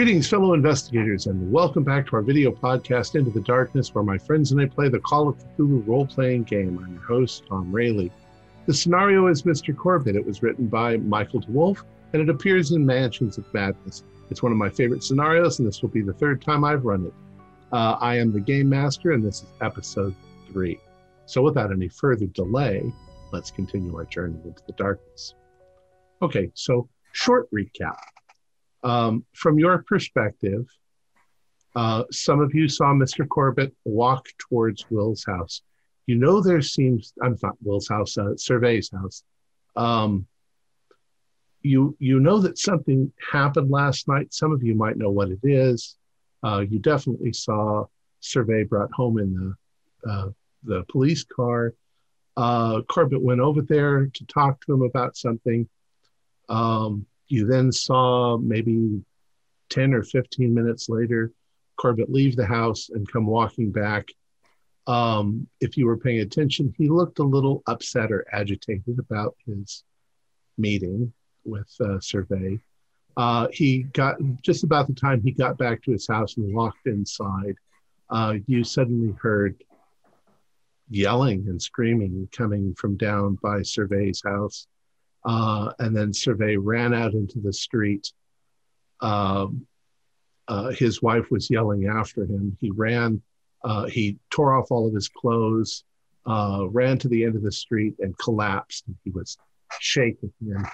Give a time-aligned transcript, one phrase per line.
[0.00, 4.16] Greetings, fellow investigators, and welcome back to our video podcast, Into the Darkness, where my
[4.16, 6.82] friends and I play the Call of Cthulhu role playing game.
[6.82, 8.08] I'm your host, Tom Rayleigh.
[8.64, 9.76] The scenario is Mr.
[9.76, 10.16] Corbitt.
[10.16, 11.82] It was written by Michael DeWolfe,
[12.14, 14.02] and it appears in Mansions of Madness.
[14.30, 17.04] It's one of my favorite scenarios, and this will be the third time I've run
[17.04, 17.12] it.
[17.70, 20.14] Uh, I am the game master, and this is episode
[20.50, 20.80] three.
[21.26, 22.90] So, without any further delay,
[23.32, 25.34] let's continue our journey into the darkness.
[26.22, 27.98] Okay, so short recap.
[28.82, 30.66] Um, from your perspective,
[31.76, 33.26] uh, some of you saw Mr.
[33.26, 35.62] Corbitt walk towards Will's house.
[36.06, 39.22] You know there seems I'm not Will's house, uh, Servais's house.
[39.76, 40.26] Um,
[41.62, 44.32] you you know that something happened last night.
[44.32, 45.96] Some of you might know what it is.
[46.42, 47.84] Uh, you definitely saw
[48.22, 50.28] Servais brought home in the uh,
[50.64, 51.74] the police car.
[52.36, 55.68] Uh, Corbitt went over there to talk to him about something.
[56.48, 59.02] Um, you then saw maybe
[59.70, 61.32] 10 or 15 minutes later
[61.80, 64.08] Corbitt leave the house and come walking back.
[64.86, 69.84] Um, if you were paying attention, he looked a little upset or agitated about his
[70.58, 71.12] meeting
[71.44, 72.60] with uh, Servais.
[73.16, 76.86] Uh, he got just about the time he got back to his house and walked
[76.86, 77.54] inside,
[78.10, 79.62] uh, you suddenly heard
[80.90, 84.66] yelling and screaming coming from down by Servais's house.
[85.24, 88.12] Uh, and then Servais ran out into the street.
[89.00, 89.66] Um,
[90.48, 92.56] uh, his wife was yelling after him.
[92.60, 93.22] He ran,
[93.64, 95.84] uh, he tore off all of his clothes,
[96.26, 98.84] uh, ran to the end of the street and collapsed.
[99.04, 99.36] He was
[99.78, 100.66] shaking and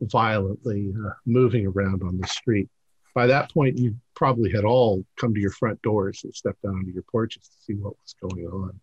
[0.00, 2.68] violently uh, moving around on the street.
[3.14, 6.74] By that point, you probably had all come to your front doors and stepped out
[6.74, 8.80] onto your porches to see what was going on.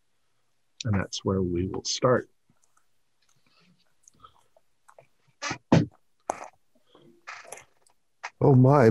[0.85, 2.29] And that's where we will start.
[8.41, 8.89] Oh my,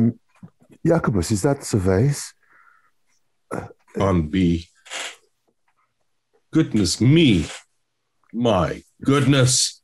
[0.86, 2.32] Jacobus, is that Surveys?
[3.98, 4.68] On B.
[6.52, 7.46] Goodness me.
[8.32, 9.82] My goodness.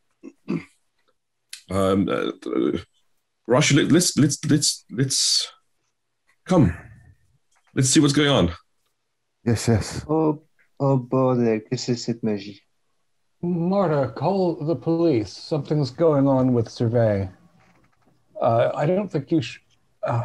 [1.68, 2.30] Um, uh,
[3.48, 5.48] Russia, let's let's let's let's
[6.44, 6.72] come.
[7.74, 8.52] Let's see what's going on.
[9.44, 10.04] Yes, yes.
[10.08, 10.44] Oh,
[10.78, 12.60] oh bordel, this is it, magie?
[13.42, 15.32] Marta, call the police.
[15.32, 17.35] Something's going on with Servais.
[18.40, 19.62] Uh, I don't think you should.
[20.02, 20.22] Uh,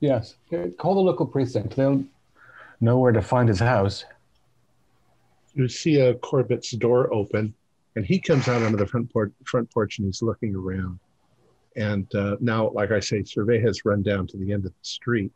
[0.00, 0.36] yes,
[0.78, 1.76] call the local precinct.
[1.76, 2.04] They'll
[2.80, 4.04] know where to find his house.
[5.54, 7.54] You see a Corbitt's door open,
[7.96, 10.98] and he comes out onto the front porch, front porch and he's looking around.
[11.76, 14.78] And uh, now, like I say, Servais has run down to the end of the
[14.82, 15.32] street.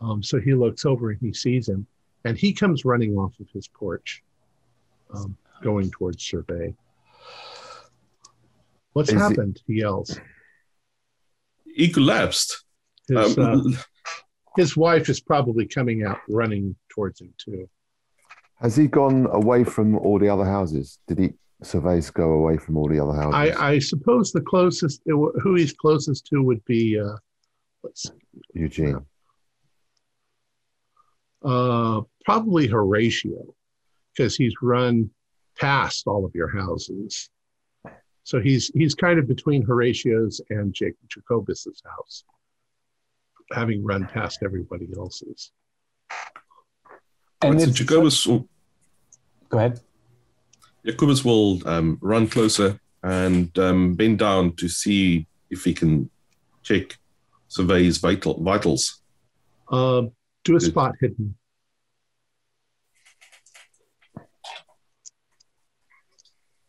[0.00, 1.86] Um, so he looks over and he sees him,
[2.24, 4.22] and he comes running off of his porch,
[5.14, 6.74] um, going towards Servais.
[8.92, 9.62] What's Is happened?
[9.66, 10.18] He yells.
[11.74, 12.64] He collapsed.
[13.08, 13.78] His, uh, Um,
[14.56, 17.68] his wife is probably coming out running towards him too.
[18.60, 20.98] Has he gone away from all the other houses?
[21.08, 21.32] Did he
[21.64, 23.56] Surveys go away from all the other houses?
[23.56, 27.16] I, I suppose the closest, who he's closest to would be, uh,
[27.84, 28.18] let's see,
[28.54, 29.04] Eugene.
[31.44, 33.54] uh, probably Horatio,
[34.14, 35.10] because he's run
[35.58, 37.30] past all of your houses.
[38.24, 42.24] So he's he's kind of between Horatio's and Jake Jacobus's house,
[43.52, 45.50] having run past everybody else's.
[47.42, 48.48] And so Jacobus, will-
[49.48, 49.80] Go ahead.
[50.86, 56.08] Jacobus will um, run closer and um, bend down to see if he can
[56.62, 56.96] check
[57.48, 59.02] Servais's vital, vitals.
[59.70, 60.02] Uh,
[60.44, 61.34] do a spot hidden.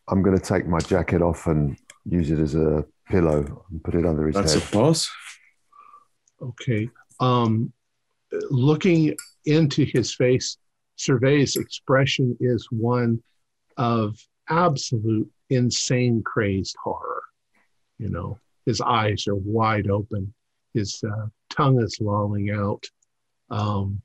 [0.07, 3.95] I'm going to take my jacket off and use it as a pillow and put
[3.95, 4.71] it under his That's a head.
[4.71, 5.09] pass.
[6.41, 6.89] Okay.
[7.19, 7.71] Um,
[8.49, 9.15] looking
[9.45, 10.57] into his face,
[10.97, 13.21] Servais's expression is one
[13.77, 14.17] of
[14.49, 17.23] absolute insane, crazed horror.
[17.97, 20.33] You know, his eyes are wide open,
[20.73, 22.83] his uh, tongue is lolling out.
[23.49, 24.01] Um,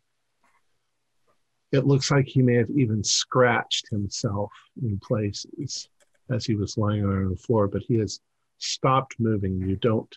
[1.73, 4.51] it looks like he may have even scratched himself
[4.83, 5.89] in places
[6.31, 8.21] as he was lying on the floor, but he has
[8.59, 9.61] stopped moving.
[9.61, 10.17] You don't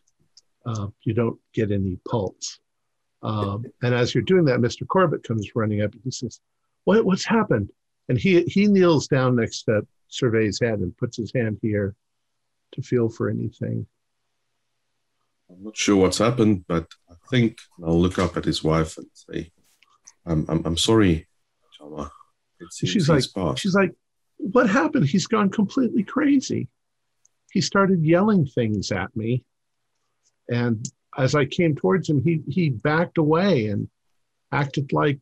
[0.65, 2.59] uh, you don't get any pulse.
[3.23, 4.85] Um, and as you're doing that, Mr.
[4.85, 5.93] Corbitt comes running up.
[5.93, 6.39] And he says,
[6.85, 7.05] "What?
[7.05, 7.71] What's happened?"
[8.09, 11.95] And he he kneels down next to Servais's head and puts his hand here
[12.73, 13.85] to feel for anything.
[15.49, 19.07] I'm not sure what's happened, but I think I'll look up at his wife and
[19.13, 19.51] say,
[20.25, 21.27] "I'm I'm, I'm sorry,
[21.81, 22.09] Chama.
[22.59, 23.91] It seems She's like, passed." she's like,
[24.37, 25.07] "What happened?
[25.07, 26.67] He's gone completely crazy.
[27.51, 29.43] He started yelling things at me,
[30.49, 30.87] and
[31.17, 33.89] as I came towards him, he he backed away and
[34.51, 35.19] acted like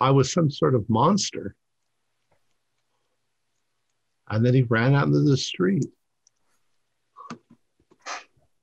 [0.00, 1.54] I was some sort of monster.
[4.28, 5.84] And then he ran out into the street.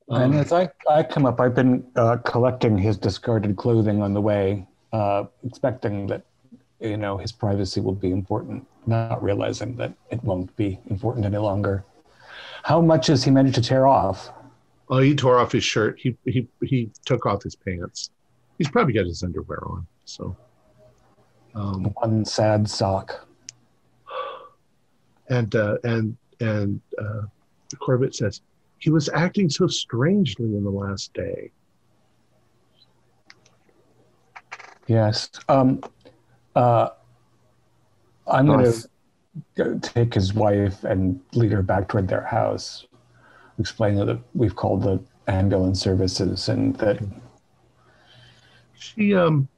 [0.09, 4.13] and Um, as I, I come up, I've been uh, collecting his discarded clothing on
[4.13, 6.25] the way, uh, expecting that,
[6.79, 11.37] you know, his privacy will be important, not realizing that it won't be important any
[11.37, 11.83] longer.
[12.63, 14.31] How much has he managed to tear off?
[14.91, 15.99] oh, he tore off his shirt.
[15.99, 18.09] He he he took off his pants.
[18.57, 19.85] He's probably got his underwear on.
[20.05, 20.35] So,
[21.53, 23.27] um, One sad sock.
[25.29, 27.21] and uh, and and uh,
[27.75, 28.41] Corbitt says
[28.79, 31.51] he was acting so strangely in the last day.
[34.87, 35.29] Yes.
[35.47, 35.81] Um,
[36.55, 36.89] uh,
[38.27, 38.87] I'm Nice.
[39.55, 42.85] going to take his wife and lead her back toward their house,
[43.59, 46.99] Explain that we've called the ambulance services and that
[48.73, 49.49] She um,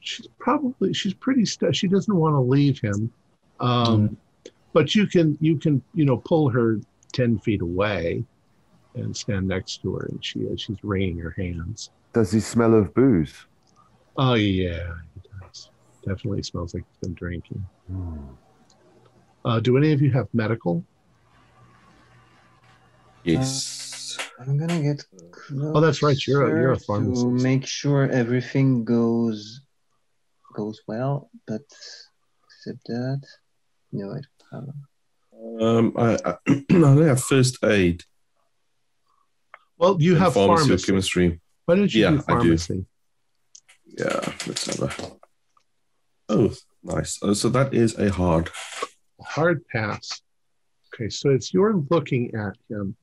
[0.00, 1.44] she's probably she's pretty.
[1.44, 3.12] St- she doesn't want to leave him,
[3.60, 4.16] um,
[4.72, 6.80] but you can you can you know pull her
[7.12, 8.24] ten feet away,
[8.94, 11.90] and stand next to her, and she uh, she's wringing her hands.
[12.14, 13.44] Does he smell of booze?
[14.16, 15.11] Oh yeah, he does.
[16.04, 17.64] Definitely smells like he's been drinking.
[19.44, 20.84] Uh, do any of you have medical?
[23.24, 24.18] Yes.
[24.40, 28.84] I'm gonna get closer Oh, that's right, you're a- you're a to make sure everything
[28.84, 29.60] goes
[30.54, 31.62] goes well, but
[32.44, 33.22] except that,
[33.92, 35.62] no, I don't have.
[35.62, 36.36] Um, I, I,
[36.70, 38.04] I only have first aid.
[39.78, 40.86] Well, you have pharmacy or pharmacy.
[40.86, 41.40] chemistry.
[41.64, 42.24] Why don't you Yeah, do I do.
[42.26, 42.86] pharmacy?
[43.86, 45.21] Yeah, let's have a.
[46.32, 46.50] Oh,
[46.82, 47.18] nice.
[47.20, 48.48] Oh, so that is a hard.
[49.22, 50.22] Hard pass.
[50.94, 52.96] Okay, so it's you're looking at him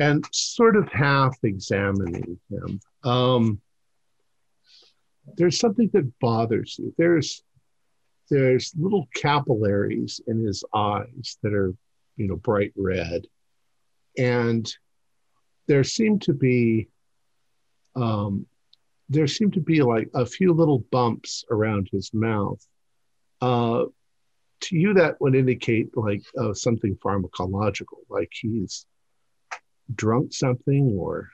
[0.00, 2.80] and sort of half examining him.
[3.04, 3.60] Um,
[5.36, 6.92] there's something that bothers you.
[6.98, 7.44] There's
[8.28, 11.74] there's little capillaries in his eyes that are,
[12.16, 13.26] you know, bright red,
[14.18, 14.68] and
[15.68, 16.88] there seem to be
[17.94, 18.46] um,
[19.12, 22.64] there seem to be like a few little bumps around his mouth.
[23.40, 23.84] Uh,
[24.60, 28.86] to you, that would indicate like uh, something pharmacological, like he's
[29.94, 31.30] drunk something or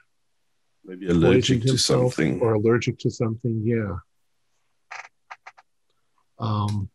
[0.85, 2.41] Maybe allergic to something.
[2.41, 3.63] or allergic to something.
[3.65, 3.97] Yeah.
[6.39, 6.89] Um,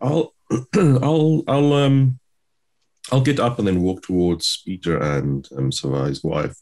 [0.00, 0.34] I'll,
[0.76, 2.18] I'll, I'll, um,
[3.12, 6.56] I'll get up and then walk towards Peter and um, Savai's wife.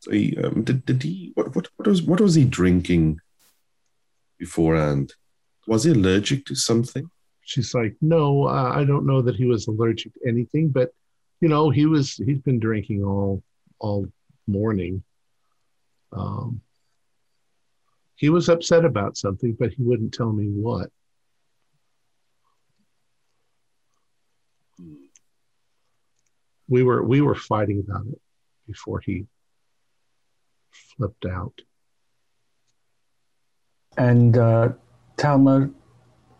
[0.00, 1.32] So he, um, did, did he?
[1.34, 3.20] What, what, what was, what was he drinking
[4.38, 5.14] beforehand?
[5.66, 7.10] Was he allergic to something?
[7.46, 10.90] she's like, no, uh, I don't know that he was allergic to anything, but
[11.40, 12.16] you know, he was.
[12.16, 13.42] He's been drinking all
[13.78, 14.06] all
[14.46, 15.02] morning.
[16.12, 16.60] Um,
[18.16, 20.90] he was upset about something, but he wouldn't tell me what.
[26.68, 28.20] We were we were fighting about it
[28.66, 29.26] before he
[30.96, 31.60] flipped out.
[33.98, 34.70] And uh,
[35.16, 35.70] Talma,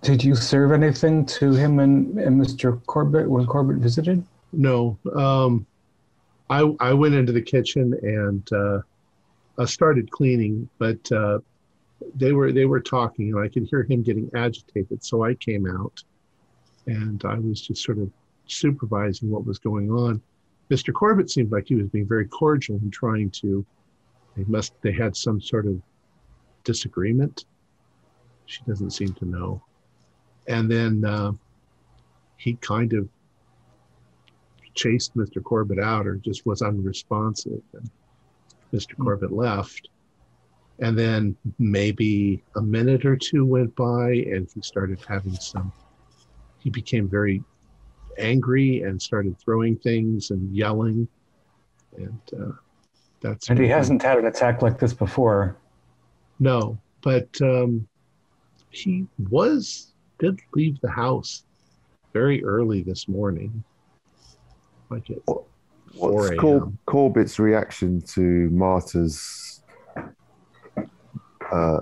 [0.02, 2.80] did you serve anything to him and, and Mr.
[2.84, 4.24] Corbitt when Corbitt visited?
[4.52, 5.66] No, um,
[6.48, 8.80] I I went into the kitchen and uh,
[9.58, 11.40] I started cleaning, but uh,
[12.14, 15.02] they were they were talking, and I could hear him getting agitated.
[15.02, 16.02] So I came out,
[16.86, 18.10] and I was just sort of
[18.46, 20.22] supervising what was going on.
[20.70, 20.92] Mr.
[20.92, 23.64] Corbitt seemed like he was being very cordial and trying to.
[24.36, 25.80] They must they had some sort of
[26.64, 27.46] disagreement.
[28.46, 29.62] She doesn't seem to know,
[30.46, 31.32] and then uh,
[32.36, 33.08] he kind of
[34.74, 35.42] chased Mr.
[35.42, 37.62] Corbitt out or just was unresponsive.
[37.72, 37.90] And
[38.72, 38.94] Mr.
[38.96, 39.88] Corbitt left.
[40.78, 45.72] And then maybe a minute or two went by and he started having some,
[46.58, 47.42] he became very
[48.18, 51.08] angry and started throwing things and yelling.
[51.96, 52.52] And uh,
[53.20, 53.48] that's.
[53.48, 55.56] And he hasn't had an attack like this before.
[56.38, 57.86] No, but um,
[58.70, 61.44] he was, did leave the house
[62.12, 63.62] very early this morning.
[64.90, 65.18] Like at
[65.94, 69.62] What's Cor- Corbitt's reaction to Marta's
[71.50, 71.80] uh,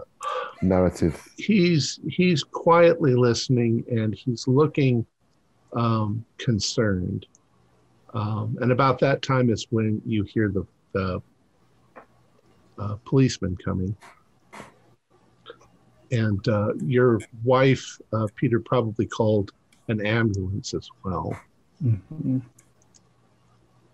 [0.62, 1.20] narrative?
[1.36, 5.04] he's he's quietly listening and he's looking
[5.74, 7.26] um, concerned.
[8.14, 10.64] Um, and about that time is when you hear the
[10.94, 11.20] the
[12.78, 13.94] uh, policeman coming.
[16.10, 19.52] And uh, your wife, uh, Peter, probably called
[19.88, 21.36] an ambulance as well.
[21.84, 22.42] Mhm.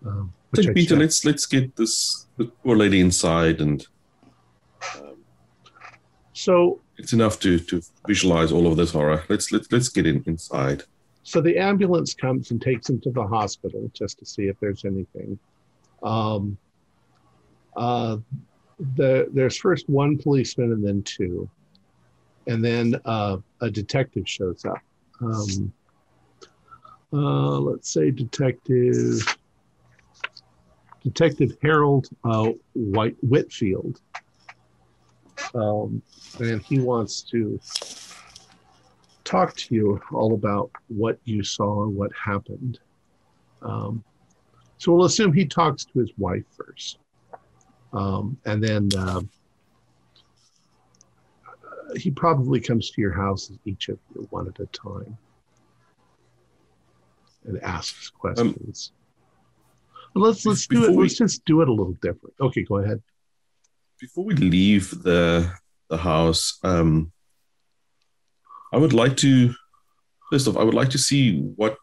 [0.05, 0.89] Um, which I Peter.
[0.89, 0.99] checked.
[1.01, 2.27] Let's let's get this
[2.63, 3.85] poor lady inside, and
[4.97, 5.17] um,
[6.33, 9.23] So it's enough to to visualize all of this horror.
[9.29, 10.83] Let's let's let's get in inside.
[11.23, 14.85] So the ambulance comes and takes him to the hospital just to see if there's
[14.85, 15.37] anything.
[16.03, 16.57] Um,
[17.75, 18.17] uh,
[18.95, 21.49] the, there's first one policeman and then two.
[22.47, 24.81] And then uh, a detective shows up.
[25.21, 25.71] Um,
[27.13, 29.37] uh, let's say Detective
[31.03, 34.01] Detective Harold uh, White Whitfield.
[35.55, 36.01] Um,
[36.39, 37.59] and he wants to
[39.23, 42.79] talk to you all about what you saw and what happened.
[43.61, 44.03] Um,
[44.77, 46.97] so we'll assume he talks to his wife first.
[47.93, 49.21] Um, and then uh,
[51.95, 55.17] he probably comes to your house, each of you, one at a time,
[57.45, 58.91] and asks questions.
[60.13, 60.91] But let's let's do it.
[60.95, 62.35] we- Let's just do it a little different.
[62.39, 63.01] Okay, go ahead.
[63.99, 65.51] Before we leave the
[65.89, 67.11] the house, um,
[68.73, 69.53] I would like to
[70.29, 71.77] first off, I would like to see what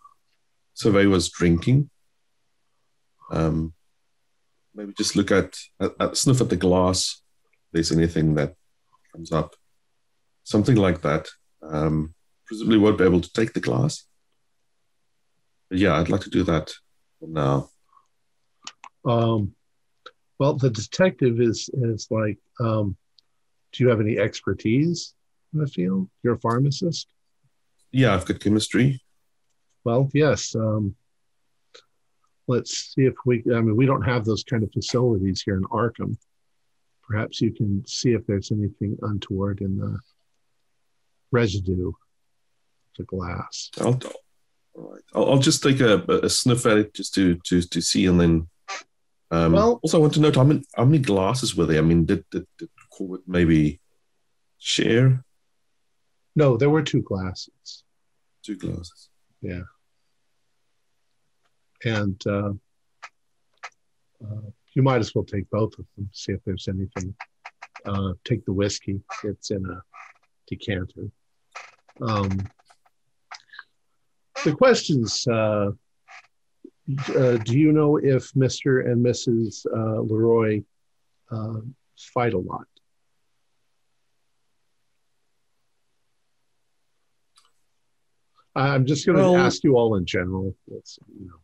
[0.75, 1.91] Servais was drinking.
[3.31, 3.75] Um,
[4.79, 7.21] maybe just look at, at, at sniff at the glass.
[7.43, 8.55] If there's anything that
[9.13, 9.57] comes up,
[10.45, 11.29] something like that.
[11.63, 12.15] Um,
[12.47, 14.05] presumably, won't be able to take the glass.
[15.69, 16.73] But yeah, I'd like to do that
[17.19, 17.69] for now.
[19.05, 19.55] Um,
[20.39, 22.97] well, the detective is is like, um,
[23.73, 25.15] do you have any expertise
[25.53, 26.09] in the field?
[26.23, 27.09] You're a pharmacist.
[27.91, 29.03] Yeah, I've got chemistry.
[29.85, 30.55] Well, yes.
[30.55, 30.95] Um,
[32.49, 33.45] let's see if we.
[33.55, 36.17] I mean, we don't have those kind of facilities here in Arkham.
[37.07, 39.99] Perhaps you can see if there's anything untoward in the
[41.31, 41.93] residue,
[42.99, 43.71] the glass.
[43.81, 43.99] I'll,
[44.75, 45.03] all right.
[45.15, 48.21] I'll, I'll just take a, a sniff at it just to to to see, and
[48.21, 48.49] then.
[49.31, 51.79] Um, Well- also, I want to note how many how many glasses were there?
[51.79, 53.81] I mean, did did, did Corbitt maybe
[54.59, 55.23] share
[56.35, 57.85] No, there were two glasses,
[58.43, 59.11] two glasses?
[61.85, 62.53] And uh,
[64.25, 66.09] uh, you might as well take both of them.
[66.13, 67.15] See if there's anything.
[67.85, 69.01] Uh, take the whiskey.
[69.25, 69.83] It's in a
[70.47, 71.11] decanter.
[72.01, 72.39] Um,
[74.45, 75.27] the questions.
[75.27, 75.71] Uh,
[77.15, 78.91] uh, do you know if Mr.
[78.91, 79.67] and Mrs.
[79.67, 80.63] Uh, Leroy
[81.31, 81.61] uh,
[81.97, 82.67] fight a lot?
[88.55, 90.57] I'm just going to Well- ask you all in general.
[90.73, 91.41] It's, you know,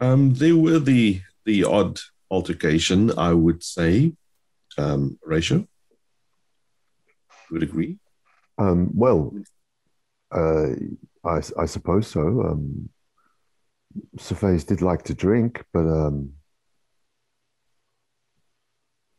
[0.00, 2.00] Um, there were the the odd
[2.30, 4.12] altercation, I would say.
[4.78, 5.66] Um, ratio.
[7.50, 7.98] Would agree.
[8.58, 9.32] Um, well,
[10.32, 10.70] uh,
[11.24, 12.20] I, I suppose so.
[12.20, 12.88] Um,
[14.18, 16.32] Surveys did like to drink, but um,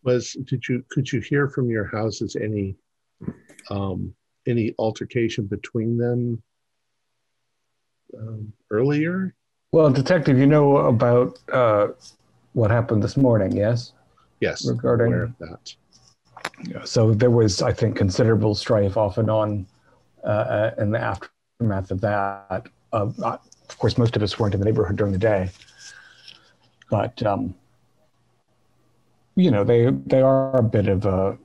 [0.03, 2.75] was did you could you hear from your houses any
[3.69, 4.13] um,
[4.46, 6.43] any altercation between them
[8.17, 9.34] um, earlier?
[9.72, 11.90] Well, detective, you know about uh,
[12.54, 13.92] what happened this morning, yes?
[14.40, 15.76] Yes, Regarding- aware of that.
[16.86, 19.66] So there was, I think, considerable strife off and on
[20.24, 22.68] uh, uh, in the aftermath of that.
[22.94, 25.50] Uh, of course, most of us weren't in the neighborhood during the day,
[26.90, 27.54] but um,
[29.36, 31.38] you know, they they are a bit of a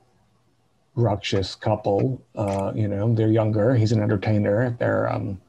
[0.95, 2.21] ruckus couple.
[2.35, 3.75] Uh, you know, they're younger.
[3.75, 4.75] He's an entertainer.
[4.79, 5.39] They're um,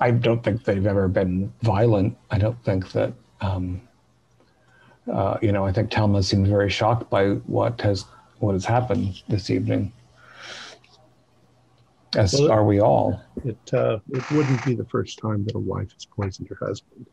[0.00, 2.16] I don't think they've ever been violent.
[2.30, 3.12] I don't think that.
[3.40, 3.80] Um,
[5.12, 8.06] uh, you know, I think Talma seems very shocked by what has
[8.38, 9.92] what has happened this evening,
[12.16, 13.22] as Well, are we all.
[13.44, 17.06] It uh, it wouldn't be the first time that a wife has poisoned her husband.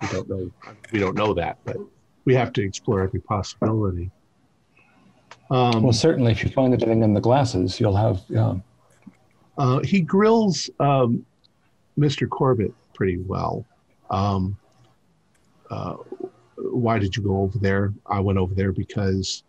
[0.00, 0.50] We don't know.
[0.92, 1.76] We don't know that, but
[2.24, 4.10] we have to explore every possibility.
[5.50, 8.22] Um, Well, certainly, if you find anything in the glasses, you'll have.
[8.28, 8.54] Yeah.
[9.60, 11.26] Uh, he grills um,
[11.98, 12.26] Mr.
[12.26, 13.66] Corbitt pretty well.
[14.08, 14.56] Um,
[15.70, 15.96] uh,
[16.56, 17.92] why did you go over there?
[18.06, 19.44] I went over there because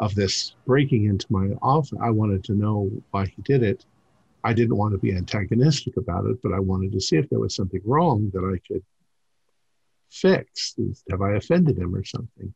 [0.00, 1.96] of this breaking into my office.
[2.02, 3.84] I wanted to know why he did it.
[4.42, 7.38] I didn't want to be antagonistic about it, but I wanted to see if there
[7.38, 8.82] was something wrong that I could
[10.10, 10.74] fix.
[11.08, 12.52] Have I offended him or something?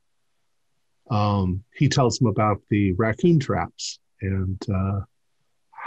[1.08, 5.02] Um, he tells him about the raccoon traps and uh,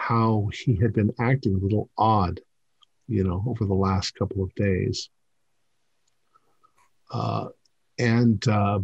[0.10, 2.42] how he had been acting a little odd,
[3.08, 5.08] you know, over the last couple of days.
[7.12, 7.50] Uh,
[8.00, 8.80] and uh,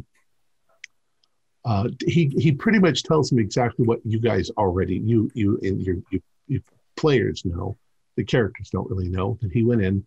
[1.65, 5.82] uh, he he pretty much tells him exactly what you guys already you you and
[5.82, 6.62] your you, you
[6.96, 7.75] players know.
[8.17, 10.05] The characters don't really know that he went in.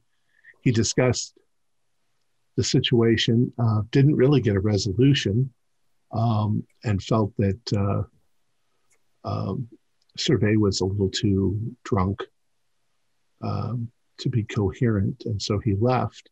[0.63, 1.37] He discussed
[2.57, 5.53] the situation, uh, didn't really get a resolution,
[6.13, 8.03] um, and felt that uh,
[9.29, 9.69] um,
[10.19, 12.23] Servais was a little too drunk
[13.43, 16.31] um, to be coherent, and so he left.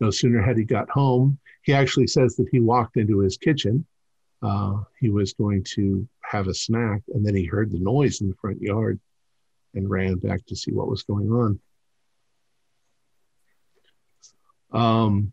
[0.00, 3.86] No sooner had he got home, he actually says that he walked into his kitchen.
[4.42, 8.28] Uh, he was going to have a snack, and then he heard the noise in
[8.28, 9.00] the front yard
[9.74, 11.60] and ran back to see what was going on.
[14.72, 15.32] Um,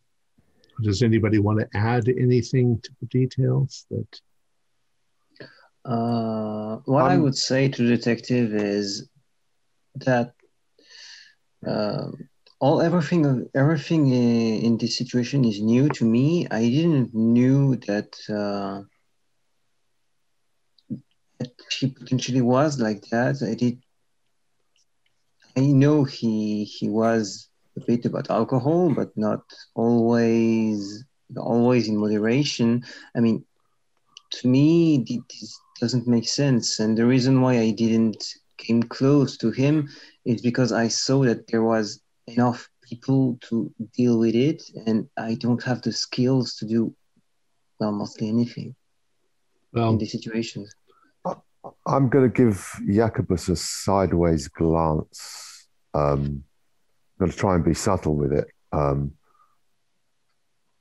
[0.82, 4.22] does anybody want to add anything to the details that?
[5.86, 9.08] Uh, what I Um, would say to detective is
[10.06, 10.34] that
[11.68, 16.48] um, all everything everything in this situation is new to me.
[16.52, 18.82] I didn't knew that uh,
[21.40, 23.42] that he potentially was like that.
[23.44, 23.78] I did.
[25.58, 29.42] I know he he was a bit about alcohol, but not
[29.76, 31.04] always
[31.38, 32.84] always in moderation.
[33.16, 33.44] I mean,
[34.40, 36.80] to me, this doesn't make sense.
[36.80, 38.24] And the reason why I didn't
[38.58, 39.90] came close to him
[40.26, 45.36] is because I saw that there was enough people to deal with it, and I
[45.36, 46.96] don't have the skills to do
[47.80, 48.76] well mostly anything
[49.74, 50.74] Well, in these situations.
[51.88, 55.68] I'm going to give Jacobus a sideways glance.
[55.94, 56.44] Um,
[57.20, 59.14] I'm going to try and be subtle with it um,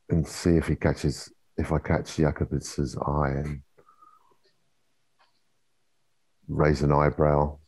[0.09, 3.63] and see if he catches, if I catch Jacobus's eye and
[6.49, 7.59] raise an eyebrow.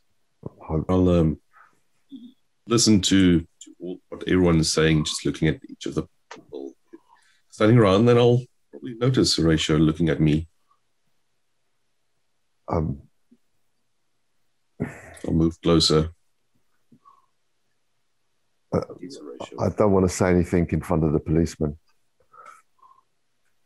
[0.60, 0.86] Hope.
[0.88, 1.40] I'll um,
[2.66, 6.74] listen to, to all, what everyone is saying, just looking at each of the people
[7.50, 8.06] standing around.
[8.06, 10.48] Then I'll probably notice Horatio looking at me.
[12.68, 13.02] Um,
[15.26, 16.11] I'll move closer.
[18.72, 18.80] Uh,
[19.61, 21.78] I don't want to say anything in front of the policeman.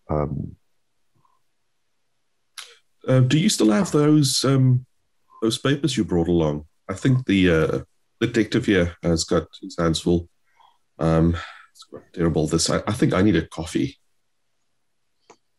[0.09, 0.57] Um,
[3.07, 4.85] Uh, do you still have those um,
[5.41, 6.67] those papers you brought along?
[6.91, 7.79] I think the uh,
[8.21, 10.29] detective here has got his hands full.
[10.99, 11.35] Um,
[11.73, 12.47] it's quite terrible.
[12.47, 13.97] This, I, I think I need a coffee.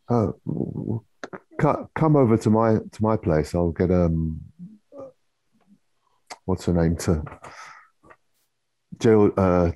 [0.10, 0.34] uh,
[1.96, 3.56] come over to my to my place.
[3.56, 4.42] I'll get um,
[6.46, 7.24] what's her name to
[9.00, 9.72] Jill, uh,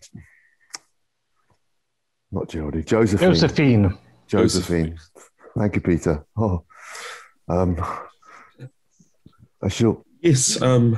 [2.32, 3.30] not Geraldine, Josephine.
[3.30, 3.98] Josephine.
[4.34, 4.98] Josephine.
[5.58, 6.26] Thank you, Peter.
[6.36, 6.64] Oh,
[7.48, 7.78] um,
[9.62, 10.04] I shall.
[10.22, 10.62] Yes.
[10.62, 10.98] Um,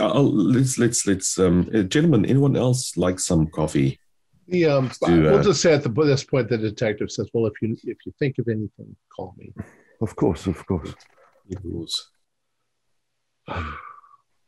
[0.00, 2.26] I'll, let's let's let's um, uh, gentlemen.
[2.26, 3.98] Anyone else like some coffee?
[4.48, 7.46] the um, do, we'll uh, just say at the, this point, the detective says, "Well,
[7.46, 9.54] if you if you think of anything, call me."
[10.02, 10.94] Of course, of course.
[11.48, 12.10] Yours.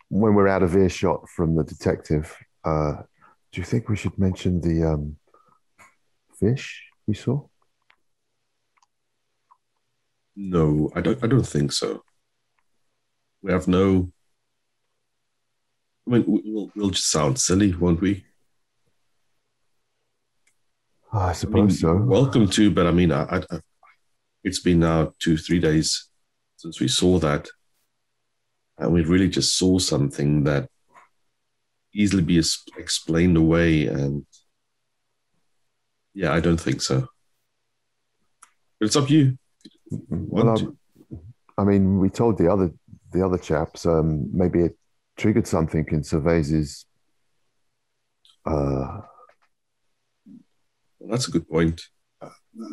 [0.08, 2.92] When we're out of earshot from the detective, uh,
[3.50, 5.16] do you think we should mention the um,
[6.38, 7.44] fish we saw?
[10.36, 11.22] No, I don't.
[11.24, 12.02] I don't think so.
[13.42, 14.12] We have no.
[16.06, 18.24] I mean, we- we'll we'll just sound silly, won't we?
[21.12, 21.96] Ah, I I mean, suppose so.
[21.96, 23.60] Welcome to, but I mean, I, I, I-
[24.44, 26.08] it's been now two, three days
[26.56, 27.48] since we saw that,
[28.78, 30.68] and we really just saw something that
[31.94, 32.38] easily be
[32.76, 33.86] explained away.
[33.86, 34.26] And
[36.14, 37.08] yeah, I don't think so.
[38.78, 39.38] But it's up to you.
[39.90, 40.76] Well,
[41.58, 42.72] I mean, we told the other
[43.12, 44.76] the other chaps um, maybe it
[45.16, 46.86] triggered something in Cervase's.
[48.44, 49.00] Uh,
[50.98, 51.80] Well, that's a good point.
[52.20, 52.30] Uh,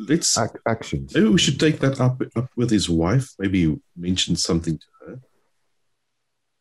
[0.10, 1.14] let's ac- actions.
[1.14, 3.28] maybe we should take that up up with his wife.
[3.40, 5.20] Maybe mention something to her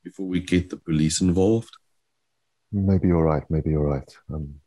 [0.05, 1.75] before we get the police involved.
[2.73, 3.45] Maybe you're right.
[3.49, 4.11] Maybe you're right.
[4.33, 4.61] Um,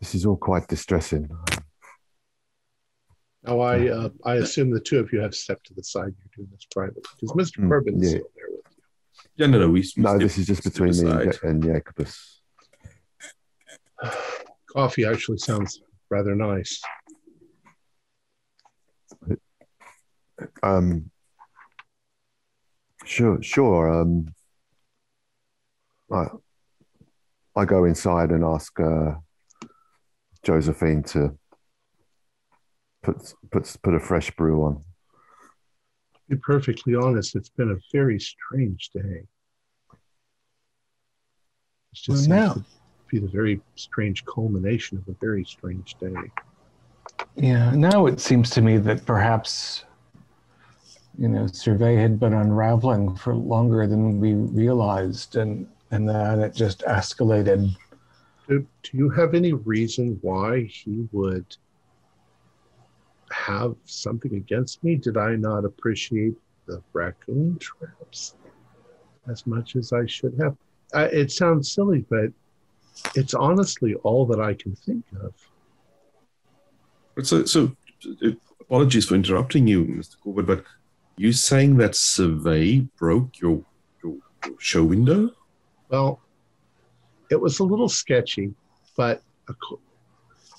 [0.00, 1.28] this is all quite distressing.
[3.44, 6.14] Now, I uh, I assume the two of you have stepped to the side.
[6.16, 7.58] You're doing this privately because Mr.
[7.64, 8.08] Mm, Corbin's yeah.
[8.10, 8.82] still there with you.
[9.36, 9.66] Yeah, no, no.
[9.68, 11.38] We, we No, step- this is just between me and, aside.
[11.42, 12.40] Ja- and Jacobus.
[14.72, 16.80] Coffee actually sounds rather nice.
[20.62, 21.10] Um,
[23.04, 23.92] sure, sure.
[23.92, 24.34] Um,
[26.12, 26.26] I,
[27.56, 29.14] I go inside and ask uh,
[30.44, 31.38] Josephine to
[33.02, 34.74] put put put a fresh brew on.
[34.74, 39.22] To be perfectly honest, it's been a very strange day.
[41.92, 42.64] It's just Well, seems now- to
[43.10, 46.14] be the very strange culmination of a very strange day.
[47.36, 49.84] Yeah, now it seems to me that perhaps,
[51.18, 56.54] you know, Servais had been unraveling for longer than we realized, and and that it
[56.54, 57.76] just escalated
[58.48, 61.54] Do, do you have any reason why he would
[63.42, 64.96] have something against me?
[64.96, 66.34] Did I not appreciate
[66.66, 68.36] the raccoon traps
[69.28, 70.56] as much as I should have?
[70.94, 72.30] I, it sounds silly, but
[73.14, 75.34] it's honestly all that I can think of.
[77.24, 77.76] So, so
[78.60, 80.16] apologies for interrupting you, Mr.
[80.24, 80.64] Corbitt, but
[81.16, 83.64] you saying that Servais broke your,
[84.02, 85.30] your, your show window?
[85.88, 86.20] Well,
[87.30, 88.54] it was a little sketchy,
[88.96, 89.22] but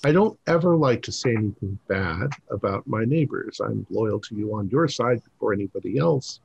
[0.04, 3.60] I don't ever like to say anything bad about my neighbors.
[3.64, 6.40] I'm loyal to you on your side before anybody else.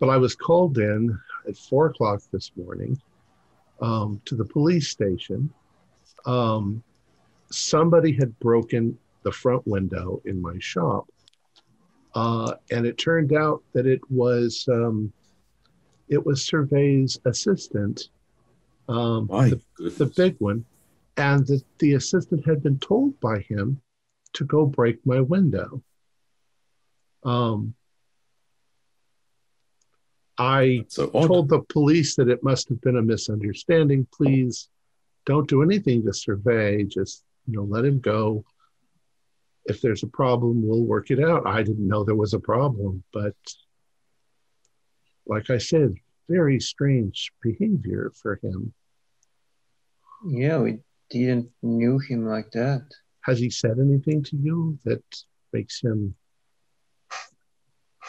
[0.00, 1.16] But I was called in
[1.48, 3.00] at four o'clock this morning
[3.80, 5.48] um, to the police station.
[6.26, 6.82] Um,
[7.52, 11.06] somebody had broken the front window in my shop.
[12.16, 15.12] Uh, and it turned out that it was um,
[16.08, 18.08] it was Servais's assistant,
[18.88, 20.64] um, the, the, big one,
[21.16, 23.80] and that the assistant had been told by him
[24.34, 25.82] to go break my window.
[27.24, 27.74] Um,
[30.38, 34.06] I so told the police that it must have been a misunderstanding.
[34.12, 34.68] Please
[35.26, 36.88] don't do anything to Servais.
[36.88, 38.44] Just you know, let him go.
[39.66, 41.46] If there's a problem, we'll work it out.
[41.46, 43.36] I didn't know there was a problem, but
[45.26, 45.94] like I said,
[46.28, 48.72] very strange behavior for him.
[50.26, 50.78] Yeah, we
[51.18, 52.82] didn't knew him like that.
[53.22, 55.02] Has he said anything to you that
[55.52, 56.14] makes him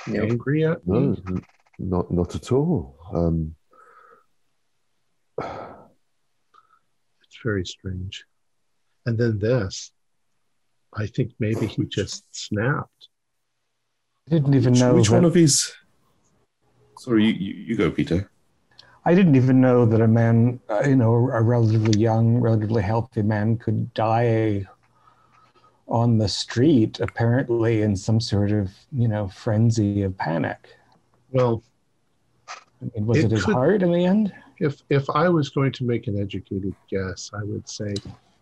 [0.08, 0.32] nope.
[0.32, 1.16] angry at me?
[1.26, 1.42] No,
[1.80, 2.98] not not at all.
[3.14, 3.56] Um,
[5.40, 8.26] it's very strange.
[9.06, 9.92] And then this,
[10.96, 13.10] I think maybe he just snapped.
[14.28, 15.16] I didn't even which, know which that...
[15.16, 15.74] one of his.
[16.98, 18.32] Sorry, you, you, you go, Peter.
[19.06, 23.22] I didn't even know that a man, uh, you know, a relatively young, relatively healthy
[23.22, 24.66] man could die
[25.90, 30.78] on the street, apparently in some sort of, you know, frenzy of panic.
[31.32, 31.62] Well,
[32.50, 34.34] I mean, was it, it his could, heart in the end?
[34.60, 37.94] If if I was going to make an educated guess, I would say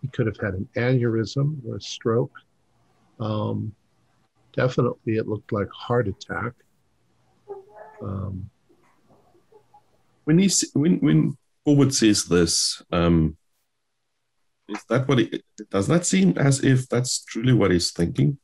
[0.02, 2.34] he could have had an aneurysm or a stroke.
[3.19, 3.74] Um,
[4.54, 6.54] definitely, it looked like heart attack.
[8.04, 8.50] Um,
[10.23, 13.38] when he when when Forward says this, um,
[14.67, 15.88] is that what he does?
[15.88, 18.38] That seem as if that's truly what he's thinking?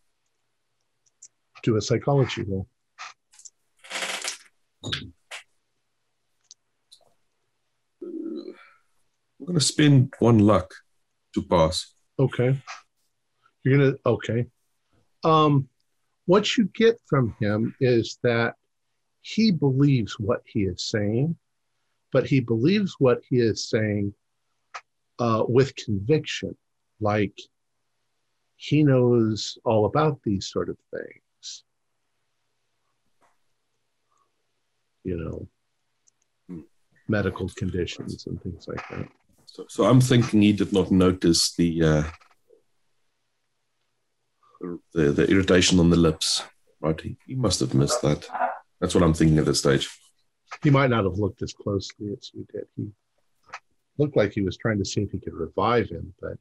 [1.64, 2.68] Do a psychology roll.
[4.84, 5.14] I'm
[9.46, 10.74] going to spend one luck
[11.34, 11.94] to pass.
[12.20, 12.58] Okay.
[13.64, 14.46] You're going to, okay.
[15.24, 15.70] Um,
[16.26, 18.56] what you get from him is that
[19.22, 21.38] he believes what he is saying
[22.12, 24.14] but he believes what he is saying
[25.20, 26.56] uh, with conviction,
[27.00, 27.38] like
[28.56, 31.64] he knows all about these sort of things.
[35.04, 35.48] You
[36.50, 36.64] know,
[37.08, 39.08] medical conditions and things like that.
[39.46, 42.04] So, so I'm thinking he did not notice the, uh,
[44.94, 46.44] the the irritation on the lips,
[46.82, 47.00] right?
[47.00, 48.28] He, he must have missed that.
[48.82, 49.90] That's what I'm thinking at this stage
[50.64, 52.66] he might not have looked as closely as you did.
[52.76, 52.90] He
[53.98, 56.38] looked like he was trying to see if he could revive him, but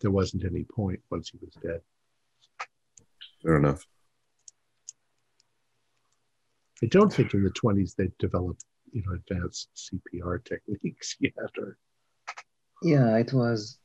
[0.00, 1.80] there wasn't any point once he was dead.
[3.42, 3.84] Fair enough.
[6.82, 11.32] I don't think in the 20s they developed, you know, advanced CPR techniques yet.
[11.58, 11.78] Or
[12.82, 13.78] yeah, it was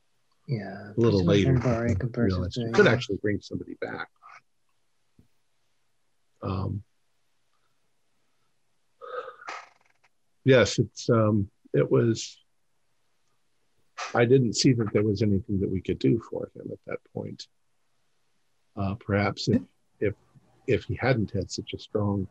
[0.48, 1.54] yeah a little later.
[1.54, 4.10] You could actually bring somebody back.
[6.44, 6.84] Um,
[10.44, 12.38] yes, it's um, it was.
[14.16, 17.00] I didn't see that there was anything that we could do for him at that
[17.14, 17.48] point.
[18.76, 19.62] Uh, perhaps if
[20.00, 20.16] if
[20.68, 22.28] if he hadn't had such a strong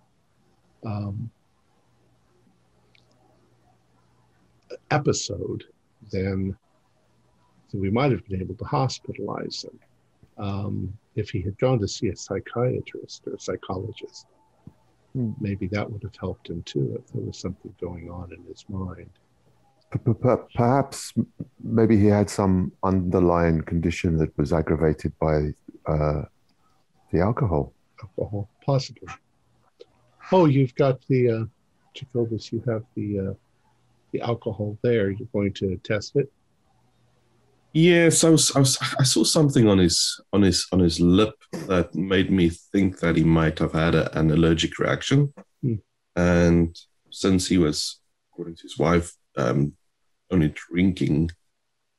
[0.85, 1.31] um,
[4.91, 5.65] episode,
[6.11, 6.57] then
[7.73, 9.79] we might have been able to hospitalize him.
[10.39, 14.27] Um, if he had gone to see a psychiatrist or a psychologist.
[15.15, 18.65] Maybe that would have helped him too if there was something going on in his
[18.69, 19.11] mind.
[20.55, 21.13] Perhaps
[21.63, 25.53] maybe he had some underlying condition that was aggravated by
[25.87, 26.23] uh,
[27.11, 27.73] the alcohol.
[28.01, 29.09] Alcohol, possibly.
[30.31, 31.45] Oh, you've got the uh,
[31.93, 32.53] Jacobus.
[32.53, 33.35] You have the uh,
[34.13, 35.11] the alcohol there.
[35.11, 36.33] You're going to test it.
[37.73, 38.79] Yes, I was, I was.
[38.99, 41.35] I saw something on his on his on his lip
[41.69, 45.33] that made me think that he might have had a, an allergic reaction.
[45.63, 45.75] Hmm.
[46.17, 46.77] And
[47.11, 48.01] since he was,
[48.33, 49.75] according to his wife, um,
[50.31, 51.31] only drinking,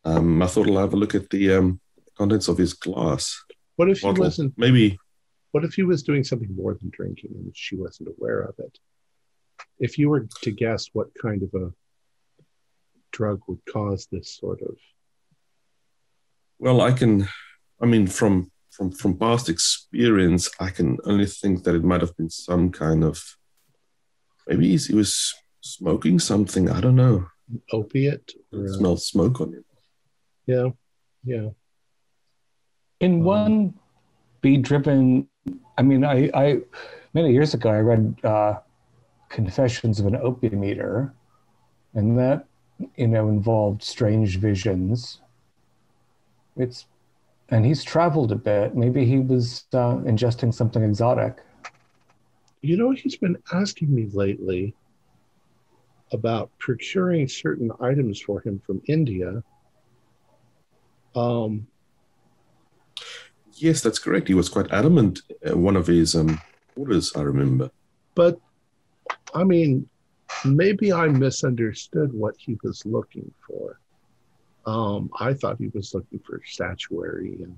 [0.03, 1.79] um, I thought I'll have a look at the um,
[2.17, 3.43] contents of his glass
[3.75, 4.53] What if he wasn't?
[4.57, 4.97] Maybe
[5.51, 8.77] What if he was doing something more than drinking and she wasn't aware of it?
[9.79, 11.71] If you were to guess what kind of a
[13.11, 14.75] drug would cause this sort of
[16.61, 17.27] Well, I can.
[17.81, 22.15] I mean, from from from past experience, I can only think that it might have
[22.15, 23.35] been some kind of.
[24.47, 26.69] Maybe he was smoking something.
[26.69, 27.25] I don't know.
[27.73, 29.65] opiate, or, uh, smelled smoke on him.
[30.45, 30.69] yeah,
[31.23, 31.49] yeah.
[32.99, 33.73] In Um, one
[34.41, 35.27] be driven,
[35.79, 36.61] I mean, I, I
[37.15, 38.59] many years ago I read uh,
[39.29, 41.15] Confessions of an Opium Eater,
[41.95, 42.45] and that
[42.97, 45.20] you know involved strange visions.
[46.57, 46.85] It's
[47.49, 48.75] and he's traveled a bit.
[48.75, 51.39] Maybe he was uh, ingesting something exotic.
[52.61, 54.73] You know, he's been asking me lately
[56.13, 59.43] about procuring certain items for him from India.
[61.15, 61.67] Um,
[63.61, 64.27] Yes, that's correct.
[64.27, 65.21] He was quite adamant.
[65.47, 66.41] Uh, one of his um,
[66.75, 67.69] orders, I remember.
[68.15, 68.39] but
[69.35, 69.87] I mean,
[70.43, 73.79] maybe I misunderstood what he was looking for.
[74.65, 77.57] Um, I thought he was looking for statuary, and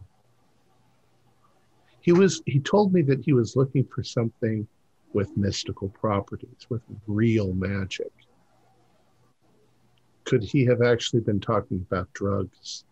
[2.01, 2.41] he was.
[2.45, 4.67] He told me that he was looking for something
[5.13, 8.11] with mystical properties, with real magic.
[10.23, 12.85] Could he have actually been talking about drugs?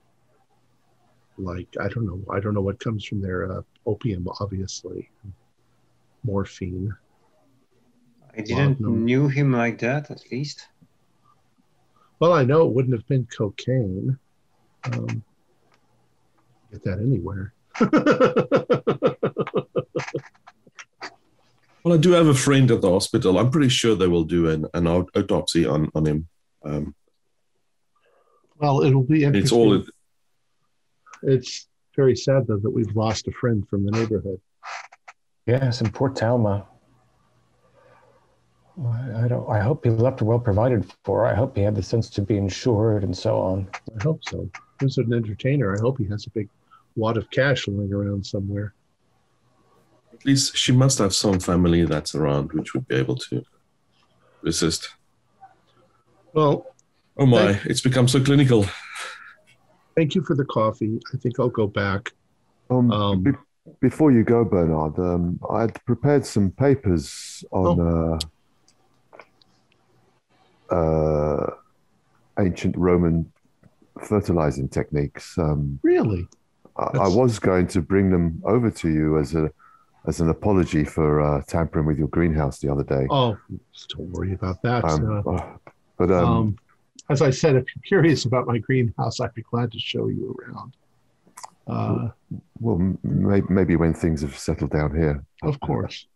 [1.38, 2.22] Like I don't know.
[2.30, 3.52] I don't know what comes from there.
[3.52, 5.10] Uh, opium, obviously,
[6.24, 6.94] morphine.
[8.38, 10.68] I didn't knew him like that, at least.
[12.22, 14.18] Well, I know it wouldn't have been cocaine.
[14.86, 15.24] Um,
[16.72, 17.54] get that anywhere.
[21.84, 23.40] Well, I do have a friend at the hospital.
[23.40, 26.28] I'm pretty sure they will do an, an autopsy on, on him.
[26.64, 26.94] Um,
[28.60, 29.42] well, it'll be interesting.
[29.42, 29.84] it's all
[31.24, 34.40] It's very sad though that we've lost a friend from the neighborhood.
[35.48, 36.68] Yes, in Port Talma.
[38.86, 39.50] I I don't.
[39.50, 41.26] I hope he left well provided for.
[41.26, 43.68] I hope he had the sense to be insured and so on.
[44.00, 44.50] I hope so.
[44.80, 45.76] Who's an entertainer?
[45.76, 46.50] I hope he has a big
[46.96, 48.74] wad of cash lying around somewhere.
[50.14, 53.44] at least she must have some family that's around which would be able to
[54.46, 54.90] assist.
[56.34, 56.66] Well,
[57.18, 58.66] Oh my, it's become so clinical.
[59.96, 61.00] thank you for the coffee.
[61.14, 62.12] I think I'll go back.
[62.70, 63.32] Um, Um, be-
[63.82, 68.20] before you go, Bernard, um, I had prepared some papers on uh,
[72.42, 73.32] ancient Roman
[74.04, 75.38] fertilizing techniques.
[75.38, 76.28] Um, Really?
[76.78, 79.52] I, I was going to bring them over to you as a
[80.08, 83.06] as an apology for uh, tampering with your greenhouse the other day.
[83.12, 83.38] Oh,
[83.90, 84.84] don't worry about that.
[84.84, 85.58] Um, Uh, uh,
[85.98, 86.58] but um, um,
[87.10, 90.36] as I said, if you're curious about my greenhouse, I'd be glad to show you
[90.42, 90.74] around.
[91.68, 92.10] Uh,
[92.60, 95.24] well, maybe when things have settled down here.
[95.44, 96.08] of course.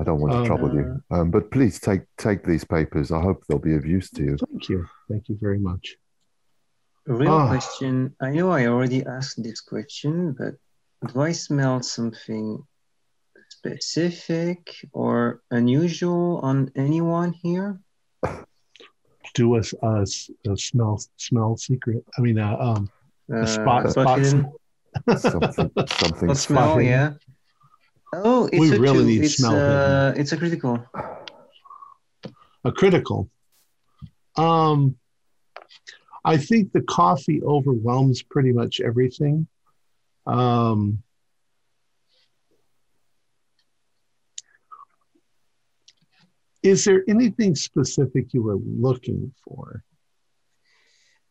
[0.00, 1.02] I don't want to Um, trouble you.
[1.10, 3.10] Um, but please take take these papers.
[3.10, 4.36] I hope they'll be of use to you.
[4.36, 4.86] Thank you.
[5.10, 5.96] Thank you very much.
[7.08, 7.48] A real Ah.
[7.48, 8.14] question.
[8.20, 10.54] I know I already asked this question, but
[11.12, 12.62] do I smell something
[13.48, 14.58] specific
[14.92, 17.80] or unusual on anyone here?
[19.34, 20.06] Do us a
[20.56, 22.04] smell smell secret.
[22.16, 22.90] I mean, uh, um,
[23.30, 24.18] Uh, a spot spot spot.
[24.20, 24.52] hidden?
[25.18, 27.14] Something something Spot smell, yeah.
[28.12, 29.04] Oh, it's We a really two.
[29.04, 30.84] need it's, smell uh, it's a critical.
[32.64, 33.28] a critical.
[34.36, 34.96] Um,
[36.24, 39.46] I think the coffee overwhelms pretty much everything.
[40.26, 41.02] Um,
[46.62, 49.82] is there anything specific you were looking for?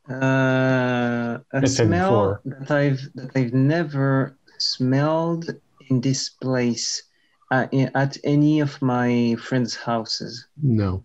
[0.09, 5.49] Uh, a It's in smell that I've that I've never smelled
[5.89, 7.03] in this place
[7.51, 10.47] uh, in, at any of my friends' houses.
[10.61, 11.03] No,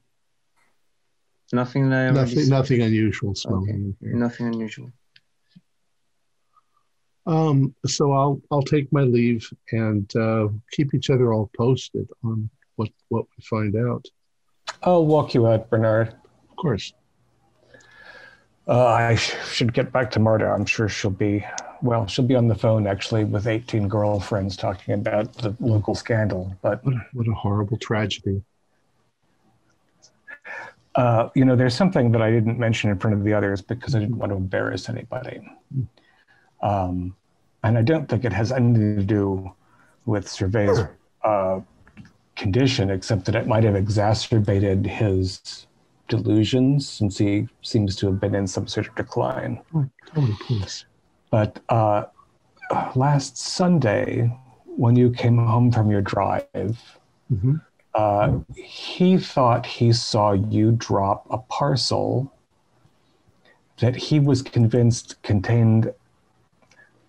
[1.53, 4.09] Nothing that I nothing, nothing unusual smelling Okay.
[4.09, 4.17] here.
[4.17, 4.91] nothing unusual.
[7.27, 12.49] Um, so I'll I'll take my leave and uh, keep each other all posted on
[12.77, 14.05] what what we find out.
[14.83, 16.09] I'll walk you out, Bernard.
[16.51, 16.93] Of course.
[18.69, 20.47] Uh, I sh- should get back to Marta.
[20.47, 21.45] I'm sure she'll be,
[21.83, 26.55] well, she'll be on the phone actually with 18 girlfriends talking about the local scandal.
[26.63, 28.43] But, What a, what a horrible tragedy.
[30.95, 33.95] uh, you know, there's something that I didn't mention in front of the others because
[33.97, 35.41] I didn't want to embarrass anybody.
[36.63, 37.17] Um,
[37.65, 39.53] and I don't think it has anything to do
[40.07, 40.87] with Servais's
[41.25, 41.61] uh,
[42.37, 45.67] condition, except that it might have exacerbated his
[46.09, 49.61] delusions since he seems to have been in some sort of decline.
[49.73, 49.89] Me,
[50.41, 50.85] please.
[51.31, 52.05] But uh,
[52.95, 56.79] last Sunday, when you came home from your drive,
[57.33, 57.61] Mhm.
[57.95, 62.33] uh, he thought he saw you drop a parcel
[63.79, 65.93] that he was convinced contained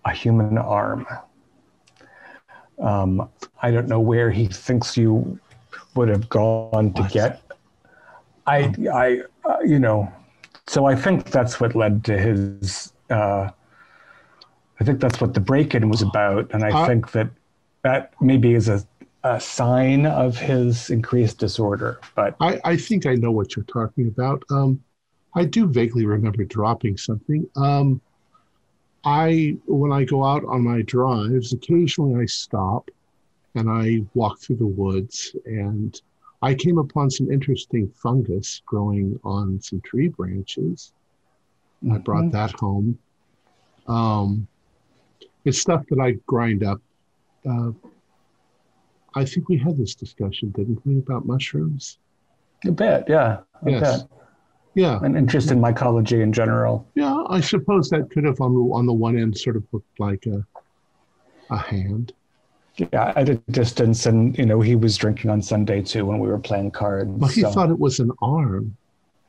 [0.04, 1.06] a human arm.
[2.78, 3.28] Um,
[3.62, 5.38] I don't know where he thinks you
[5.94, 7.40] would have gone to get.
[8.46, 10.12] I, I, uh, you know,
[10.66, 12.92] so I think that's what led to his.
[13.10, 13.50] Uh,
[14.80, 17.28] I think that's what the break-in was about, and I Uh, think that
[17.82, 18.84] that maybe is a,
[19.22, 22.00] a sign of his increased disorder.
[22.14, 24.42] But I, I think I know what you're talking about.
[24.50, 24.82] Um,
[25.34, 27.46] I do vaguely remember dropping something.
[27.56, 28.00] Um,
[29.04, 32.90] I when I go out on my drives, occasionally I stop
[33.54, 36.00] and I walk through the woods, and
[36.44, 40.92] I came upon some interesting fungus growing on some tree branches.
[41.90, 42.98] I brought that home.
[43.86, 44.46] Um,
[45.46, 46.82] it's stuff that I grind up.
[47.48, 47.70] Uh,
[49.14, 51.98] I think we had this discussion, didn't we, about mushrooms?
[52.66, 54.02] a bit, yeah, a Yes.
[54.02, 54.10] bit.
[54.74, 56.86] Yeah, An interest in mycology in general.
[56.94, 57.22] yeah.
[57.28, 60.26] I suppose that could have on the on the one end sort of looked like
[60.26, 60.44] a
[61.50, 62.12] a hand.
[62.76, 66.26] Yeah, at a distance, and you know, he was drinking on Sunday too when we
[66.28, 67.08] were playing cards.
[67.10, 68.76] Well, he so- thought it was an arm.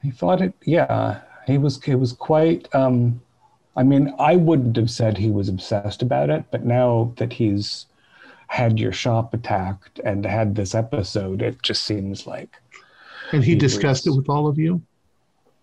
[0.02, 0.54] He thought it.
[0.64, 1.82] Yeah, he was.
[1.84, 2.68] He was quite.
[2.74, 3.22] Um,
[3.76, 7.86] I mean, I wouldn't have said he was obsessed about it, but now that he's
[8.48, 12.56] had your shop attacked and had this episode, it just seems like,
[13.34, 14.82] And he He discussed it with all of you.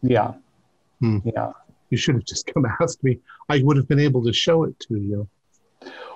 [0.03, 0.35] yeah,
[1.01, 1.19] Hmm.
[1.25, 1.53] yeah.
[1.91, 3.19] You should have just come ask me.
[3.49, 5.27] I would have been able to show it to you.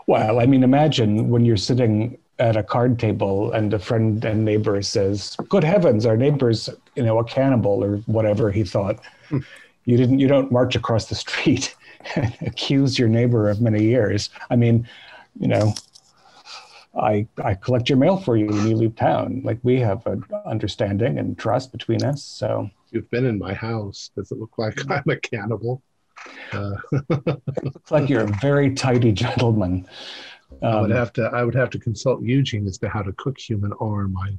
[0.06, 4.44] Well, I mean, imagine when you're sitting at a card table and a friend and
[4.44, 9.00] neighbor says, "Good heavens, our neighbor's you know a cannibal or whatever." He thought.
[9.28, 9.38] Hmm.
[9.84, 10.18] You didn't.
[10.18, 11.74] You don't march across the street
[12.16, 14.30] and accuse your neighbor of many years.
[14.50, 14.88] I mean,
[15.38, 15.74] you know,
[17.00, 19.42] I I collect your mail for you when you leave town.
[19.44, 22.22] Like we have an understanding and trust between us.
[22.22, 24.10] So You've been in my house.
[24.16, 25.82] Does it look like I'm a cannibal?
[26.52, 26.74] Uh,
[27.62, 29.86] looks like you're a very tidy gentleman.
[30.62, 31.22] I would Um, have to.
[31.32, 34.16] I would have to consult Eugene as to how to cook human arm.
[34.16, 34.38] I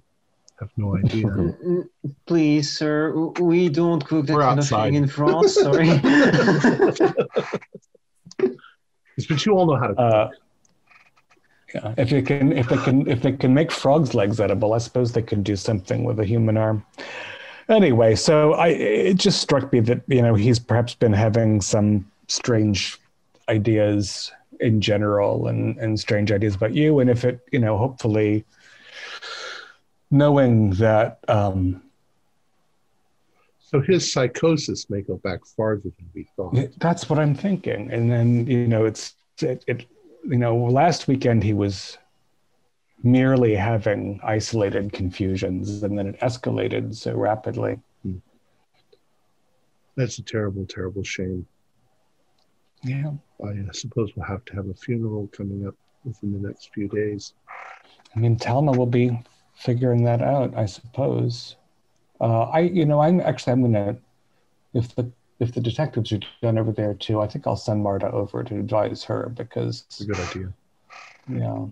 [0.60, 1.28] have no idea.
[2.26, 4.80] Please, sir, we don't cook that We're kind outside.
[4.80, 5.54] of thing in France.
[5.56, 5.90] Sorry.
[9.30, 10.00] but you all know how to cook.
[10.00, 10.30] Uh,
[11.76, 14.78] yeah, if they can, if they can, if they can make frogs' legs edible, I
[14.78, 16.86] suppose they can do something with a human arm.
[17.70, 22.10] Anyway, so I, it just struck me that you know he's perhaps been having some
[22.28, 23.00] strange
[23.50, 28.46] ideas in general and and strange ideas about you, and if it, you know, hopefully,
[30.12, 31.82] knowing that, um,
[33.60, 36.56] so his psychosis may go back farther than we thought.
[36.78, 39.86] that's what I'm thinking, and then you know, it's it, it
[40.24, 41.98] you know, last weekend he was
[43.04, 47.80] merely having isolated confusions and then it escalated so rapidly.
[49.96, 51.48] That's a terrible, terrible shame.
[52.84, 53.12] Yeah.
[53.44, 56.88] I uh, suppose we'll have to have a funeral coming up within the next few
[56.88, 57.34] days.
[58.16, 59.20] I mean, Talma will be
[59.56, 61.56] figuring that out, I suppose.
[62.22, 63.98] Uh, I, you know, I'm actually, I'm gonna,
[64.74, 68.12] if the if the detectives are done over there too, I think I'll send Marta
[68.12, 70.54] over to advise her because, It's a good idea.
[71.30, 71.66] yeah.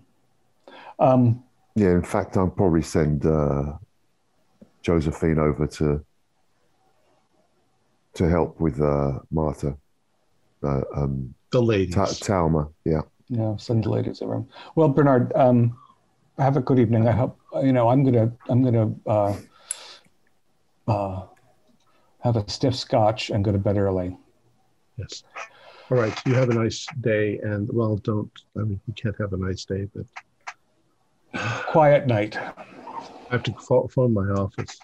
[0.98, 1.42] Um,
[1.74, 3.74] Yeah, in fact, I'll probably send uh,
[4.82, 6.04] Josephine over to
[8.14, 9.76] to help with uh, Martha.
[10.62, 11.94] Uh, um, The ladies.
[11.94, 13.02] Ta- Talma, yeah.
[13.28, 14.42] Yeah, send the ladies over.
[14.74, 15.76] Well, Bernard, um,
[16.38, 17.06] have a good evening.
[17.08, 17.88] I hope you know.
[17.88, 18.32] I'm gonna.
[18.48, 19.36] I'm gonna uh,
[20.88, 21.26] uh,
[22.20, 24.16] have a stiff scotch and go to bed early.
[24.96, 25.24] Yes.
[25.90, 26.14] All right.
[26.26, 28.30] You have a nice day, and well, don't.
[28.56, 30.06] I mean, you can't have a nice day, but
[31.68, 32.36] Quiet night.
[32.36, 32.54] I
[33.30, 34.78] have to pho- phone my office,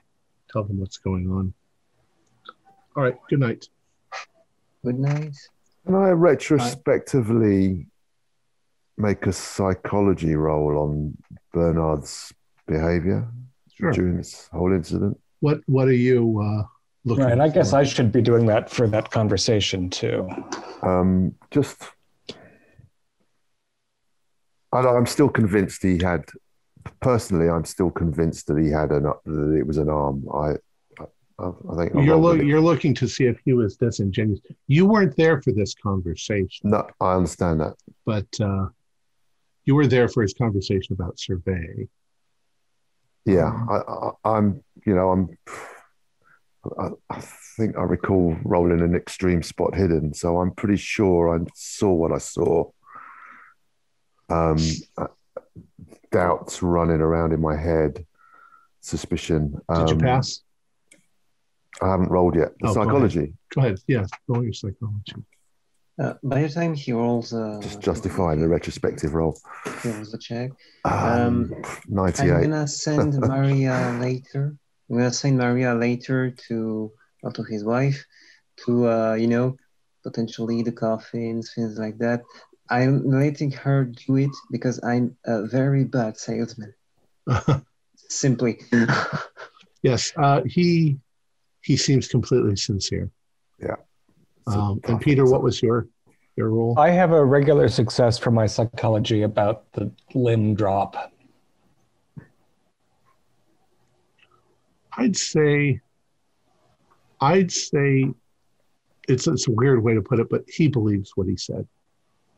[0.52, 1.52] tell them what's going on.
[2.96, 3.16] All right.
[3.30, 3.68] Good night.
[4.84, 5.36] Good night.
[5.86, 7.86] Can I retrospectively
[8.98, 11.16] make a psychology roll on
[11.52, 12.32] Bernard's
[12.66, 13.28] behavior
[13.74, 13.90] Sure.
[13.92, 15.18] during this whole incident?
[15.40, 16.64] What What are you uh,
[17.04, 17.24] looking?
[17.24, 17.40] Right.
[17.40, 17.72] I guess?
[17.72, 20.28] I should be doing that for that conversation too.
[20.82, 21.82] Um, just,
[24.72, 26.24] I, I'm still convinced he had.
[27.00, 30.24] Personally, I'm still convinced that he had an that it was an arm.
[30.34, 30.54] I,
[31.38, 32.44] I, I think I'm You're lo- it.
[32.44, 34.40] you're looking to see if he was disingenuous.
[34.66, 37.74] You weren't there for this conversation, No, I understand that.
[38.04, 38.66] but uh,
[39.64, 41.88] you were there for his conversation about Servais.
[43.24, 43.76] Yeah, Um, I,
[44.30, 44.64] I, I'm.
[44.84, 45.38] You know, I'm.
[46.80, 47.20] I, I
[47.56, 52.10] think I recall rolling an extreme spot hidden, so I'm pretty sure I saw what
[52.12, 52.70] I saw.
[54.28, 54.58] Um,
[54.96, 55.06] uh,
[56.10, 58.04] doubts running around in my head,
[58.80, 59.52] suspicion.
[59.74, 60.42] Did you Um, pass?
[61.80, 62.52] I haven't rolled yet.
[62.60, 62.86] The Oh, go ahead.
[63.10, 63.78] psychology, Go ahead.
[63.86, 65.24] Yeah, roll your psychology.
[66.00, 69.38] Uh, by the time he rolls, uh, just justifying the retrospective roll.
[69.82, 70.50] he rolls a check.
[70.84, 72.12] Um, I'm
[72.42, 74.56] gonna send Maria later.
[74.90, 76.92] I'm gonna send Maria later to
[77.22, 78.04] or to his wife
[78.64, 79.56] to uh, you know
[80.02, 82.22] potentially the coffins, things like that.
[82.72, 86.72] I'm letting her do it because I'm a very bad salesman.
[88.08, 88.62] Simply.
[89.82, 90.96] yes, uh, he
[91.60, 93.10] he seems completely sincere.
[93.60, 93.76] Yeah.
[94.46, 95.86] Um, and Peter, what was your
[96.36, 96.78] your role?
[96.78, 101.12] I have a regular success for my psychology about the limb drop.
[104.96, 105.80] I'd say,
[107.20, 108.06] I'd say,
[109.08, 111.68] it's it's a weird way to put it, but he believes what he said.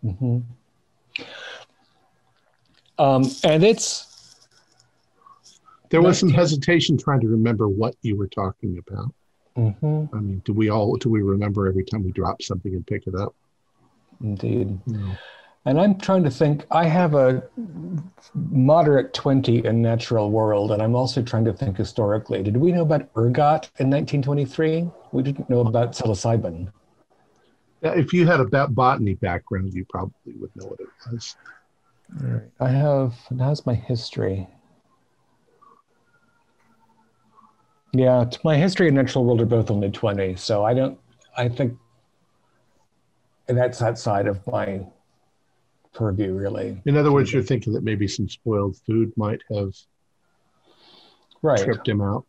[0.04, 0.38] Hmm
[2.98, 4.46] Um, and it's
[5.90, 9.14] There was some hesitation trying to remember what you were talking about.
[9.56, 10.16] Mm-hmm.
[10.16, 13.06] I mean, do we all do we remember every time we drop something and pick
[13.06, 13.34] it up?
[14.20, 14.78] indeed.
[14.86, 15.16] No.
[15.66, 16.66] And I'm trying to think.
[16.70, 17.42] I have a
[18.34, 22.42] moderate 20 in natural world, and I'm also trying to think historically.
[22.42, 24.90] Did we know about ergot in 1923?
[25.12, 26.70] We didn't know about psilocybin.
[27.84, 31.36] If you had a botany background, you probably would know what it was.
[32.60, 33.14] I have.
[33.38, 34.48] How's my history?
[37.92, 40.98] Yeah, my history and natural world are both only 20, so I don't.
[41.36, 41.76] I think
[43.46, 44.84] that's outside of my
[45.92, 46.80] purview, really.
[46.86, 49.72] In other words, you're thinking that maybe some spoiled food might have
[51.42, 51.62] Right.
[51.62, 52.24] tripped him out.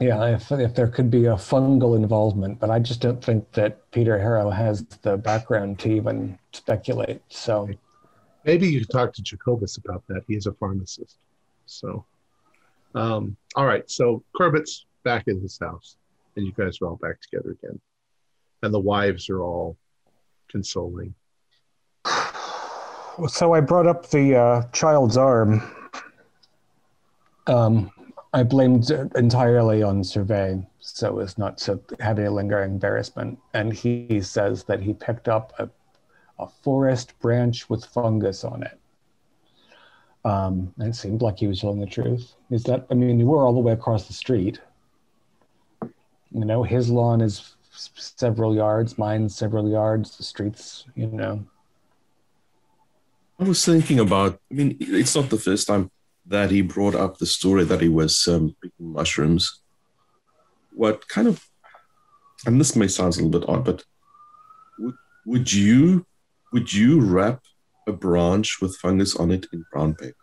[0.00, 3.90] Yeah, if, if there could be a fungal involvement, but I just don't think that
[3.90, 7.20] Peter Harrow has the background to even speculate.
[7.28, 7.68] So,
[8.44, 10.22] Maybe you could talk to Jacobus about that.
[10.26, 11.18] He is a pharmacist.
[11.66, 12.06] So,
[12.94, 13.88] um, all right.
[13.90, 15.96] So Corbitt's back in his house,
[16.34, 17.78] and you guys are all back together again,
[18.62, 19.76] and the wives are all
[20.48, 21.14] consoling.
[23.28, 25.60] so I brought up the uh, child's arm.
[27.46, 27.90] Um,
[28.38, 33.38] I blamed entirely on Servais so as not to have any lingering embarrassment.
[33.52, 35.68] And he says that he picked up a,
[36.38, 38.78] a forest branch with fungus on it.
[40.24, 42.34] Um, it seemed like he was telling the truth.
[42.50, 44.60] Is that, I mean, you were all the way across the street.
[45.82, 51.44] You know, his lawn is several yards, mine's several yards, the streets, you know.
[53.40, 55.90] I was thinking about, I mean, it's not the first time
[56.28, 59.60] that he brought up the story that he was um, picking mushrooms.
[60.72, 61.44] What kind of,
[62.46, 63.84] and this may sound a little bit odd, but
[64.78, 64.94] would,
[65.26, 66.06] would you
[66.52, 67.40] would you wrap
[67.86, 70.14] a branch with fungus on it in brown paper?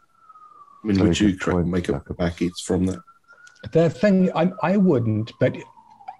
[0.83, 2.17] I mean, Very would you good cra- point, make a Jacob.
[2.17, 2.99] packet from that?
[3.71, 5.55] The thing I, I wouldn't, but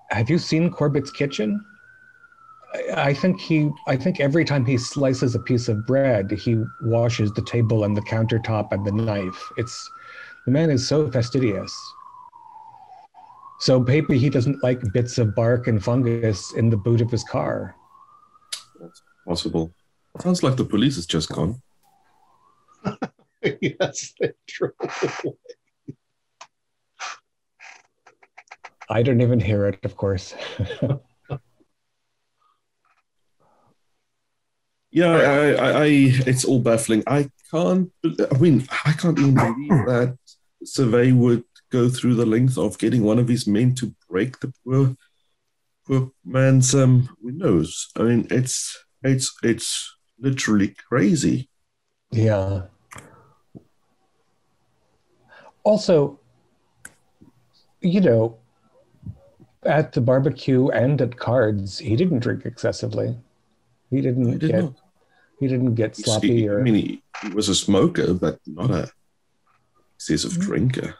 [0.09, 1.63] have you seen Corbitt's kitchen?
[2.75, 6.63] I, I think he I think every time he slices a piece of bread, he
[6.81, 9.51] washes the table and the countertop and the knife.
[9.57, 9.89] It's
[10.45, 11.73] the man is so fastidious.
[13.59, 17.23] So maybe he doesn't like bits of bark and fungus in the boot of his
[17.23, 17.75] car.
[18.79, 19.73] That's possible.
[20.21, 21.61] Sounds like the police has just gone.
[23.61, 24.73] yes, they drove
[25.23, 25.35] away.
[28.89, 30.35] I don't even hear it, of course.
[34.95, 35.85] Yeah, I, I, I,
[36.25, 37.03] it's all baffling.
[37.05, 37.91] I can't.
[38.05, 40.17] I mean, I can't even believe that
[40.63, 44.53] Servais would go through the length of getting one of his men to break the
[44.63, 44.95] poor,
[45.85, 47.89] poor man's um, windows.
[47.97, 51.49] I mean, it's it's it's literally crazy.
[52.11, 52.61] Yeah.
[55.65, 56.21] Also,
[57.81, 58.37] you know,
[59.65, 63.17] at the barbecue and at cards, he didn't drink excessively.
[63.89, 64.81] He didn't I did get not.
[65.39, 68.71] He didn't get sloppy he- or I mean, he, he was a smoker, but not
[68.71, 68.89] a
[69.95, 70.95] excessive drinker.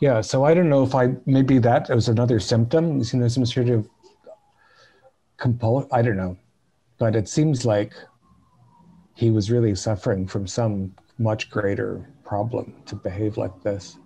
[0.00, 0.20] yeah.
[0.20, 2.98] So I don't know if I maybe that was another symptom.
[3.00, 3.88] You know, some sort of
[5.38, 5.86] compul.
[5.92, 6.36] I don't know,
[6.98, 7.94] but it seems like
[9.14, 13.96] he was really suffering from some much greater problem to behave like this.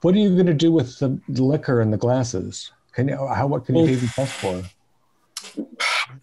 [0.00, 2.72] What are you going to do with the liquor and the glasses?
[2.92, 4.62] Can you, how what can you Well- even test for?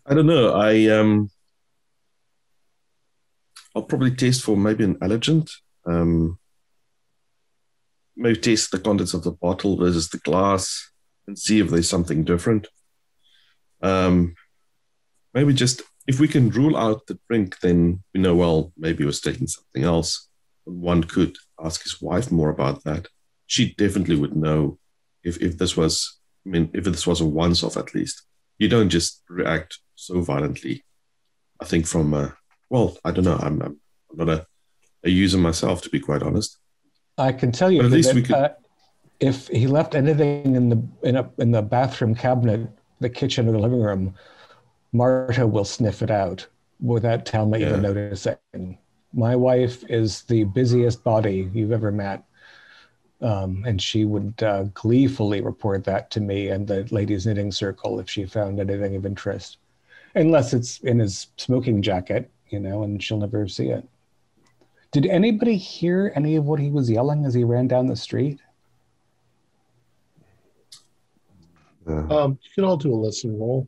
[0.06, 0.54] I don't know.
[0.54, 1.30] I um,
[3.76, 5.50] I'll probably test for maybe an allergen.
[5.86, 6.40] Um,
[8.16, 10.92] maybe taste the contents of the bottle versus the glass
[11.28, 12.68] and see if there's something different.
[13.82, 14.36] Um,
[15.34, 19.06] maybe just if we can rule out the drink, then we know well maybe he
[19.06, 20.28] was taking something else.
[20.66, 23.08] One could ask his wife more about that.
[23.48, 24.78] She definitely would know
[25.24, 28.24] if if this was I mean if this was a once off at least.
[28.58, 30.84] You don't just react so violently.
[31.60, 32.30] I think from uh,
[32.72, 33.76] well I don't know I'm, I'm
[34.22, 34.40] not a,
[35.04, 36.58] a user myself to be quite honest.
[37.18, 38.50] I can tell you But at that we could- uh,
[39.20, 42.62] if he left anything in the in a in the bathroom cabinet,
[43.00, 44.16] the kitchen, or the living room,
[44.94, 46.48] Marta will sniff it out
[46.80, 47.68] without Telma Yeah.
[47.70, 48.78] even noticing.
[49.14, 52.24] My wife is the busiest body you've ever met.
[53.22, 58.00] Um, and she would uh, gleefully report that to me and the ladies' knitting circle
[58.00, 59.58] if she found anything of interest,
[60.16, 63.88] unless it's in his smoking jacket, you know, and she'll never see it.
[64.92, 68.40] Did anybody hear any of what he was yelling as he ran down the street?
[71.88, 72.06] Yeah.
[72.10, 73.68] Um, you can all do a listen roll.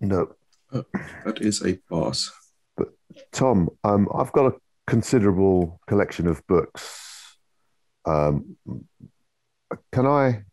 [0.00, 0.32] No,
[0.70, 2.30] That is a pass.
[3.32, 4.56] Tom, um, I've got a
[4.86, 7.36] considerable collection of books.
[8.04, 8.56] Um,
[9.92, 10.44] can I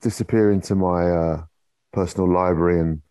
[0.00, 1.42] disappear into my uh,
[1.92, 3.02] personal library and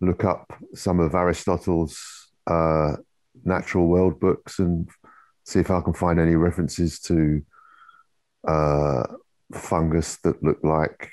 [0.00, 2.96] look up some of Aristotle's uh,
[3.44, 4.88] natural world books and
[5.44, 7.42] see if I can find any references to
[8.46, 9.04] uh,
[9.52, 11.10] fungus that look like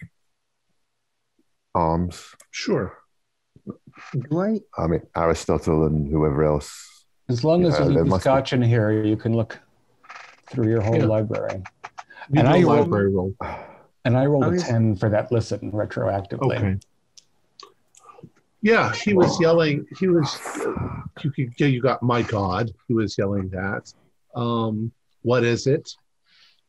[1.75, 2.35] arms?
[2.51, 2.97] Sure.
[4.13, 4.59] Do I?
[4.77, 7.05] I mean, Aristotle and whoever else.
[7.29, 9.59] As long as Yeah, you there leave the be- scotch in here, you can look
[10.49, 11.05] through your whole Yeah.
[11.05, 11.63] library.
[12.29, 13.33] You And do I a library roll.
[14.03, 16.57] And I rolled How a 10 for that listen retroactively.
[16.57, 16.79] Okay.
[18.61, 19.87] Yeah, he was yelling.
[19.99, 20.39] He was.
[21.23, 21.59] You could.
[21.59, 22.71] You got my God.
[22.87, 23.91] He was yelling that.
[24.35, 24.91] Um,
[25.23, 25.95] what is it?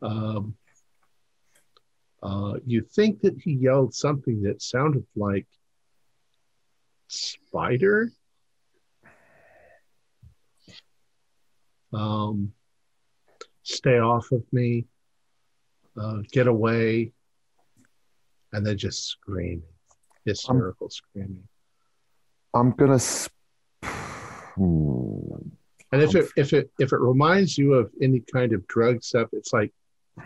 [0.01, 0.55] Um,
[2.23, 5.47] uh, you think that he yelled something that sounded like
[7.09, 8.11] spider?
[11.93, 12.53] Um,
[13.65, 14.87] stay off of me.
[16.01, 17.13] Uh, get away.
[18.55, 19.63] And then just screaming,
[20.25, 21.49] hysterical screaming.
[22.55, 22.99] I'm gonna.
[24.55, 25.49] Hmm.
[25.93, 29.29] And if it if it if it reminds you of any kind of drug stuff,
[29.33, 29.73] it's like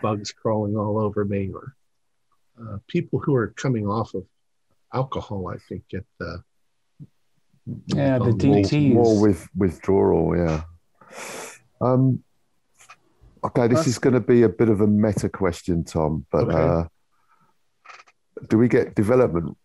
[0.01, 1.75] bugs crawling all over me, or
[2.61, 4.25] uh, people who are coming off of
[4.93, 5.47] alcohol.
[5.47, 6.43] I think get the
[7.87, 8.93] Yeah, the more- DTs.
[8.93, 10.63] more with withdrawal yeah
[11.81, 12.23] um
[13.43, 16.57] okay this is going to be a bit of a meta question tom but Okay.
[16.57, 16.83] uh
[18.49, 19.57] do we get development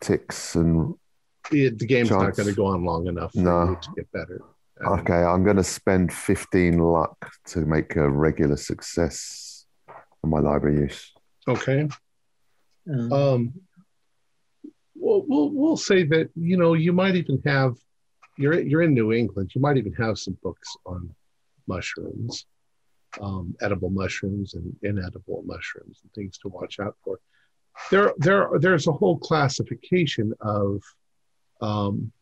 [0.00, 0.94] ticks and
[1.50, 3.70] the, the game's not going to go on long enough for No.
[3.70, 4.40] you to get better.
[4.80, 5.00] at it.
[5.00, 7.16] okay i'm going to spend 15 luck
[7.46, 9.66] to make a regular success
[10.24, 11.12] on my library use
[11.48, 11.88] Okay.
[12.88, 13.52] Um, Um,
[14.94, 17.74] we'll, we'll we'll say that you know you might even have
[18.38, 19.50] you're you're in New England.
[19.54, 21.10] You might even have some books on
[21.66, 22.46] mushrooms,
[23.20, 27.18] um, edible mushrooms and inedible mushrooms and things to watch out for.
[27.90, 30.80] There there there's a whole classification of
[31.62, 32.12] um,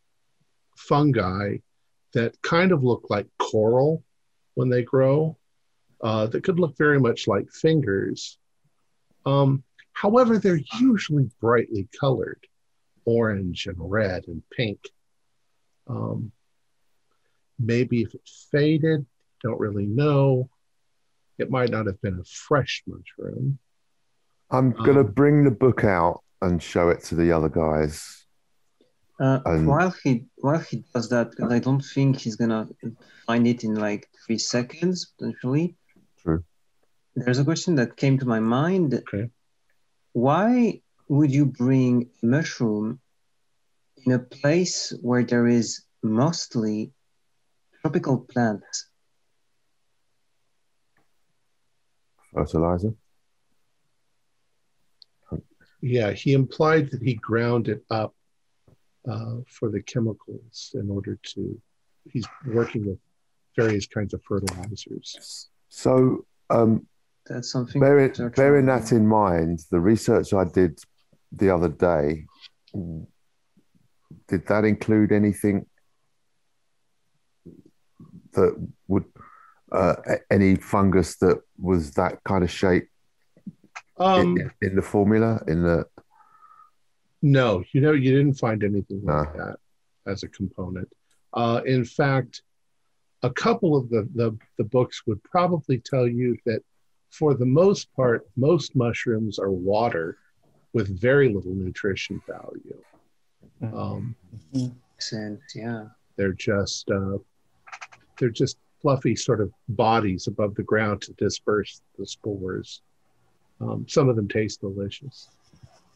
[0.76, 1.56] fungi
[2.12, 4.04] that kind of look like coral
[4.54, 5.36] when they grow.
[6.02, 8.38] Uh, that could look very much like fingers.
[9.26, 12.46] Um, However, they're usually brightly colored,
[13.04, 14.78] orange and red and pink.
[15.88, 16.32] Um,
[17.58, 19.04] maybe if it faded,
[19.42, 20.48] don't really know.
[21.36, 23.58] It might not have been a fresh mushroom.
[24.50, 28.19] i'm going to Um, bring the book out and show it to the other guys
[29.20, 32.68] uh, and- while he while he does that, because I don't think he's gonna
[33.26, 35.76] find it in like three seconds potentially.
[36.22, 36.42] True.
[37.14, 38.94] There's a question that came to my mind.
[38.94, 39.30] Okay.
[40.12, 43.00] Why would you bring a mushroom
[44.06, 46.92] in a place where there is mostly
[47.82, 48.86] tropical plants?
[52.32, 52.94] fertilizer
[55.82, 58.14] Yeah, he implied that he ground it up
[59.10, 61.40] uh, for the chemicals in order to.
[62.14, 62.26] He's
[62.58, 62.98] working with
[63.62, 65.48] various kinds of fertilizers.
[65.84, 66.24] so
[66.56, 66.70] um
[67.28, 67.80] That's something.
[67.84, 70.72] bearing, bearing that in mind, the research I did
[71.40, 72.06] the other day,
[74.30, 75.56] did that include anything
[78.36, 78.52] that
[78.88, 79.04] would
[79.72, 79.96] uh,
[80.30, 82.88] any fungus that was that kind of shape
[83.98, 85.30] Um, in, in the formula?
[85.52, 85.84] In the
[87.22, 89.46] No, you know, you didn't find anything like No.
[89.46, 89.56] that
[90.10, 90.88] as a component.
[91.34, 92.42] Uh, in fact,
[93.22, 96.62] a couple of the, the, the books would probably tell you that
[97.10, 100.16] for the most part, most mushrooms are water
[100.72, 102.82] with very little nutrition value.
[103.62, 104.14] Um,
[104.98, 105.86] Sense, yeah.
[106.16, 107.18] they're just uh,
[108.18, 112.82] they're just fluffy sort of bodies above the ground to disperse the spores.
[113.60, 115.28] Um, some of them taste delicious,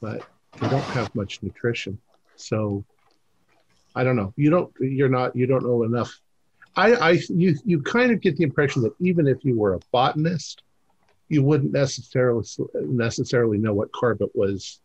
[0.01, 0.27] but
[0.61, 1.99] they don't have much nutrition.
[2.37, 2.85] So
[3.95, 4.33] I don't know.
[4.37, 4.73] You don't.
[4.81, 5.37] You're not.
[5.37, 6.19] You don't know enough.
[6.77, 6.95] I.
[6.95, 7.11] I.
[7.29, 7.57] You.
[7.65, 10.63] You kind of get the impression that even if you were a botanist,
[11.29, 12.45] you wouldn't necessarily
[12.75, 14.81] necessarily know what Corbitt was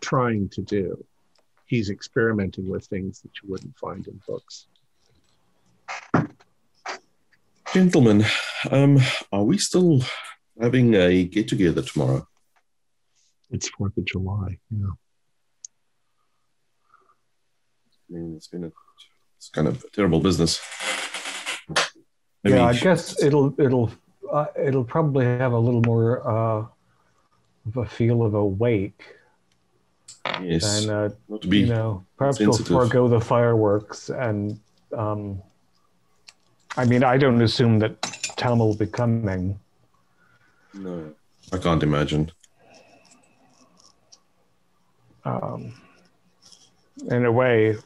[0.00, 1.04] trying to do.
[1.66, 4.66] He's experimenting with things that you wouldn't find in books.
[7.72, 8.24] Gentlemen,
[8.70, 8.98] um,
[9.32, 10.02] are we still
[10.60, 12.28] having a get together tomorrow?
[13.52, 14.58] It's Fourth of July.
[14.70, 14.86] Yeah.
[18.10, 18.72] I mean, it's been a
[19.36, 20.60] it's kind of a terrible business.
[22.44, 23.90] yeah, I guess it'll it'll
[24.32, 26.66] uh, it'll probably have a little more uh,
[27.66, 29.04] of a feel of a wake,
[30.40, 34.58] yes, and uh, not to be you know perhaps we'll forego the fireworks and.
[34.96, 35.40] Um,
[36.74, 38.00] I mean, I don't assume that
[38.36, 39.58] Tom will be coming.
[40.72, 41.14] no,
[41.52, 42.30] I can't imagine.
[45.24, 45.74] Um,
[47.10, 47.76] in a way,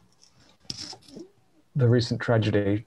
[1.74, 2.84] the recent tragedy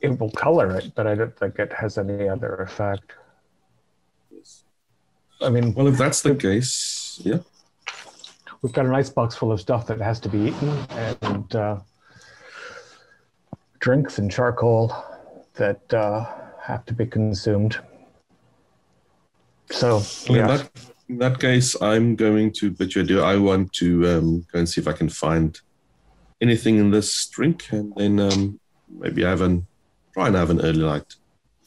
[0.00, 3.12] it will color it, but I don't think it has any other effect.
[5.40, 7.38] I mean, Well, if that's the case, yeah,
[8.60, 11.80] we've got an icebox full of stuff that has to be eaten, and uh,
[13.80, 14.94] drinks and charcoal
[15.54, 16.26] that uh,
[16.60, 17.78] have to be consumed.
[19.70, 20.70] So, Well, in, yeah, that,
[21.12, 23.20] in that case, I'm going to bid you adieu.
[23.20, 25.60] I want to um, go and see if I can find
[26.40, 28.58] anything in this drink, and then um,
[28.88, 29.66] maybe have an
[30.14, 31.14] try and have an early night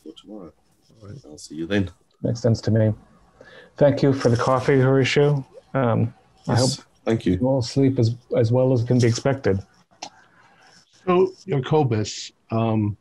[0.03, 0.51] for tomorrow.
[1.29, 1.91] I'll see you then.
[2.23, 2.91] makes sense to me.
[3.77, 5.45] Thank you for the coffee, Horatio.
[5.75, 6.11] Um,
[6.47, 7.33] I hope Yes, thank you.
[7.33, 9.59] you all sleep as, as well as can be expected.
[11.05, 12.97] So, Jacobus, um,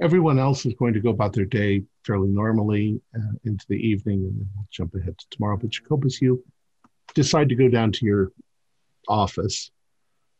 [0.00, 4.20] everyone else is going to go about their day fairly normally uh, into the evening,
[4.24, 5.56] and then we'll jump ahead to tomorrow.
[5.56, 6.44] But Jacobus, you
[7.14, 8.32] decide to go down to your
[9.08, 9.70] office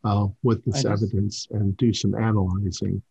[0.05, 3.03] uh, with this just- evidence and do some analyzing.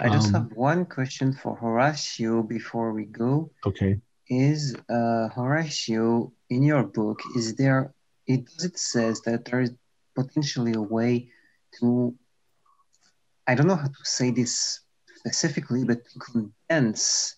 [0.00, 3.50] I just Um, have one question for Horatio before we go.
[3.66, 4.00] Okay.
[4.28, 7.20] Is uh, Horatio in your book?
[7.34, 7.92] Is there?
[8.28, 9.72] It does it says that there is
[10.14, 11.32] potentially a way
[11.80, 12.14] to.
[13.48, 14.80] I don't know how to say this
[15.18, 17.36] specifically, but to condense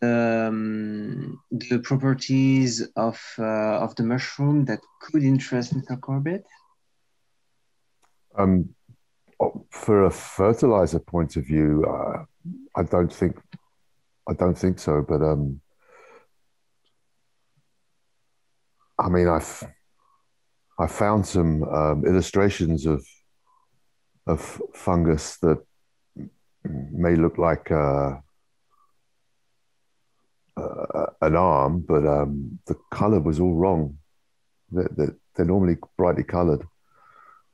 [0.00, 5.98] the um, the properties of uh, of the mushroom that could interest Mr.
[5.98, 6.44] Corbitt.
[8.38, 8.74] Um,
[9.40, 12.24] oh, for a fertilizer point of view, uh,
[12.74, 13.38] I don't think,
[14.28, 15.04] I don't think so.
[15.06, 15.60] But um,
[18.98, 19.62] I mean, I've
[20.78, 23.06] I found some um, illustrations of
[24.26, 25.58] of fungus that
[26.92, 28.16] may look like uh,
[30.56, 33.98] uh, an arm, but um, the color was all wrong.
[34.70, 36.66] They're, they're, they're normally brightly colored.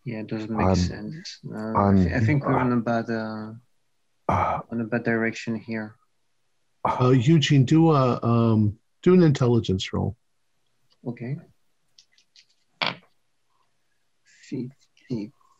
[0.04, 1.38] Yeah, it doesn't make Um, sense.
[1.46, 3.52] Uh, I, um, I think we're on a bad uh,
[4.28, 5.94] Ah, on a bad direction here.
[6.84, 10.16] Uh, Eugene, do a um, do an intelligence roll.
[11.06, 11.36] Okay.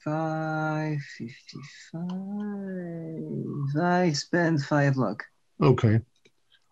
[0.04, 3.82] 55, 55.
[3.82, 5.22] I spent five luck.
[5.62, 6.00] Okay.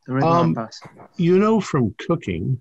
[0.06, 0.80] The regular Um, pass.
[1.16, 2.60] You know from cooking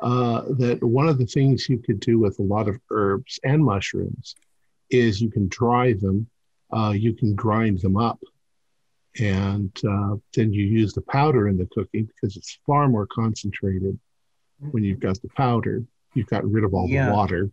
[0.00, 3.64] uh, that one of the things you could do with a lot of herbs and
[3.64, 4.34] mushrooms
[4.90, 6.28] is you can dry them,
[6.72, 8.20] uh, you can grind them up,
[9.20, 13.98] and uh, then you use the powder in the cooking because it's far more concentrated
[14.70, 15.82] when you've got the powder.
[16.14, 17.10] You've gotten rid of all Yeah.
[17.10, 17.50] the water.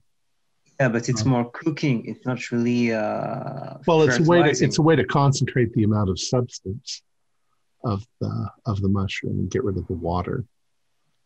[0.80, 2.06] Yeah, but it's more cooking.
[2.06, 2.94] It's not really.
[2.94, 7.02] Uh, Well, it's a way to it's a way to concentrate the amount of substance
[7.84, 10.44] of the of the mushroom and get rid of the water,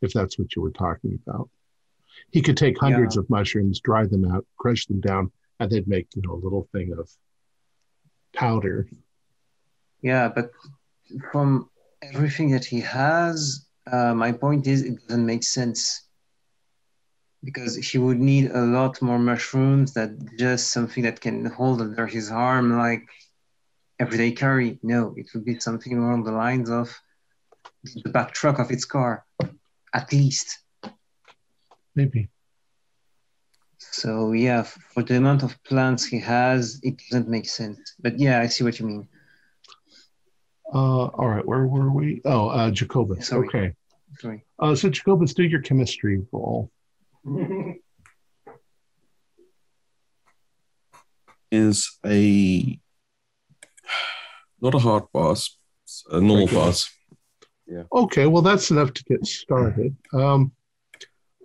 [0.02, 1.50] if that's what you were talking about.
[2.32, 6.08] He could take hundreds of mushrooms, dry them out, crush them down, and they'd make
[6.16, 7.10] you know a little thing of
[8.34, 8.88] powder.
[10.02, 10.52] Yeah, but
[11.32, 11.70] from
[12.04, 16.09] everything that he has, uh, my point is it doesn't make sense
[17.44, 22.06] because he would need a lot more mushrooms than just something that can hold under
[22.06, 23.08] his arm like
[24.00, 24.80] everyday carry.
[24.84, 26.94] No, it would be something along the lines of
[28.04, 29.26] the back truck of its car,
[29.94, 30.60] at least.
[31.96, 32.30] Maybe.
[33.78, 37.96] So yeah, for the amount of plants he has, it doesn't make sense.
[38.00, 39.08] But yeah, I see what you mean.
[40.72, 42.22] Uh, all right, where were we?
[42.26, 43.28] Oh, uh, Jacobus.
[43.28, 43.48] Sorry.
[43.48, 43.74] Okay.
[44.20, 44.46] Sorry.
[44.60, 46.70] Uh, so Jacobus, do your chemistry roll.
[51.52, 52.80] Is a
[54.62, 55.58] not a hard pass,
[56.12, 56.66] a normal Regular.
[56.66, 56.90] pass.
[57.94, 59.96] Okay, well, that's enough to get started.
[60.14, 60.52] Um,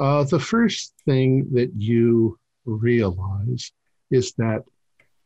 [0.01, 3.73] uh, the first thing that you realize
[4.11, 4.65] is that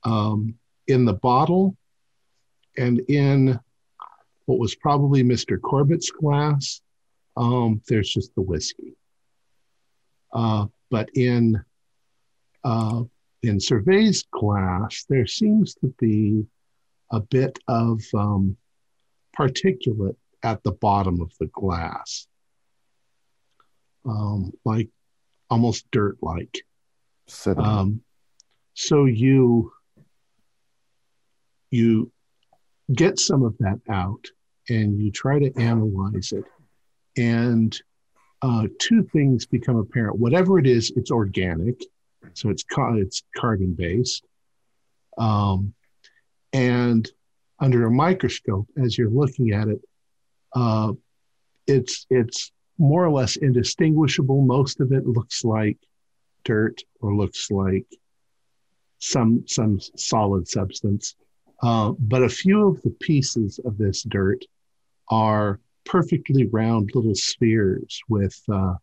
[0.04, 0.54] um,
[0.86, 1.76] in the bottle
[2.76, 3.58] and in
[4.46, 5.60] what was probably Mr.
[5.60, 6.80] Corbitt's glass,
[7.36, 8.96] um, there's just the whiskey.
[10.32, 11.62] Uh, but in
[12.64, 13.02] uh,
[13.42, 16.44] in Servais's glass, there seems to be
[17.10, 18.56] a bit of um,
[19.36, 22.26] particulate at the bottom of the glass,
[24.04, 24.88] um, like
[25.50, 26.64] almost dirt like.
[27.62, 28.00] Um,
[28.74, 29.72] so you
[31.70, 32.10] you
[32.92, 34.24] get some of that out
[34.68, 36.44] and you try to analyze it,
[37.16, 37.78] and
[38.42, 40.18] uh, two things become apparent.
[40.18, 41.82] Whatever it is, it's organic,
[42.34, 44.24] so it's ca- it's carbon based,
[45.16, 45.74] um,
[46.52, 47.10] and
[47.60, 49.80] under a microscope, as you're looking at it,
[50.54, 50.92] uh,
[51.66, 54.40] it's it's more or less indistinguishable.
[54.40, 55.78] Most of it looks like
[56.44, 57.86] dirt or looks like
[58.98, 61.16] some some solid substance.
[61.60, 64.44] Uh, but a few of the pieces of this dirt
[65.10, 65.58] are
[65.88, 68.74] perfectly round little spheres with uh,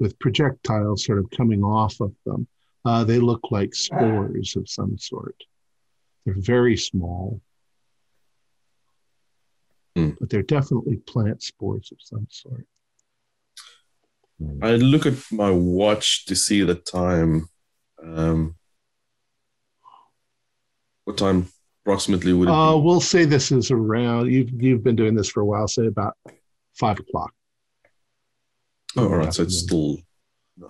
[0.00, 2.46] with projectiles sort of coming off of them.
[2.84, 5.36] Uh, they look like spores of some sort.
[6.24, 7.40] They're very small,
[9.96, 10.10] Hmm.
[10.20, 12.66] but they're definitely plant spores of some sort.
[14.62, 17.48] I look at my watch to see the time.
[18.02, 18.54] Um,
[21.04, 21.48] what time
[21.88, 24.30] approximately would Uh, we'll say this is around.
[24.30, 25.66] You've you've been doing this for a while.
[25.66, 26.14] Say about
[26.74, 27.32] five o'clock.
[28.96, 29.96] Oh, all right, so it's still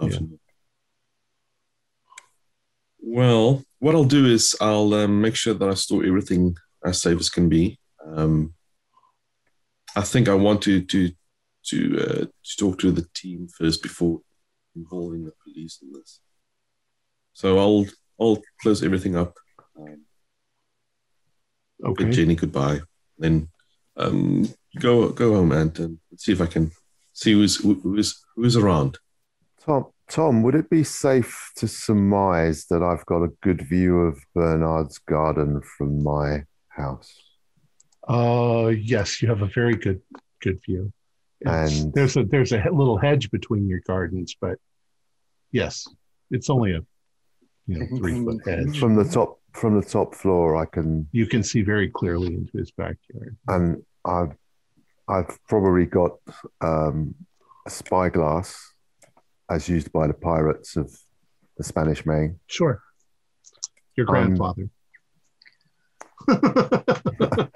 [0.01, 0.39] afternoon.
[3.01, 7.19] Well, what I'll do is I'll um, make sure that I store everything as safe
[7.19, 7.79] as can be.
[8.07, 8.55] Um,
[9.97, 11.11] I think I want to to
[11.65, 14.21] to, uh, to talk to the team first before
[14.75, 16.21] involving the police in this.
[17.33, 17.87] So I'll
[18.21, 19.35] I'll close everything up.
[19.77, 20.05] Um,
[21.81, 22.11] bid okay.
[22.11, 22.81] Jenny goodbye.
[23.19, 23.49] Then
[23.97, 24.49] um,
[24.79, 26.71] go go home and, and see if I can
[27.13, 28.99] see who's who's who's around.
[29.65, 34.19] Tom, Tom, would it be safe to surmise that I've got a good view of
[34.35, 37.13] Bernard's garden from my house?
[38.09, 40.01] Uh, yes, you have a very good
[40.41, 40.93] good view.
[41.41, 44.59] It's- And- there's a there's a little hedge between your gardens, but
[45.53, 45.87] yes,
[46.31, 46.81] it's only a
[47.67, 48.79] you know three foot hedge.
[48.81, 52.57] From the top, from the top floor, I can, You can see very clearly into
[52.59, 53.37] his backyard.
[53.49, 54.33] and I've,
[55.09, 56.13] I've probably got
[56.61, 57.15] um,
[57.67, 58.73] a spyglass,
[59.51, 60.95] as used by the pirates of
[61.57, 62.39] the Spanish Main.
[62.47, 62.83] Sure.
[63.97, 64.71] Your Um, grandfather.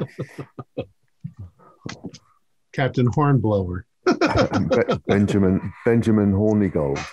[2.73, 3.87] Captain Hornblower.
[5.07, 7.05] Benjamin Benjamin Hornigold.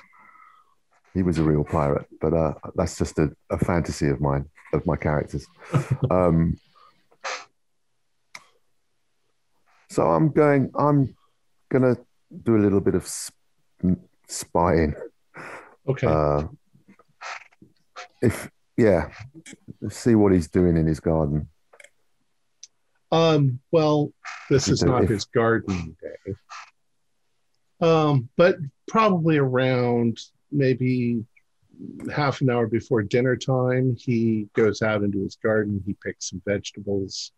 [1.13, 4.85] He was a real pirate, but uh, that's just a, a fantasy of mine of
[4.85, 5.45] my characters.
[6.09, 6.57] Um,
[9.89, 10.71] so I'm going.
[10.75, 11.15] I'm
[11.69, 11.95] gonna
[12.43, 13.33] do a little bit of sp-
[14.27, 14.93] spying.
[15.87, 16.07] Okay.
[16.07, 16.43] Uh,
[18.21, 19.09] if yeah,
[19.89, 21.49] see what he's doing in his garden.
[23.11, 24.11] Um, well,
[24.49, 26.33] this is not if- his gardening day.
[27.81, 28.57] Um, but
[28.87, 30.19] probably around
[30.51, 31.25] maybe
[32.13, 36.41] half an hour before dinner time, he goes out into his garden, he picks some
[36.45, 37.31] vegetables,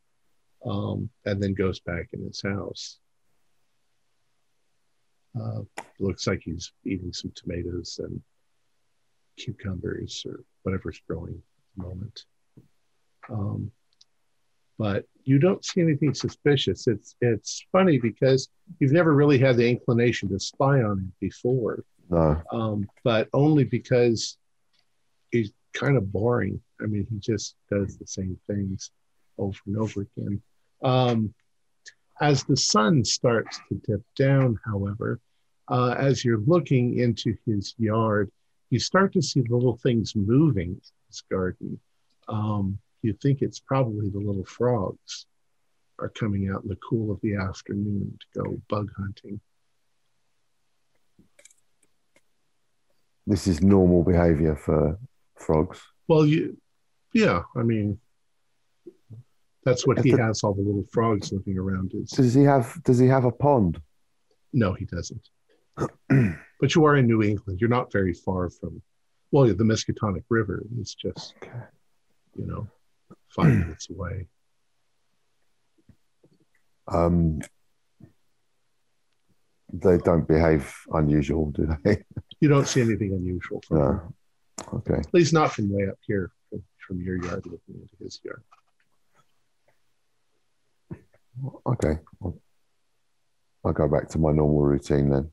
[0.66, 3.00] um, and then goes back in his house.
[5.40, 5.62] Uh,
[6.00, 8.22] looks like he's eating some tomatoes and
[9.38, 12.26] cucumbers or whatever's growing at the moment.
[13.30, 13.72] Um,
[14.78, 16.88] but you don't see anything suspicious.
[16.88, 21.84] It's it's funny because you've never really had the inclination to spy on him before,
[22.12, 24.38] No, um, but only because
[25.32, 26.62] he's kind of boring.
[26.82, 28.92] I mean, he just does the same things
[29.38, 30.42] over and over again.
[30.84, 31.34] Um,
[32.20, 35.20] as the sun starts to dip down, however,
[35.70, 38.30] uh, as you're looking into his yard,
[38.70, 41.80] you start to see little things moving in his garden.
[42.28, 45.26] Um, you think it's probably the little frogs
[46.00, 49.40] are coming out in the cool of the afternoon to go bug hunting.
[53.28, 54.98] This is normal behavior for
[55.38, 55.82] frogs.
[56.08, 56.58] Well, you,
[57.14, 58.00] yeah, I mean,
[59.64, 62.10] that's what he the- has all the little frogs living around his.
[62.12, 63.80] Does he have Does he have a pond?
[64.54, 65.30] No, he doesn't.
[66.60, 67.62] but you are in New England.
[67.62, 68.82] You're not very far from,
[69.32, 71.52] well, the Miskatonic River is just, Okay.
[72.36, 72.68] you know,
[73.30, 74.28] five minutes away.
[76.88, 77.40] Um,
[79.72, 82.04] they don't behave unusual, do they?
[82.42, 84.14] You don't see anything unusual from him.
[84.74, 84.96] Okay.
[84.96, 88.44] At least not from way up here, from, from your yard looking into his yard.
[91.66, 91.98] Okay.
[92.22, 92.38] I'll,
[93.64, 95.32] I'll go back to my normal routine then.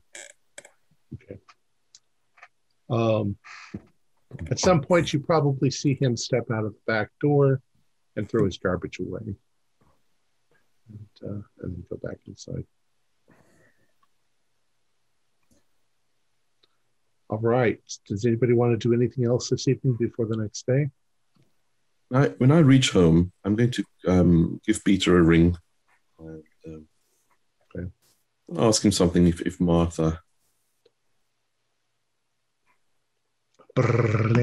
[1.15, 1.39] Okay.
[2.89, 3.37] Um,
[4.51, 7.61] at some point, you probably see him step out of the back door
[8.15, 9.35] and throw his garbage away,
[10.89, 12.65] and, uh, and then go back inside.
[17.29, 17.79] All right.
[18.07, 20.89] Does anybody want to do anything else this evening before the next day?
[22.11, 25.55] I, when I reach home, I'm going to um, give Peter a ring
[26.17, 26.87] and um,
[27.75, 27.87] Okay.
[28.57, 30.21] ask him something if, if Martha.
[33.75, 34.37] Good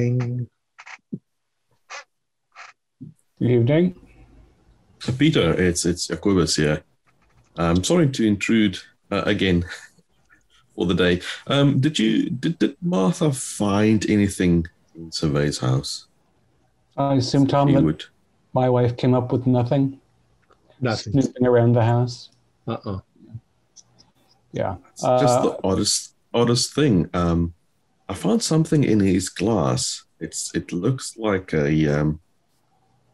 [3.40, 3.96] evening.
[5.18, 6.82] Peter, it's it's Jacobus here.
[7.56, 8.78] I'm sorry to intrude
[9.10, 9.64] uh, again
[10.76, 11.20] for the day.
[11.48, 16.06] Um, did you did, did Martha find anything in Servais's house?
[16.96, 18.04] I assume, Tom, She that would.
[18.52, 20.00] my wife came up with nothing,
[20.80, 21.12] Nothing.
[21.20, 22.30] snooping around the house.
[22.66, 23.00] Uh-uh.
[24.52, 24.76] Yeah.
[24.92, 27.08] It's just Uh, the oddest oddest thing.
[27.14, 27.54] Um,
[28.08, 30.04] I found something in his glass.
[30.20, 31.68] It's it looks like a
[32.00, 32.20] um,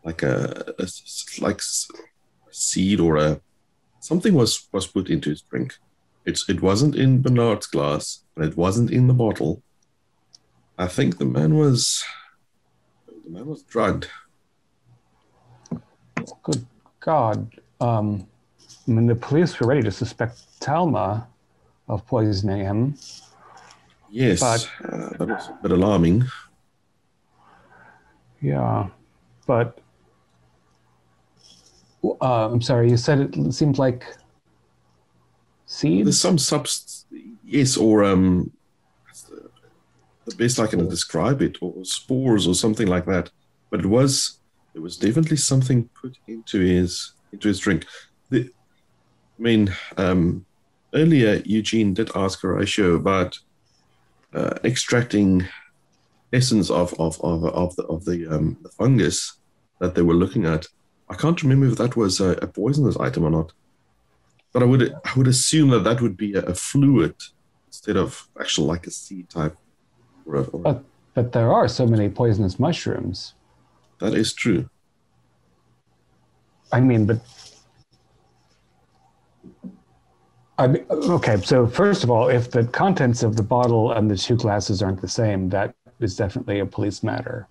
[0.04, 1.60] like a, a s- like
[2.50, 3.40] seed or a
[4.00, 5.78] something was was put into his drink.
[6.24, 9.62] It's it wasn't in Bernard's glass and it wasn't in the bottle.
[10.78, 12.04] I think the man was
[13.24, 14.08] the man was drugged.
[16.42, 16.64] Good
[17.00, 17.50] God.
[17.80, 18.26] Um,
[18.86, 21.26] I mean, the police were ready to suspect Talma
[21.88, 22.94] of poisoning him.
[24.10, 26.24] Yes, But- uh, that was a bit alarming.
[28.40, 28.88] Yeah.
[29.46, 29.78] But
[32.04, 34.04] uh, I'm sorry, you said it seemed like
[35.80, 37.04] There's some subst
[37.44, 38.52] yes, or um,
[40.26, 43.30] the best I can describe it, or spores, or something like that.
[43.70, 44.38] But it was,
[44.74, 47.86] it was definitely something put into his into his drink.
[48.30, 48.50] The,
[49.38, 50.44] I mean, um,
[50.94, 53.38] earlier Eugene did ask Horatio about
[54.34, 55.46] uh, extracting
[56.32, 59.38] essence of of of of the of the, um, the fungus
[59.80, 60.66] that they were looking at.
[61.08, 63.52] I can't remember if that was a, a poisonous item or not.
[64.52, 67.14] But I would I would assume that that would be a, a fluid
[67.68, 69.56] instead of actually like a seed type.
[70.26, 70.78] Or a, or- Uh,
[71.14, 73.34] But there are so many poisonous mushrooms.
[73.98, 74.68] that is true.
[76.72, 77.20] I mean, but
[80.58, 81.36] I mean, okay.
[81.42, 85.00] So first of all, if the contents of the bottle and the two glasses aren't
[85.00, 87.48] the same, that is definitely a police matter,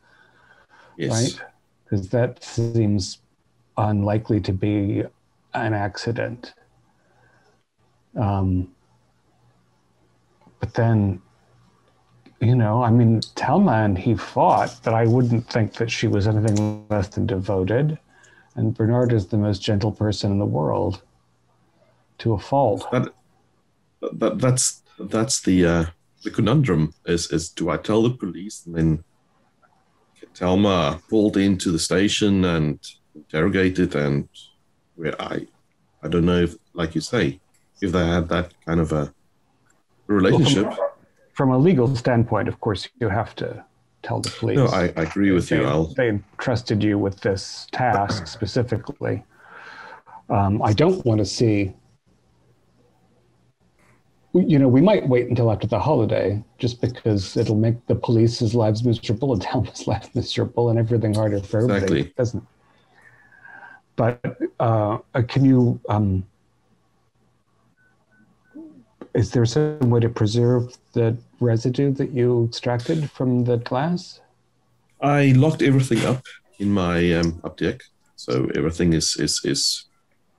[0.97, 1.11] Yes.
[1.11, 1.49] right?
[1.83, 3.19] Because that seems
[3.77, 5.03] unlikely to be
[5.53, 6.53] an accident.
[8.15, 8.71] Um,
[10.59, 11.21] but then,
[12.39, 16.27] you know, I mean, Telma and he fought, but I wouldn't think that she was
[16.27, 17.97] anything less than devoted.
[18.55, 21.01] And Bernard is the most gentle person in the world,
[22.19, 22.89] to a fault.
[22.91, 23.13] That,
[24.13, 25.85] that that's that's the uh,
[26.23, 29.03] the conundrum is is do I tell the police and then
[30.35, 32.79] Telma pulled into the station and
[33.15, 34.27] interrogated and
[34.95, 35.47] where I
[36.03, 37.39] I don't know if like you say
[37.81, 39.13] if they had that kind of a
[40.07, 40.71] relationship.
[41.33, 43.65] From a legal standpoint, of course, you have to
[44.03, 44.57] tell the police.
[44.57, 45.59] No, I, I agree with you.
[45.59, 49.23] they, I'll they entrusted you with this task specifically.
[50.29, 51.73] Um, I don't want to see.
[54.33, 58.55] You know, we might wait until after the holiday, just because it'll make the police's
[58.55, 61.83] lives miserable and Talma's life miserable, and everything harder for everybody.
[61.83, 62.13] Exactly.
[62.17, 62.47] Doesn't.
[63.97, 65.79] But uh, can you?
[65.89, 66.25] Um,
[69.13, 74.21] is there some way to preserve the residue that you extracted from the glass?
[75.01, 76.23] I locked everything up
[76.59, 77.81] in my um, up deck,
[78.15, 79.85] so everything is is is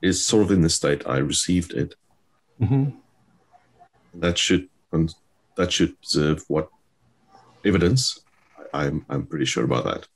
[0.01, 1.95] is sort of in the state I received it.
[2.61, 2.91] Mm-hmm.
[4.21, 4.69] That should
[5.57, 6.69] that should preserve what
[7.65, 8.21] evidence.
[8.73, 10.07] I'm I'm pretty sure about that.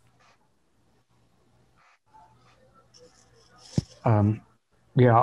[4.04, 4.40] Um,
[4.94, 5.18] yeah,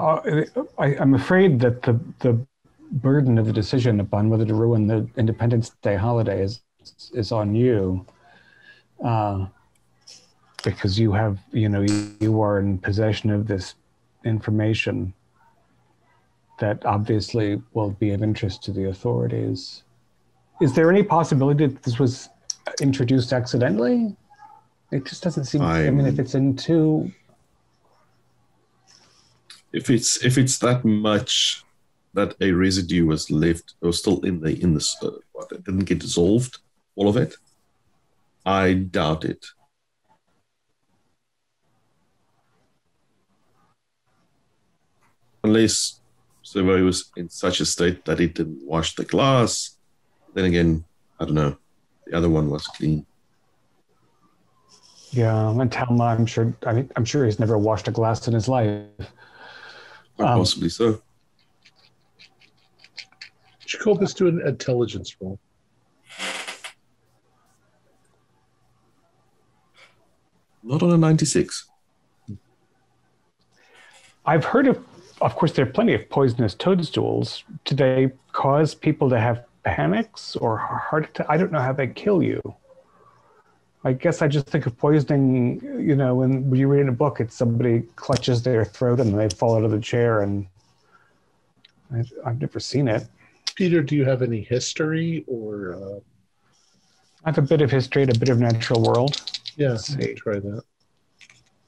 [0.78, 2.46] I, I'm afraid that the the
[2.94, 6.62] burden of the decision upon whether to ruin the Independence Day holiday is
[7.14, 8.06] is on you,
[9.04, 9.48] uh,
[10.64, 13.76] because you have you know you, you are in possession of this
[14.26, 15.14] information
[16.60, 19.84] that obviously will be of interest to the authorities.
[20.62, 22.30] Is there any possibility that this was
[22.82, 24.16] introduced accidentally?
[24.92, 25.62] It just doesn't seem.
[25.62, 27.12] I mean, if it's in two,
[29.74, 31.66] If it's if it's that much
[32.14, 36.60] that a residue was left or still in the in the uh, didn't get dissolved,
[36.96, 37.36] all of it,
[38.46, 39.46] I doubt it.
[45.44, 46.00] Unless
[46.46, 49.78] Servais was in such a state that it didn't wash the glass.
[50.34, 50.84] Then again,
[51.20, 51.58] I don't know.
[52.08, 53.06] The other one was clean.
[55.12, 56.54] yeah, and Talma, I'm sure.
[56.66, 58.86] I mean, I'm sure he's never washed a glass in his life.
[60.16, 61.02] Quite Um, possibly so.
[63.74, 65.40] Jacobus do an intelligence roll.
[70.62, 71.68] Not on a 96.
[74.26, 74.78] I've heard of,
[75.22, 77.44] of course, there are plenty of poisonous toadstools.
[77.66, 81.26] Do they cause people to have panics or heart attack?
[81.28, 82.42] I don't know how they kill you.
[83.84, 86.94] I guess I just think of poisoning, you know, when, when you read in a
[86.94, 90.22] book, it's somebody clutches their throat and they fall out of the chair.
[90.22, 90.48] And
[91.94, 93.08] I, I've never seen it.
[93.56, 96.00] Peter, do you have any history or uh,
[97.26, 99.22] I have a bit of history and a bit of natural world.
[99.56, 100.08] yeah, Let's you see.
[100.08, 100.62] can try that.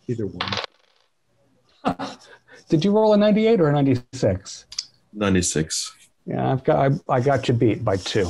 [0.07, 0.51] Either one.
[2.69, 4.65] Did you roll a 98 or a 96?
[5.13, 5.95] 96.
[6.25, 8.27] Yeah, I've got, I, I got you beat by two.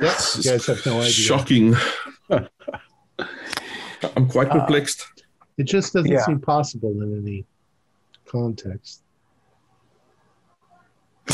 [0.00, 1.10] Yep, you guys have no idea.
[1.12, 1.74] Shocking.
[2.28, 2.48] I'm
[4.28, 5.06] quite Uh, perplexed.
[5.56, 6.24] It just doesn't Yeah.
[6.26, 7.46] seem possible in any
[8.26, 9.02] context.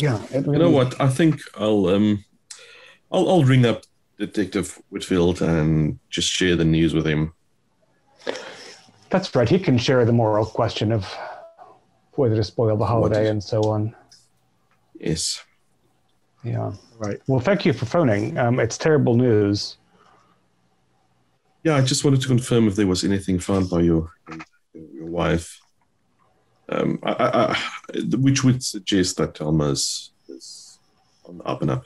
[0.03, 0.23] Yeah.
[0.31, 1.01] It you know what?
[1.01, 2.25] I think I'll um,
[3.11, 3.83] I'll, I'll ring up
[4.19, 7.33] Detective Whitfield and just share the news with him.
[9.11, 9.49] That's right.
[9.49, 11.07] He can share the moral question of
[12.13, 13.95] whether to spoil the holiday is- and so on.
[15.01, 15.43] Yes.
[16.45, 16.73] Yeah.
[16.99, 17.21] Right.
[17.29, 18.37] Well, thank you for phoning.
[18.37, 19.77] Um, it's terrible news.
[21.65, 24.11] Yeah, I just wanted to confirm if there was anything found by your
[24.75, 25.61] your wife,
[26.69, 27.59] um, I, I, I,
[28.16, 30.79] which would suggest that Telma's is
[31.27, 31.85] on the up and up.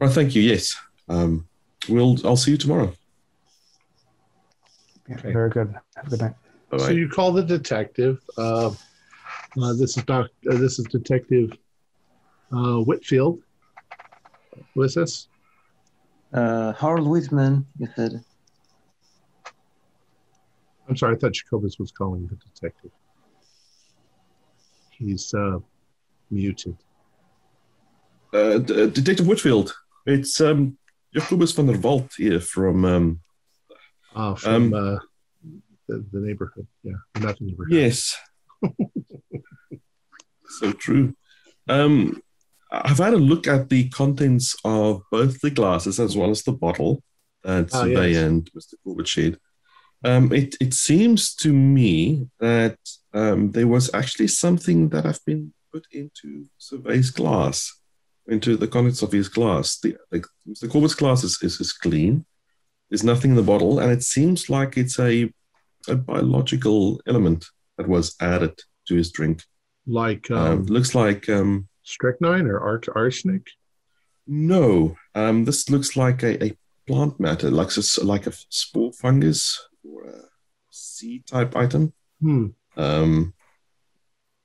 [0.00, 0.42] Well, thank you.
[0.42, 0.76] Yes,
[1.08, 1.46] um,
[1.88, 2.16] we'll.
[2.26, 2.92] I'll see you tomorrow.
[5.08, 5.32] Yeah, Okay.
[5.32, 5.74] Very good.
[5.96, 6.34] Have a good night.
[6.70, 8.20] Bye So you call the detective.
[8.36, 8.72] Uh,
[9.60, 10.28] uh, this is doc.
[10.50, 11.52] Uh, this is Detective
[12.52, 13.40] uh, Whitfield.
[14.74, 15.28] Who is this?
[16.32, 18.24] Uh, Harold Whitman, you said.
[20.88, 21.14] I'm sorry.
[21.14, 22.90] I thought Jacobus was calling the detective.
[25.04, 25.58] He's uh,
[26.30, 26.76] muted.
[28.32, 29.74] Uh, D- Detective Whitfield,
[30.06, 30.78] it's um,
[31.14, 32.84] Jacobus van der Walt here from.
[32.84, 33.20] Um,
[34.14, 34.98] Uh, from Um, uh,
[35.88, 36.66] the, the neighborhood.
[36.82, 37.72] Yeah, not the neighborhood.
[37.72, 38.16] Yes.
[40.58, 41.14] so true.
[41.68, 42.20] Um,
[42.70, 46.52] I've had a look at the contents of both the glasses as well as the
[46.52, 47.02] bottle
[47.44, 48.22] that Servais yes.
[48.22, 48.74] and Mr.
[48.84, 49.38] Corbitt shared.
[50.04, 52.78] Um, it, it seems to me that
[53.14, 57.72] um, there was actually something that I've been put into Servais's glass,
[58.28, 59.78] into the contents of his glass.
[59.80, 60.70] The, like Mr.
[60.70, 62.24] Corbitt's glass is, is, is clean.
[62.90, 65.32] There's nothing in the bottle, and it seems like it's a
[65.88, 67.44] a biological element
[67.76, 68.56] that was added
[68.86, 69.42] to his drink.
[69.86, 73.48] Like Um, um, looks like um, strychnine or ar- arsenic.
[74.26, 74.96] no.
[75.14, 76.56] Um, this looks like a, a
[76.86, 77.70] plant matter, like
[78.04, 80.20] like a spore fungus or a
[80.70, 81.92] seed type item.
[82.20, 82.46] Hmm.
[82.76, 83.34] Um,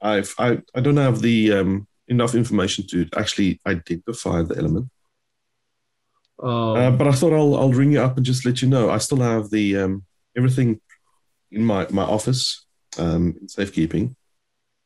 [0.01, 4.89] I've I, I don't have the um, enough information to actually identify the element,
[6.41, 8.89] Um, uh, but I thought I'll I'll ring you up and just let you know.
[8.89, 10.05] I still have the um,
[10.35, 10.79] everything
[11.51, 12.65] in my my office
[12.99, 14.15] um, in safekeeping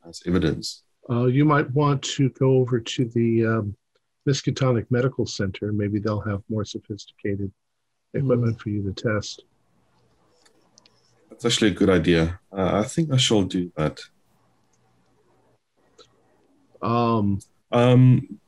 [0.08, 0.84] as evidence.
[1.10, 3.76] Uh, you might want to go over to the um,
[4.28, 5.74] Miskatonic Medical Center.
[5.74, 7.52] Maybe they'll have more sophisticated
[8.14, 9.44] equipment for you to test.
[11.42, 12.40] That's actually a good idea.
[12.56, 14.00] Uh, I think I shall do that.
[16.84, 17.40] Um,
[17.72, 18.40] Um,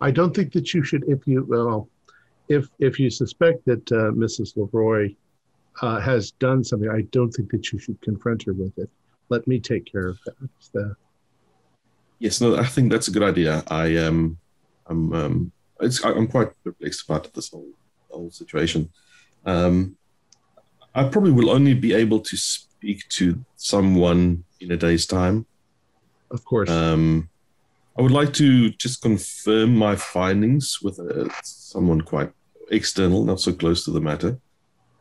[0.00, 1.88] I don't think that you should, if you well,
[2.48, 4.56] if if you suspect that uh, Mrs.
[4.56, 5.14] Leroy
[5.80, 8.90] uh, has done something, I don't think that you should confront her with it.
[9.28, 10.96] Let me take care of that.
[12.18, 13.62] Yes, no, I think that's a good idea.
[13.68, 14.36] I um,
[14.86, 17.72] I'm um, it's I'm quite perplexed about this whole
[18.10, 18.90] whole situation.
[19.46, 19.96] Um,
[20.94, 25.46] I probably will only be able to speak to someone in a day's time.
[26.30, 26.70] of course.
[26.70, 27.28] Um,
[27.98, 32.32] I would like to just confirm my findings with uh, someone quite
[32.70, 34.38] external, not so close to the matter.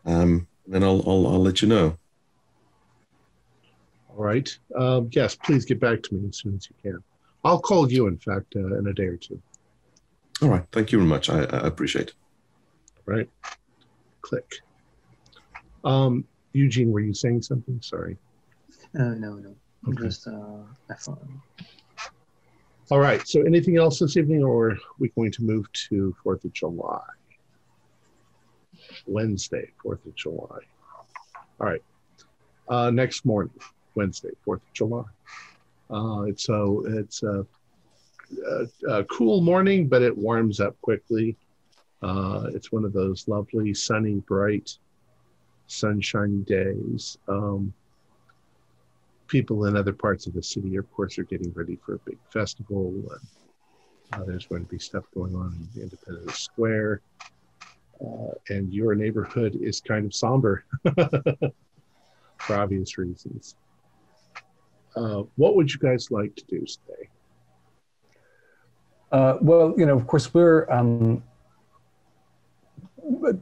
[0.06, 1.98] Um, then I'll, I'll I'll let you know.
[4.10, 4.58] All right.
[4.78, 7.04] Um, yes, please get back to me as soon as you can.
[7.44, 9.42] I'll call you, in fact, uh, in a day or two.
[10.42, 10.64] All right.
[10.72, 11.30] Thank you very much.
[11.30, 12.14] I, I appreciate it.
[13.06, 13.30] Right.
[14.22, 14.62] Click.
[15.84, 17.80] Um, Eugene, were you saying something?
[17.82, 18.18] Sorry.
[18.98, 19.56] Uh, no, no.
[19.88, 20.04] Okay.
[20.04, 21.22] Just uh, I thought.
[22.92, 23.26] All right.
[23.28, 27.02] So, anything else this evening, or are we going to move to Fourth of July?
[29.08, 30.60] Wednesday, Fourth of July.
[31.60, 31.84] All right.
[32.68, 33.54] Uh, next morning,
[33.96, 35.04] Wednesday, Fourth of July.
[35.90, 37.46] Uh, it's a it's a,
[38.48, 41.36] a, a cool morning, but it warms up quickly.
[42.02, 44.78] Uh, it's one of those lovely, sunny, bright,
[45.72, 47.18] sunshiny days.
[47.28, 47.74] Um,
[49.28, 52.18] people in other parts of the city, of course, are getting ready for a big
[52.30, 52.94] festival.
[54.12, 57.02] Uh, there's going to be stuff going on in the Independence Square.
[58.02, 60.66] Uh, and your neighborhood is kind of somber
[60.96, 63.56] for obvious reasons.
[64.96, 67.10] Uh, what would you guys like to do today?
[69.12, 71.24] Uh, well, you know, of course, we're um,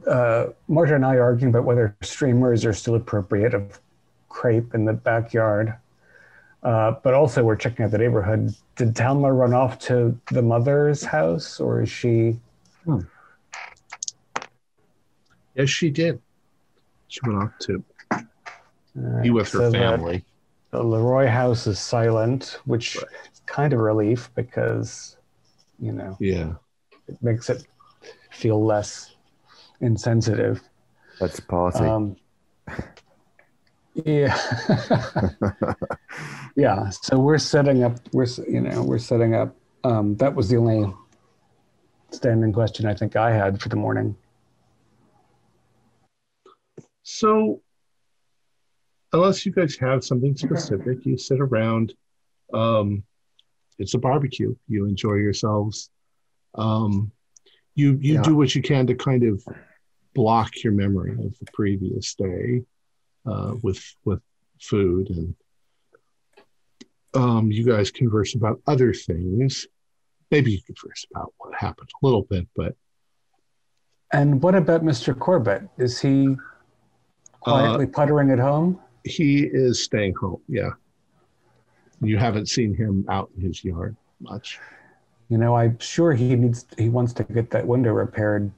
[0.06, 3.80] uh, Marta and I are arguing about whether streamers are still appropriate of
[4.28, 5.74] crepe in the backyard.
[6.62, 8.54] Uh, but also, we're checking out the neighborhood.
[8.76, 12.38] Did Talma run off to the mother's house, or is she?
[15.54, 16.20] Yes, she did.
[17.08, 20.24] She went off to Uh, be with her so family.
[20.70, 23.06] The Leroy house is silent, which Right.
[23.32, 25.16] is kind of a relief because,
[25.78, 26.54] you know, Yeah.
[27.08, 27.66] it makes it
[28.30, 29.09] feel less
[29.80, 30.62] insensitive.
[31.20, 31.78] Let's party.
[31.84, 32.16] Um,
[33.94, 34.36] yeah,
[36.56, 36.90] yeah.
[36.90, 37.98] So we're setting up.
[38.12, 39.54] We're you know we're setting up.
[39.84, 40.92] Um, that was the only
[42.10, 44.16] standing question I think I had for the morning.
[47.02, 47.60] So,
[49.12, 51.94] unless you guys have something specific, you sit around.
[52.52, 53.02] Um,
[53.78, 54.54] it's a barbecue.
[54.68, 55.90] You enjoy yourselves.
[56.54, 57.10] Um,
[57.74, 58.22] you you Yeah.
[58.22, 59.42] do what you can to kind of
[60.14, 62.62] block your memory of the previous day
[63.26, 64.20] uh, with with
[64.60, 65.34] food, and
[67.14, 69.66] um, you guys converse about other things.
[70.30, 72.74] Maybe you converse about what happened a little bit, but
[74.12, 75.14] And what about Mr.
[75.14, 75.68] Corbitt?
[75.76, 76.36] Is he
[77.40, 78.80] quietly puttering at home?
[79.04, 80.40] he is staying home.
[80.48, 80.70] Yeah.
[82.02, 84.58] You haven't seen him out in his yard much.
[85.28, 86.66] You know, I'm sure he needs.
[86.76, 88.50] He wants to get that window repaired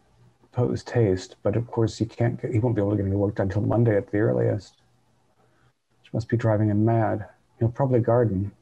[0.53, 2.41] post haste, but of course he can't.
[2.41, 4.75] Get, he won't be able to get any work done until Monday at the earliest.
[6.03, 7.27] Which must be driving him mad.
[7.59, 8.53] He'll probably garden.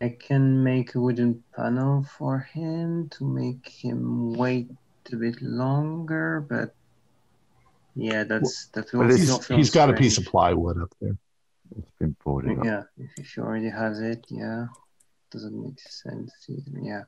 [0.00, 4.70] I can make a wooden panel for him to make him wait
[5.12, 6.74] a bit longer, but
[7.94, 10.80] yeah, that's that will Well, it's- still He's, feel he's got a piece of plywood
[10.82, 11.16] up there.
[11.78, 12.64] it's been boarding up.
[12.64, 14.66] Yeah, if, if he already has it, yeah,
[15.30, 16.32] doesn't make sense.
[16.48, 17.02] either, Yeah,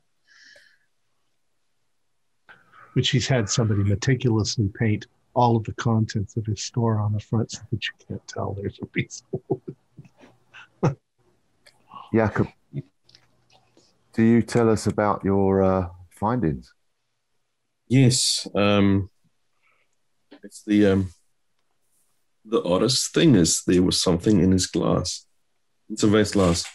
[2.97, 5.05] which he's had somebody meticulously paint
[5.35, 8.55] all of the contents of his store on the front so that you can't tell
[8.55, 9.39] there's a piece of
[10.81, 10.95] wood.
[12.11, 12.47] Jakob,
[14.15, 16.73] do you tell us about your uh, findings?
[17.87, 18.47] Yes.
[18.55, 19.11] Um,
[20.43, 21.13] it's the um,
[22.45, 25.27] the oddest thing is there was something in his glass.
[25.91, 26.65] It's a vase glass.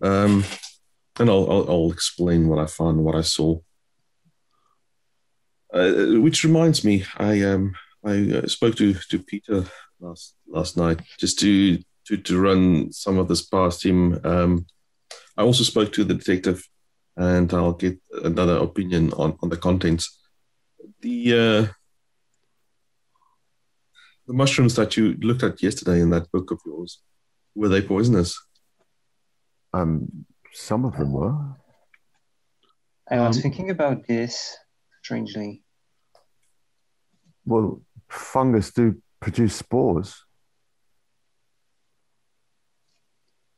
[0.00, 0.44] Um,
[1.18, 3.58] and I'll, I'll I'll explain what I found, what I saw.
[5.72, 7.74] Uh, which reminds me, I um
[8.04, 9.64] I uh, spoke to to Peter
[10.00, 14.18] last last night just to to to run some of this past him.
[14.24, 14.66] Um,
[15.36, 16.68] I also spoke to the detective,
[17.16, 20.20] and I'll get another opinion on on the contents
[21.00, 21.66] the uh,
[24.26, 27.00] the mushrooms that you looked at yesterday in that book of yours
[27.54, 28.40] were they poisonous?
[29.72, 31.34] Um, some of them were.
[33.10, 34.56] I was Um, thinking about this
[35.02, 35.62] strangely.
[37.44, 40.24] Well, fungus do produce spores.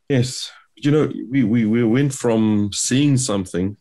[0.09, 3.77] Yes, you know we we, we went from seeing something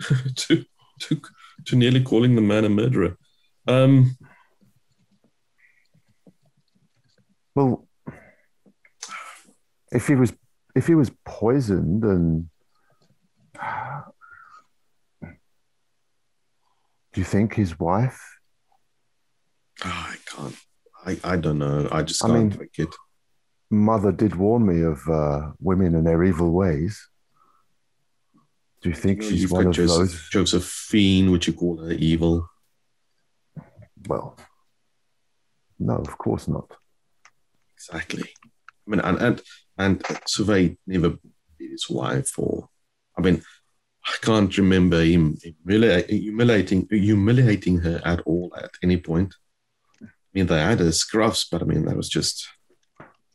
[0.36, 0.64] to
[1.00, 1.20] to
[1.66, 3.16] to nearly calling the man a murderer.
[3.66, 4.16] Um,
[7.54, 7.86] Well,
[9.90, 10.32] if he was
[10.74, 12.48] if he was poisoned and
[17.12, 18.20] do you think his wife?
[19.84, 20.56] I can't.
[21.04, 21.88] I, I don't know.
[21.90, 22.94] I just I can't mean- think it.
[23.70, 27.08] Mother did warn me of uh, women and their evil ways.
[28.82, 30.28] Do you think You know, she's one of Joseph, those?
[30.28, 32.46] Josephine, would you call her evil?
[34.06, 34.36] Well,
[35.78, 36.70] no, of course not.
[37.76, 38.24] Exactly.
[38.86, 39.42] I mean, and and
[39.78, 41.10] and Servais never
[41.58, 42.68] beat his wife, or
[43.16, 43.42] I mean,
[44.04, 49.34] I can't remember him humiliating humiliating her at all at any point.
[50.02, 52.48] I mean, they had a scruffs, but I mean, that was just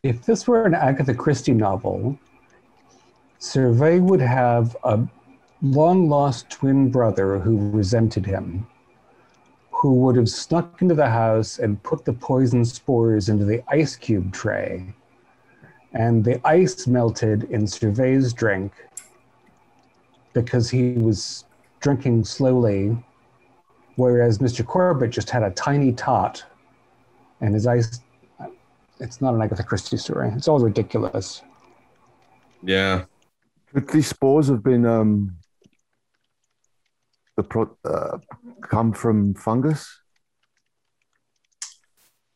[0.02, 2.18] If this were an Agatha Christie novel,
[3.40, 5.06] Servais would have a
[5.62, 8.66] long lost twin brother who resented him,
[9.70, 13.96] who would have snuck into the house and put the poison spores into the ice
[13.96, 14.92] cube tray.
[15.94, 18.72] And the ice melted in Servais's drink
[20.32, 21.44] because he was
[21.80, 22.96] drinking slowly,
[23.96, 24.64] whereas Mr.
[24.64, 26.44] Corbitt just had a tiny tot
[27.40, 28.00] and his eyes.
[29.00, 30.30] It's not an Agatha Christie story.
[30.34, 31.42] It's all ridiculous.
[32.62, 33.04] yeah.
[33.72, 35.36] Could these spores have been um,
[37.36, 38.18] the pro- uh,
[38.62, 40.00] come from fungus?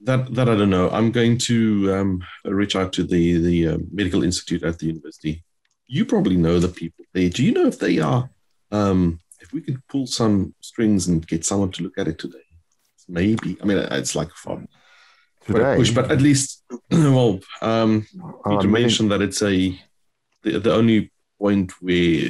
[0.03, 0.91] That that I don't know.
[0.91, 5.43] I'm going to um, reach out to the the uh, medical institute at the university.
[5.87, 7.29] You probably know the people there.
[7.29, 8.31] Do you know if they are?
[8.71, 12.39] Um, if we could pull some strings and get someone to look at it today,
[13.09, 13.59] maybe.
[13.61, 14.69] I mean, it's like fun.
[15.45, 18.07] Today, push, but at least, well, um,
[18.45, 19.79] I Peter mean, mentioned that it's a
[20.43, 22.29] the, the only point where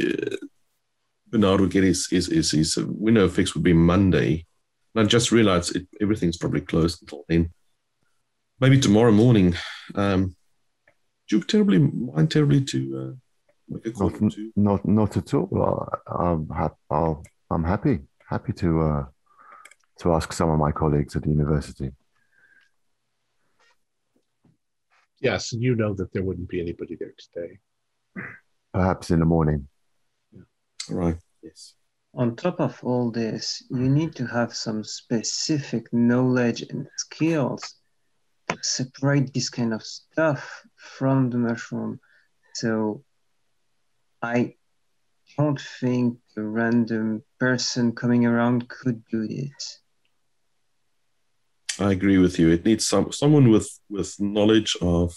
[1.28, 4.46] Bernard would get his his, his, his window fix would be Monday.
[4.94, 7.50] And I just realized it, everything's probably closed until then.
[8.60, 9.56] Maybe tomorrow morning.
[9.94, 10.36] Um,
[11.28, 13.18] do you terribly mind terribly to uh,
[13.72, 14.52] make a call Not, to?
[14.56, 15.98] not, not at all.
[16.06, 19.04] I, I'm, hap- I'll, I'm happy, happy to uh,
[20.00, 21.90] to ask some of my colleagues at the university.
[25.20, 27.58] Yes, and you know that there wouldn't be anybody there today.
[28.74, 29.68] Perhaps in the morning.
[30.90, 31.16] Right.
[31.42, 31.74] Yes.
[32.14, 37.76] On top of all this, you need to have some specific knowledge and skills
[38.48, 42.00] to separate this kind of stuff from the mushroom.
[42.54, 43.04] So
[44.22, 44.54] I
[45.36, 49.80] don't think a random person coming around could do this.
[51.80, 52.50] I agree with you.
[52.50, 55.14] It needs some someone with with knowledge of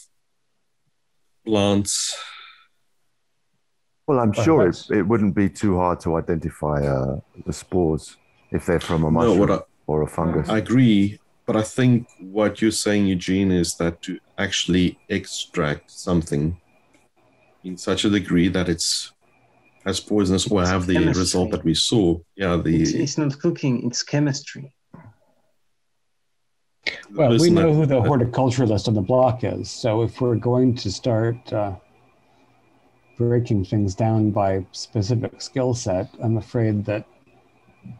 [1.46, 2.16] plants.
[4.08, 8.18] Well, I'm Well, sure it, it wouldn't be too hard to identify uh, the spores
[8.52, 10.48] if they're from a No, mushroom what I, or a fungus.
[10.50, 16.58] I agree, but I think what you're saying, Eugene, is that to actually extract something
[17.66, 19.12] in such a degree that it's
[19.86, 22.18] as poisonous or It's have the result that we saw.
[22.36, 24.74] Yeah, the It's, it's not cooking, it's chemistry.
[27.12, 29.70] Well, we know that- who the that- horticulturalist on the block is.
[29.70, 31.76] So if we're going to start uh,
[33.18, 37.06] breaking things down by specific skill set, I'm afraid that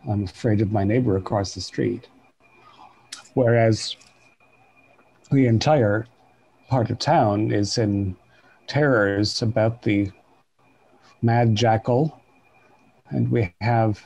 [0.10, 2.08] I'm afraid of my neighbor across the street.
[3.36, 3.96] Whereas
[5.32, 6.08] the entire
[6.70, 8.16] part of town is in
[8.68, 10.12] terrors about the
[11.22, 12.22] mad jackal,
[13.10, 14.04] and we have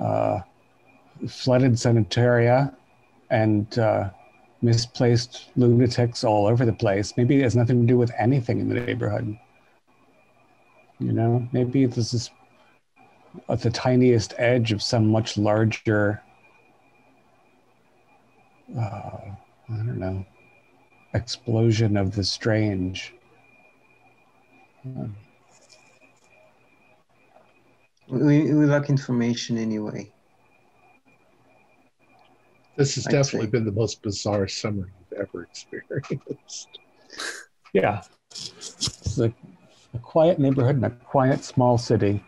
[0.00, 0.40] uh,
[1.28, 2.74] flooded sanitaria
[3.30, 4.10] and uh,
[4.62, 7.14] misplaced lunatics all over the place.
[7.16, 9.38] Maybe it has nothing to do with anything in the neighborhood.
[10.98, 12.30] You know, maybe this is
[13.48, 16.20] at the tiniest edge of some much larger,
[18.76, 20.26] uh, I don't know,
[21.14, 23.14] explosion of the strange.
[28.08, 30.10] We, we lack information anyway.
[32.76, 33.50] This has I'd definitely say.
[33.50, 36.78] been the most bizarre summer you've ever experienced.
[37.72, 38.02] yeah.
[38.30, 39.32] It's a,
[39.94, 42.22] a quiet neighborhood in a quiet small city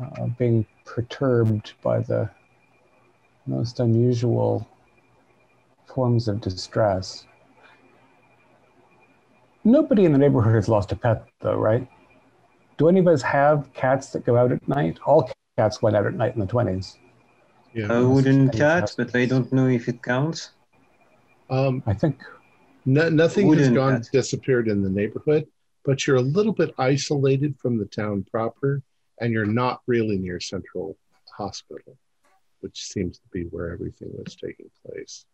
[0.00, 2.30] uh, being perturbed by the
[3.46, 4.66] most unusual
[5.86, 7.26] forms of distress.
[9.64, 11.86] Nobody in the neighborhood has lost a pet, though, right?
[12.78, 14.98] Do any of us have cats that go out at night?
[15.04, 16.96] All cats went out at night in the 20s.
[17.74, 17.92] Yeah.
[17.92, 19.06] A wooden Fantastic.
[19.06, 20.50] cat, but I don't know if it counts.
[21.50, 22.20] Um, I think
[22.86, 24.08] no, nothing has gone cat.
[24.12, 25.46] disappeared in the neighborhood,
[25.84, 28.82] but you're a little bit isolated from the town proper,
[29.20, 30.96] and you're not really near Central
[31.36, 31.96] Hospital,
[32.60, 35.26] which seems to be where everything was taking place.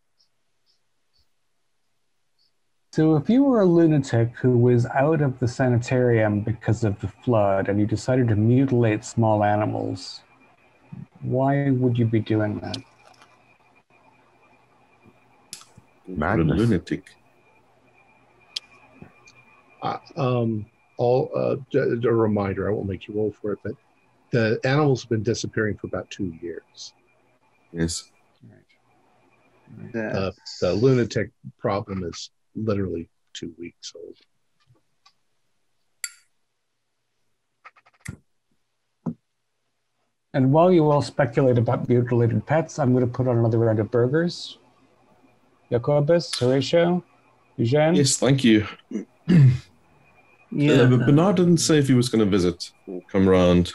[2.92, 7.08] So, if you were a lunatic who was out of the sanitarium because of the
[7.08, 10.22] flood and you decided to mutilate small animals,
[11.20, 12.78] why would you be doing that?
[16.06, 16.58] You're a Madness.
[16.58, 17.10] lunatic.
[19.82, 20.64] Uh, um,
[20.96, 22.68] all uh, a reminder.
[22.68, 23.74] I won't make you roll for it, but
[24.30, 26.94] the animals have been disappearing for about two years.
[27.72, 28.10] Yes.
[29.92, 32.30] The, That's- the lunatic problem is
[32.66, 34.16] literally two weeks old.
[40.34, 43.78] And while you all speculate about mutilated pets, I'm going to put on another round
[43.78, 44.58] of burgers.
[45.70, 47.02] Jacobus, Horatio,
[47.56, 47.94] Eugene.
[47.94, 48.66] Yes, thank you.
[49.28, 53.72] yeah, Uh, but Bernard didn't say if he was going to visit or come round.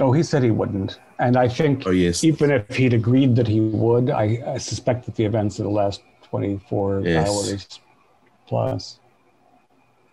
[0.00, 0.98] Oh, he said he wouldn't.
[1.20, 2.24] And I think Oh, yes.
[2.24, 5.70] even if he'd agreed that he would, I, I suspect that the events of the
[5.70, 7.28] last 24 Yes.
[7.28, 7.80] hours
[8.46, 9.00] plus.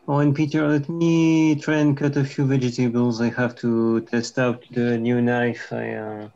[0.07, 3.21] Oh, and Peter, let me try and cut a few vegetables.
[3.21, 6.29] I have to test out the new knife I uh,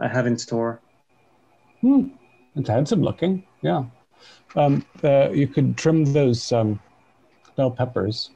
[0.00, 0.80] I have in store.
[1.80, 2.08] Hmm.
[2.56, 3.42] It's handsome looking.
[3.62, 3.84] Yeah.
[4.56, 6.80] Um, uh, you could trim those um,
[7.56, 8.30] bell peppers.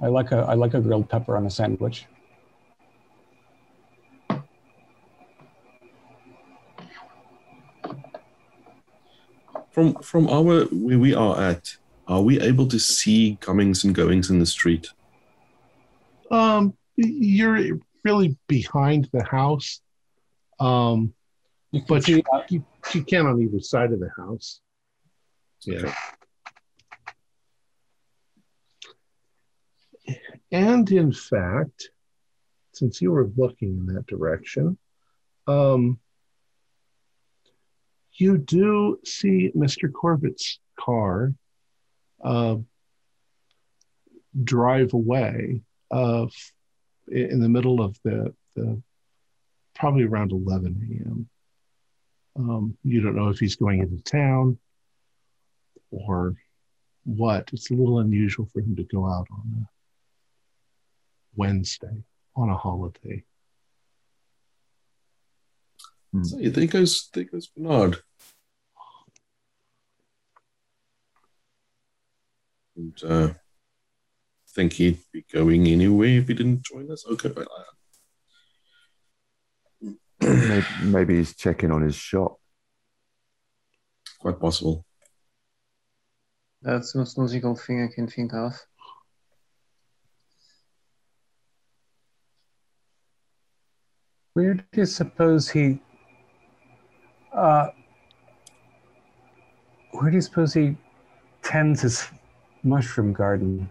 [0.00, 2.06] I like a I like a grilled pepper on a sandwich.
[9.74, 11.76] From from our where we are at,
[12.06, 14.86] are we able to see comings and goings in the street?
[16.30, 19.80] Um, you're really behind the house.
[20.60, 21.12] Um,
[21.72, 22.64] You can But see uh, you,
[22.94, 24.60] you can on either side of the house.
[25.66, 25.92] Yeah.
[30.52, 31.90] And in fact,
[32.74, 34.78] since you were looking in that direction,
[35.48, 35.98] um,
[38.16, 39.92] you do see Mr.
[39.92, 41.34] Corbitt's car
[42.22, 42.56] uh,
[44.42, 46.26] drive away uh,
[47.08, 48.80] in the middle of the, the
[49.74, 51.28] probably around 11 a.m.
[52.36, 54.58] Um, you don't know if he's going into town
[55.90, 56.34] or
[57.04, 57.50] what.
[57.52, 59.68] It's a little unusual for him to go out on a
[61.36, 62.02] Wednesday
[62.36, 63.24] on a holiday.
[66.22, 67.98] So there goes there goes Bernard.
[72.76, 73.34] And uh,
[74.54, 77.04] think he'd be going anyway if he didn't join us.
[77.06, 77.46] Okay, well,
[79.82, 82.38] uh, maybe, maybe he's checking on his shop.
[84.20, 84.84] quite possible.
[86.62, 88.54] That's the most logical thing I can think of.
[94.32, 95.80] Where do you suppose he?
[97.34, 97.68] Uh,
[99.92, 100.76] where do you suppose he
[101.42, 102.06] tends his
[102.62, 103.68] mushroom garden?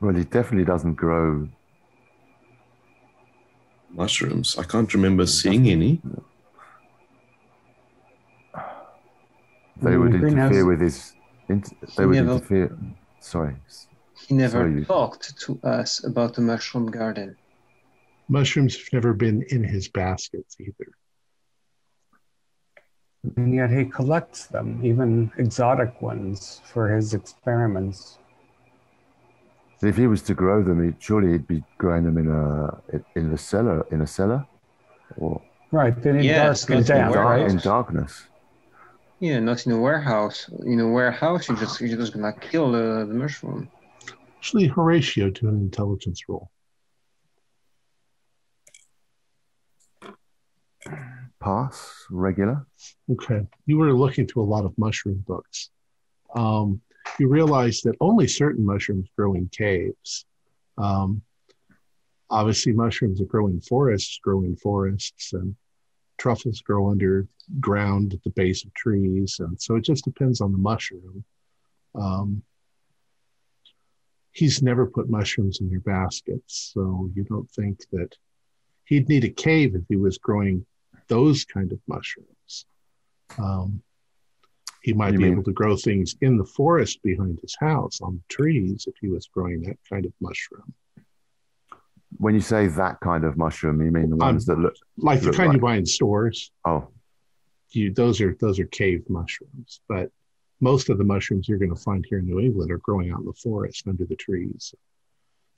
[0.00, 1.48] Well, he definitely doesn't grow.
[3.90, 4.56] Mushrooms.
[4.58, 6.00] I can't remember seeing any.
[9.82, 11.14] They would interfere with his.
[11.48, 12.76] Int- they He would never- interfere.
[13.20, 13.56] Sorry.
[14.26, 14.84] He never Sorry.
[14.84, 17.36] talked to us about the mushroom garden.
[18.28, 20.92] Mushrooms have never been in his baskets either.
[23.36, 28.18] And yet he collects them, even exotic ones, for his experiments.
[29.82, 32.80] If he was to grow them, he'd, surely he'd be growing them in a
[33.18, 34.44] in the cellar in a cellar,
[35.18, 37.14] or Right, they need Yes, dark and that's in, damp, word.
[37.16, 37.50] dark, right?
[37.50, 38.26] in darkness.
[39.20, 40.48] Yeah, not in a warehouse.
[40.64, 43.68] In a warehouse, you're just you're just gonna kill the, the mushroom.
[44.38, 46.50] Actually, Horatio do an intelligence roll.
[51.40, 52.66] Pass regular.
[53.10, 53.46] Okay.
[53.66, 55.70] You were looking through a lot of mushroom books.
[56.34, 56.80] Um,
[57.18, 60.26] you realize that only certain mushrooms grow in caves.
[60.78, 61.22] Um,
[62.30, 65.54] obviously, mushrooms that grow in forests grow in forests, and
[66.18, 69.36] truffles grow underground at the base of trees.
[69.38, 71.24] And so it just depends on the mushroom.
[71.94, 72.42] Um,
[74.32, 78.14] he's never put mushrooms in your baskets, so you don't think that
[78.84, 80.66] he'd need a cave if he was growing
[81.08, 82.66] those kind of mushrooms.
[83.38, 83.82] Um,
[84.82, 88.00] he might You be mean- able to grow things in the forest behind his house
[88.00, 90.72] on trees if he was growing that kind of mushroom,
[92.18, 94.74] When you say that kind of mushroom, you mean the Um, ones that look?
[94.96, 96.52] like the Look kind you buy in stores.
[96.64, 96.88] Oh,
[97.72, 100.12] You, those are those are cave mushrooms, but
[100.60, 103.20] most of the mushrooms you're going to find here in New England are growing out
[103.20, 104.72] in the forest under the trees.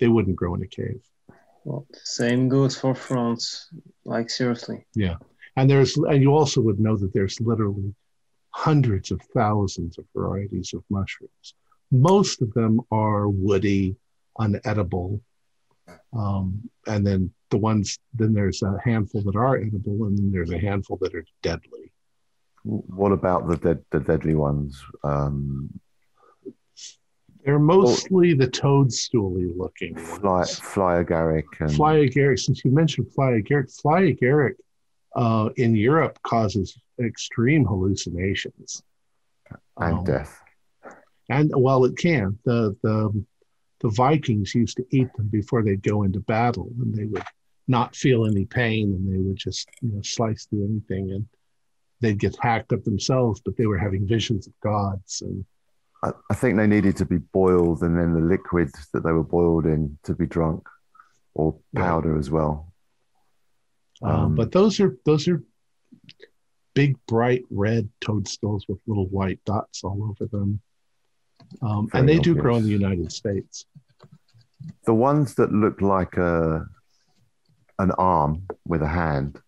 [0.01, 1.03] They wouldn't grow in a cave.
[1.65, 3.69] Well, same goes for France.
[4.05, 4.87] Like seriously.
[5.59, 7.93] And there's and you also would know that there's literally
[8.51, 11.55] hundreds of thousands of varieties of mushrooms.
[11.91, 13.97] Most of them are woody,
[14.39, 15.21] unedible.
[16.17, 20.53] Um, and then the ones then there's a handful that are edible, and then there's
[20.53, 21.91] a handful that are deadly.
[22.63, 24.81] what about the dead, the deadly ones?
[25.03, 25.69] Um,
[27.45, 33.31] They're mostly the toadstooly looking Fly, fly agaric and Fly agaric, since you mentioned fly
[33.41, 34.55] agaric, fly agaric
[35.23, 36.67] uh, in Europe causes
[37.11, 38.83] extreme hallucinations.
[39.79, 40.33] and Um, death.
[41.29, 42.39] And well, it can.
[42.45, 42.97] The the
[43.83, 47.25] the Vikings used to eat them before they'd go into battle, and they would
[47.69, 51.27] not feel any pain, and they would just you know slice through anything, and
[52.01, 55.23] they'd get hacked up themselves, but they were having visions of gods.
[55.23, 55.45] And
[56.03, 59.25] I, I think they needed to be boiled and then the liquid that they were
[59.39, 60.63] boiled in to be drunk
[61.35, 61.83] or Yeah.
[61.83, 62.68] powder as well.
[64.03, 65.43] Uh, Um, but those are those are
[66.75, 70.61] big, bright red toadstools with little white dots all over them,
[71.63, 73.67] um, and they do grow in the United States.
[74.87, 76.67] The ones that look like a
[77.79, 79.41] an arm with a hand,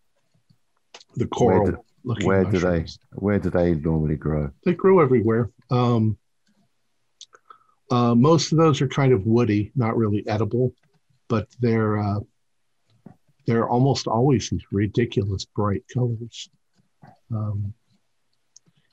[1.16, 1.28] The Where
[1.58, 1.66] coral.
[1.72, 4.50] do- looking where do they where do they normally grow?
[4.64, 5.50] they grow everywhere.
[5.70, 6.16] Um,
[7.90, 10.72] uh, most of those are kind of woody, not really edible,
[11.28, 12.20] but they're uh,
[13.46, 16.48] they're almost always these ridiculous bright colors.
[17.30, 17.72] Um,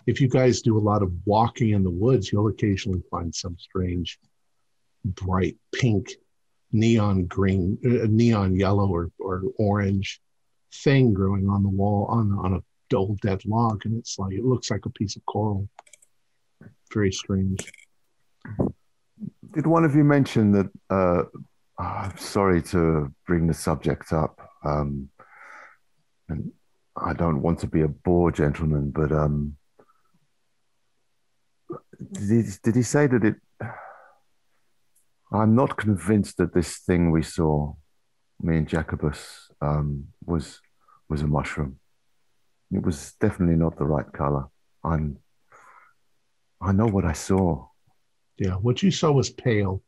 [0.06, 3.58] if you guys do a lot of walking in the woods, you'll occasionally find some
[3.60, 4.20] strange,
[5.04, 6.08] bright pink,
[6.72, 10.22] neon green, uh, neon yellow, or, or orange
[10.74, 12.62] thing growing on the wall on on a
[12.96, 15.68] old dead log, and it's like it looks like a piece of coral.
[16.94, 17.60] Very strange.
[19.54, 20.70] Did one of you mention that?
[20.90, 21.24] Uh,
[21.80, 25.10] I'm sorry to bring the subject up, um,
[26.28, 26.52] and
[26.96, 29.58] I don't want to be a bore, gentleman, but um,
[32.14, 33.36] did he, did he say that it?
[35.32, 37.74] I'm not convinced that this thing we saw,
[38.42, 40.60] me and Jacobus, um, was
[41.10, 41.80] was a mushroom.
[42.72, 44.46] It was definitely not the right color.
[44.84, 45.18] I'm.
[46.60, 47.68] I know what I saw.
[48.38, 49.84] Yeah, what you saw was pale,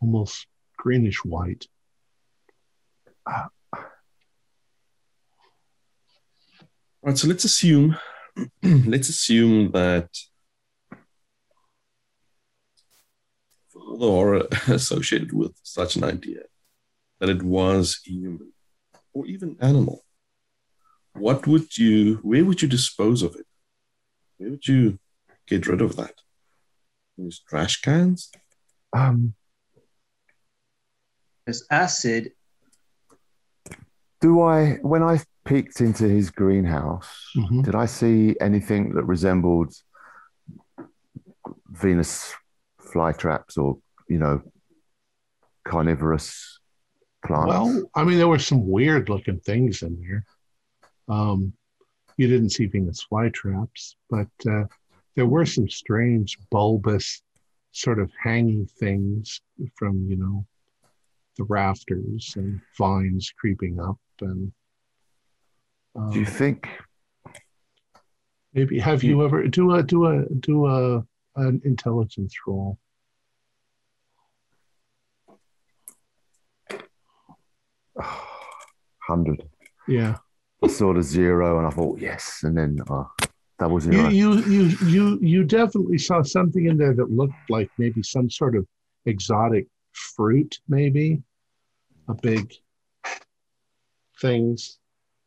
[0.00, 0.46] almost
[0.80, 1.66] greenish white.
[7.02, 7.96] Right, so let's assume
[8.62, 10.08] let's assume that
[13.74, 16.42] the horror associated with such an idea,
[17.18, 18.52] that it was human
[19.12, 20.04] or even animal.
[21.14, 23.46] What would you where would you dispose of it?
[24.38, 24.98] Where would you
[25.46, 26.14] get rid of that?
[27.16, 28.30] Use trash cans?
[28.92, 29.34] Um,
[31.50, 32.30] There's acid.
[34.20, 37.64] Do I, when I peeked into his greenhouse, Mhm.
[37.64, 39.74] did I see anything that resembled
[41.70, 42.32] Venus
[42.78, 43.78] flytraps or,
[44.08, 44.42] you know,
[45.64, 46.60] carnivorous
[47.26, 47.48] plants?
[47.48, 50.24] Well, I mean, there were some weird looking things in there.
[51.08, 51.52] Um,
[52.16, 54.66] you didn't see Venus flytraps, but uh,
[55.16, 57.22] there were some strange bulbous,
[57.72, 59.40] sort of hanging things
[59.74, 60.46] from you know
[61.40, 64.52] the rafters and vines creeping up and.
[65.96, 66.68] Um, Do you think,
[68.54, 71.04] maybe have you ever do a do a do a
[71.36, 72.78] an intelligence roll?
[79.08, 79.42] hundred?
[79.88, 80.16] Yeah.
[80.62, 83.04] I saw the zero and I thought yes, and then uh,
[83.58, 84.08] double You, zero.
[84.10, 88.54] you you you you definitely saw something in there that looked like maybe some sort
[88.54, 88.66] of
[89.06, 91.22] exotic fruit, maybe
[92.14, 92.52] big
[94.20, 94.78] things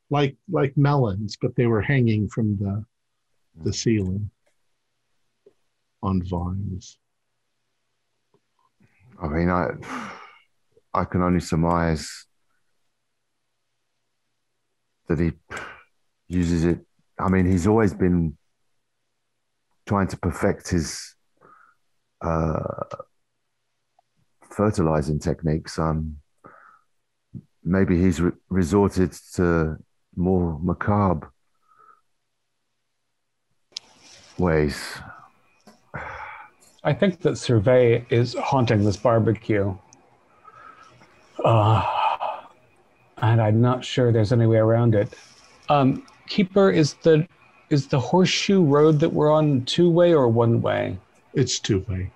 [0.10, 2.85] like like melons, but they were hanging from the
[3.64, 4.30] the ceiling
[6.01, 6.97] on vines.
[9.22, 9.69] I mean, I,
[10.93, 12.26] I can only surmise
[15.07, 15.31] that he
[16.27, 16.80] uses it.
[17.18, 18.38] I mean, he's always been
[19.85, 21.15] trying to perfect his
[22.22, 22.84] uh,
[24.49, 25.77] fertilizing techniques.
[25.80, 26.18] Um,
[27.64, 29.77] maybe he's re- resorted to
[30.15, 31.31] more macabre
[34.38, 34.98] ways.
[36.84, 39.76] I think that Servais is haunting this barbecue.
[41.44, 41.84] Uh,
[43.18, 45.14] and I'm not sure there's any way around it.
[45.69, 47.27] Um, Keeper, is the
[47.69, 50.98] is the horseshoe road that we're on two way or one way?
[51.34, 52.11] It's two way.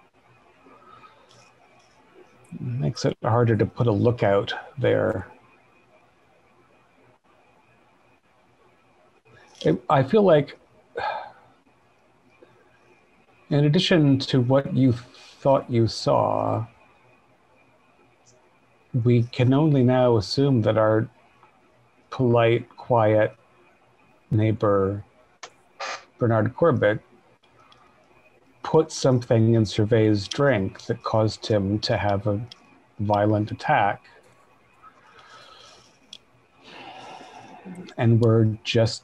[2.59, 5.27] Makes it harder to put a lookout there.
[9.61, 10.57] It, I feel like,
[13.49, 16.67] in addition to what you thought you saw,
[19.03, 21.09] we can only now assume that our
[22.09, 23.35] polite, quiet
[24.29, 25.03] neighbor,
[26.19, 26.99] Bernard Corbitt,
[28.63, 32.39] put something in Servais's drink that caused him to have a
[32.99, 34.03] violent attack.
[37.97, 39.03] And we're just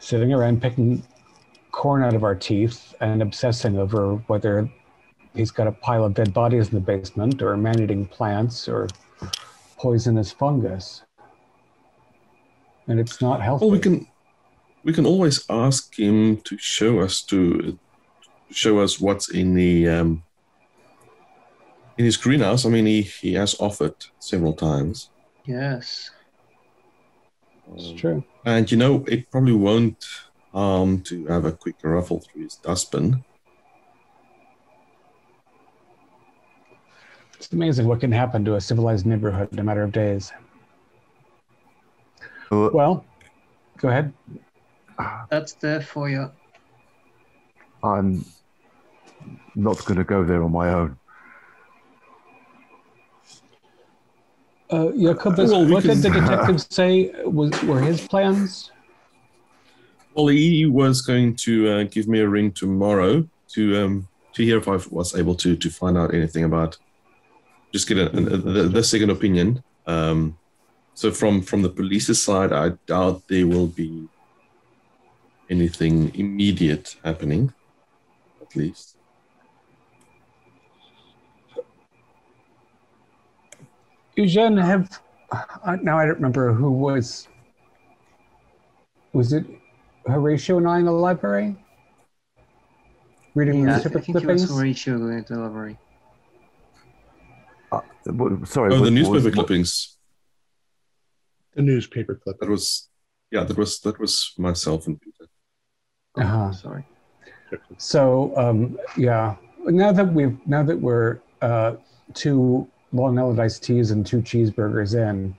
[0.00, 1.02] sitting around picking
[1.70, 4.68] corn out of our teeth and obsessing over whether
[5.34, 8.88] he's got a pile of dead bodies in the basement or man eating plants or
[9.78, 11.02] poisonous fungus.
[12.88, 13.66] And it's not healthy.
[13.66, 14.06] Well, we can
[14.82, 17.78] we can always ask him to show us to
[18.50, 20.24] show us what's in the um,
[21.98, 22.64] in his greenhouse.
[22.64, 25.10] I mean, he he has offered several times,
[25.44, 26.10] Yes.
[27.74, 28.24] It's true.
[28.44, 30.04] and you know it probably won't
[30.52, 33.24] harm to have a quick ruffle through his dustbin.
[37.36, 40.32] It's amazing what can happen to a civilized neighborhood in a matter of days.
[42.52, 43.04] Uh, Well,
[43.78, 44.12] go ahead.
[45.30, 46.30] That's there for you.
[47.82, 48.24] I'm
[49.54, 50.98] not going to go there on my own.
[54.70, 58.70] Uh, Jacobus, Well, we what did the can- detective say was were his plans?
[60.14, 64.58] Well, he was going to uh, give me a ring tomorrow to um, to hear
[64.58, 66.76] if I was able to to find out anything about,
[67.72, 69.62] just get a, a, the, the second opinion.
[69.86, 70.36] Um,
[70.94, 74.08] so from from the police's side, I doubt there will be
[75.48, 77.52] anything immediate happening,
[78.40, 78.96] at least.
[84.20, 85.00] Eugene, have
[85.32, 87.26] uh, now I don't remember who was.
[89.12, 89.44] Was it
[90.06, 91.56] Horatio and I in the library?
[93.34, 94.50] Reading Yeah, I newspaper think it was clippings.
[94.50, 95.78] Horatio going to the library.
[97.72, 98.74] Uh, what- sorry.
[98.74, 99.96] Oh, what- the newspaper what- clippings.
[101.54, 102.38] The newspaper clip.
[102.40, 102.88] That was,
[103.32, 105.26] yeah, that was that was myself and Peter.
[106.16, 106.52] Oh, Uh-huh.
[106.52, 106.84] Sorry.
[107.78, 111.72] So um, yeah, now that we've now that we're uh,
[112.14, 115.34] two long melted iced teas and two cheeseburgers in,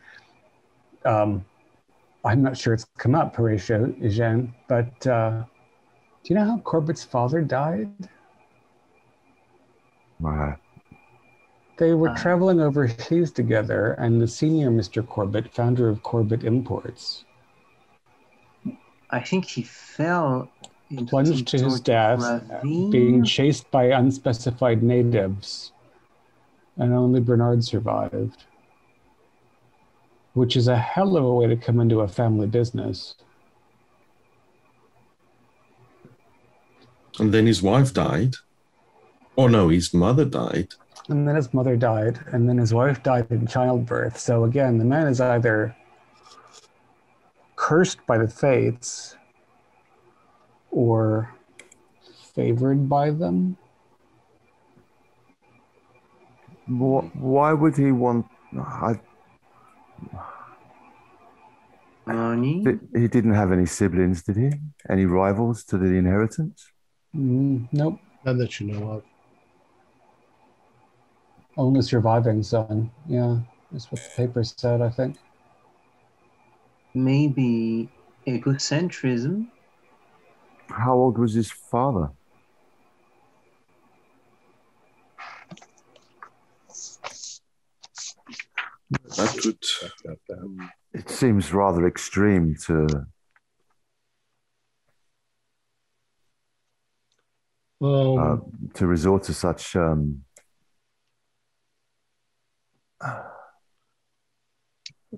[1.06, 1.44] um,
[2.24, 5.44] I'm not sure it's come up, Horatio Eugene, but uh,
[6.24, 7.90] do you know how Corbitt's father died?
[10.24, 10.54] Uh,
[11.78, 12.16] They were Uh.
[12.16, 15.02] traveling overseas together, and the senior Mr.
[15.02, 17.26] Corbitt, founder of Corbitt Imports,
[19.10, 20.50] I think he fell
[20.92, 22.92] into plunged to his death, ravine.
[22.92, 25.72] being chased by unspecified natives,
[26.82, 28.44] and only Bernard survived.
[30.34, 33.14] Which is a hell of a way to come into a family business.
[37.20, 38.34] And then his wife died.
[39.38, 40.70] Oh no, his mother died.
[41.08, 44.18] And then his mother died, and then his wife died in childbirth.
[44.18, 45.76] So again, the man is either
[47.56, 49.18] cursed by the fates
[50.72, 51.32] or
[52.34, 53.58] favored by them.
[56.68, 58.26] Wh- why would he want?
[58.58, 58.96] I,
[62.06, 62.70] Money.
[62.94, 64.52] he didn't have any siblings, did he?
[64.90, 66.72] Any rivals to the inheritance?
[67.16, 69.04] Mm, nope, None that you know of.
[71.58, 72.92] only surviving son.
[73.08, 73.38] Yeah,
[73.72, 75.18] that's what the paper said, I think.
[76.94, 77.90] Maybe
[78.28, 79.48] egocentrism.
[80.70, 82.12] How old was his father?
[89.22, 93.06] That would It seems rather extreme to.
[97.82, 98.38] Um, uh,
[98.76, 100.24] to resort to such um,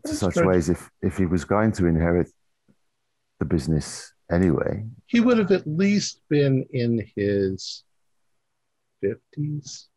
[0.06, 2.32] to such very- ways if if he was going to inherit
[3.40, 7.84] the business anyway he would have at least been in his
[9.04, 9.88] 50s.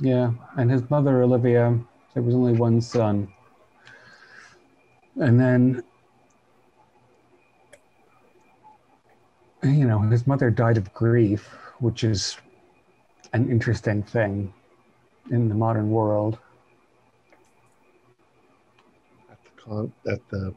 [0.00, 1.78] Yeah, and his mother, Olivia,
[2.12, 3.32] there was only one son.
[5.18, 5.82] And then,
[9.62, 11.46] you know, his mother died of grief,
[11.78, 12.36] which is
[13.32, 14.52] an interesting thing
[15.30, 16.38] in the modern world.
[19.30, 20.54] At the, con- at the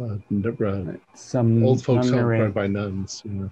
[0.00, 3.22] uh, uh, Some old folks home run by nuns.
[3.24, 3.50] You know.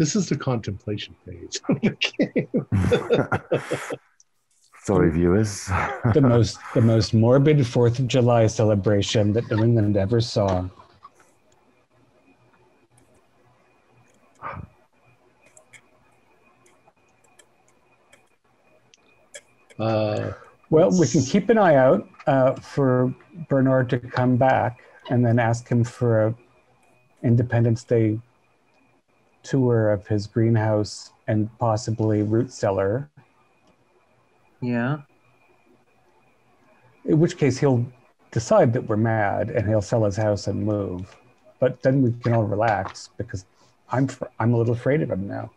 [0.00, 1.60] This is the contemplation phase.
[4.82, 5.66] Sorry, viewers.
[6.14, 10.64] the most the most morbid Fourth of July celebration that New England ever saw.
[19.78, 20.32] Uh,
[20.70, 23.14] well, we can keep an eye out uh, for
[23.50, 26.34] Bernard to come back and then ask him for a
[27.22, 28.18] Independence Day
[29.42, 33.08] tour of his greenhouse and possibly root cellar.
[34.60, 34.98] Yeah.
[37.04, 37.86] In which case he'll
[38.30, 41.16] decide that we're mad and he'll sell his house and move.
[41.58, 43.44] But then we can all relax because
[43.90, 45.50] I'm fr- I'm a little afraid of him now.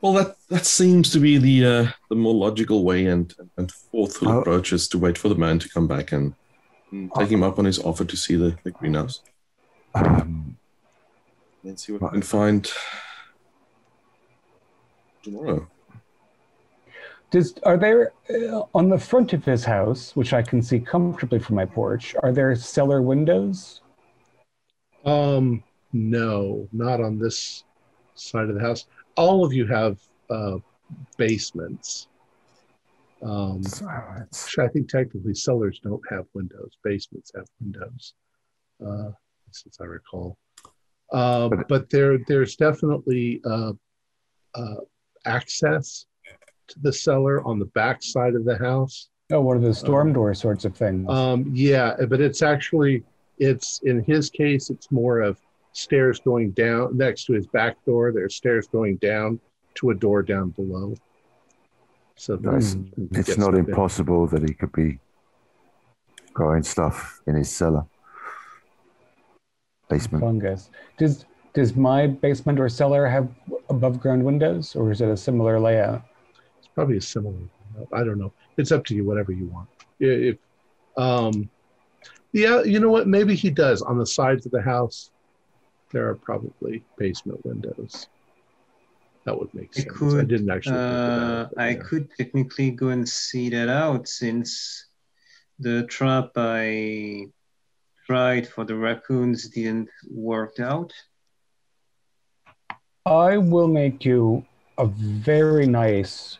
[0.00, 4.28] Well, that that seems to be the uh, the more logical way and and thoughtful
[4.28, 4.40] Oh.
[4.40, 6.34] approach is to wait for the man to come back and
[7.16, 9.22] take him up on his offer to see the, the greenhouse
[9.94, 10.56] Um,
[11.64, 12.70] and see what we can find
[15.22, 15.68] tomorrow.
[17.30, 21.38] Does are there uh, on the front of his house, which I can see comfortably
[21.38, 23.80] from my porch, are there cellar windows?
[25.04, 25.62] Um,
[25.92, 27.64] no, not on this
[28.14, 28.86] side of the house.
[29.16, 29.98] All of you have
[30.28, 30.58] uh,
[31.16, 32.08] basements.
[33.22, 36.76] Um, so I think technically cellars don't have windows.
[36.82, 38.14] Basements have windows,
[38.84, 39.10] uh,
[39.52, 40.36] since I recall.
[41.12, 43.72] Uh, But- but there, there's definitely uh,
[44.54, 44.74] uh,
[45.24, 46.06] access
[46.68, 49.08] to the cellar on the back side of the house.
[49.30, 51.08] Oh, one of those storm door sorts of things.
[51.08, 53.04] Um, yeah, but it's actually
[53.38, 55.38] it's in his case it's more of
[55.72, 58.12] stairs going down next to his back door.
[58.12, 59.40] There's stairs going down
[59.76, 60.94] to a door down below.
[62.16, 62.76] So no, it's,
[63.12, 64.98] it's not impossible that he could be
[66.32, 67.84] growing stuff in his cellar
[69.88, 70.22] basement.
[70.22, 70.70] fungus.
[70.98, 71.24] Does
[71.54, 73.28] does my basement or cellar have
[73.68, 76.02] above ground windows, or is it a similar layout?
[76.58, 77.36] It's probably a similar.
[77.92, 78.32] I don't know.
[78.56, 79.04] It's up to you.
[79.04, 79.68] Whatever you want.
[80.00, 80.38] If,
[80.96, 81.48] um,
[82.32, 83.06] yeah, you know what?
[83.06, 85.10] Maybe he does on the sides of the house.
[85.90, 88.08] There are probably basement windows.
[89.24, 89.86] That would make sense.
[89.86, 90.76] I could, I didn't actually.
[90.76, 91.82] Uh, it, I yeah.
[91.82, 94.86] could technically go and see that out since
[95.58, 97.26] the trap I
[98.06, 100.92] tried for the raccoons didn't work out.
[103.06, 104.44] I will make you
[104.78, 106.38] a very nice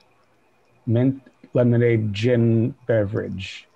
[0.87, 1.23] mint
[1.55, 3.69] lemonade gin beverage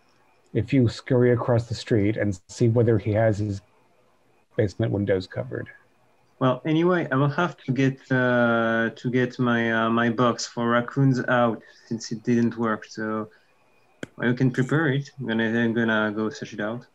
[0.52, 3.60] if you scurry across the street and see whether he has his
[4.56, 5.68] basement windows covered.
[6.38, 10.68] Well, anyway, I will have to get uh, to get my uh, my box for
[10.68, 12.84] raccoons out since it didn't work.
[12.84, 13.30] So
[14.16, 15.10] well, you can prepare it.
[15.18, 16.86] I'm gonna I'm gonna go search it out.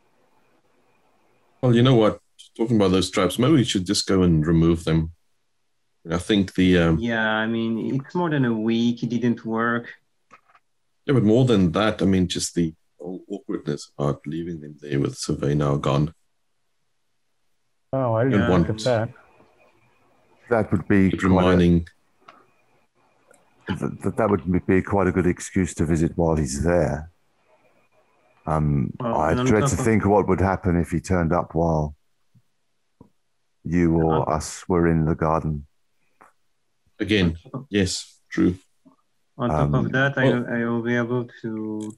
[1.62, 2.20] Well, you know what?
[2.56, 5.12] Talking about those traps, maybe we should just go and remove them.
[6.10, 9.02] I think the um, Yeah, I mean it's more than a week.
[9.04, 9.88] It didn't work.
[11.06, 15.16] yeah, but more than that, I mean, just the awkwardness about leaving them there with
[15.16, 16.14] Servais now gone.
[17.94, 18.48] Oh, I didn't Yeah.
[18.48, 19.10] think of that.
[20.52, 21.88] That would be Keep quite a, reminding,
[23.68, 27.10] that, that would be quite a good excuse to visit while he's there.
[28.46, 31.96] Um, Well, I and dread to think what would happen if he turned up while
[33.64, 35.66] you or us were in the garden.
[37.00, 37.38] again,
[37.70, 38.56] yes, true.
[39.38, 41.94] On top Um, of that, well- I, I will be able to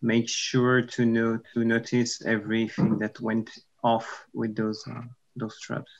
[0.00, 3.50] make sure to know to notice everything that went
[3.84, 5.02] off with those uh,
[5.36, 5.92] those traps.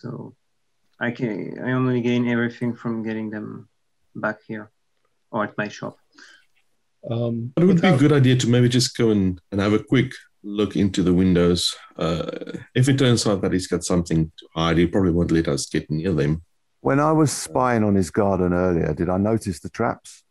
[0.00, 0.34] So
[1.00, 3.68] I can I only gain everything from getting them
[4.14, 4.70] back here
[5.30, 5.96] or at my shop.
[7.10, 9.72] Um, But it would be a good idea to maybe just go and, and have
[9.72, 10.12] a quick
[10.42, 11.74] look into the windows.
[11.96, 15.48] Uh, if it turns out that he's got something to hide, he probably won't let
[15.48, 16.42] us get near them.
[16.82, 20.22] When I was spying on his garden earlier, did I notice the traps?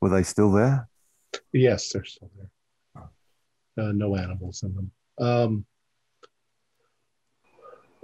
[0.00, 0.88] Were they still there?
[1.52, 2.50] Yes, they're still there.
[3.78, 4.90] Uh, no animals in them.
[5.20, 5.66] Um,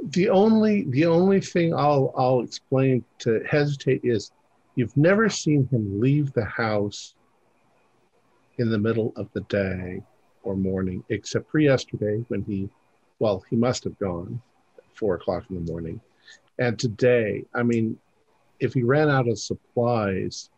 [0.02, 4.32] the only the only thing I'll I'll explain to hesitate is
[4.74, 7.14] you've never seen him leave the house
[8.58, 10.02] in the middle of the day
[10.42, 12.68] or morning, except for yesterday when he
[13.18, 14.40] well, he must have gone
[14.78, 16.00] at four o'clock in the morning.
[16.58, 17.98] And today, I mean,
[18.60, 20.50] if he ran out of supplies,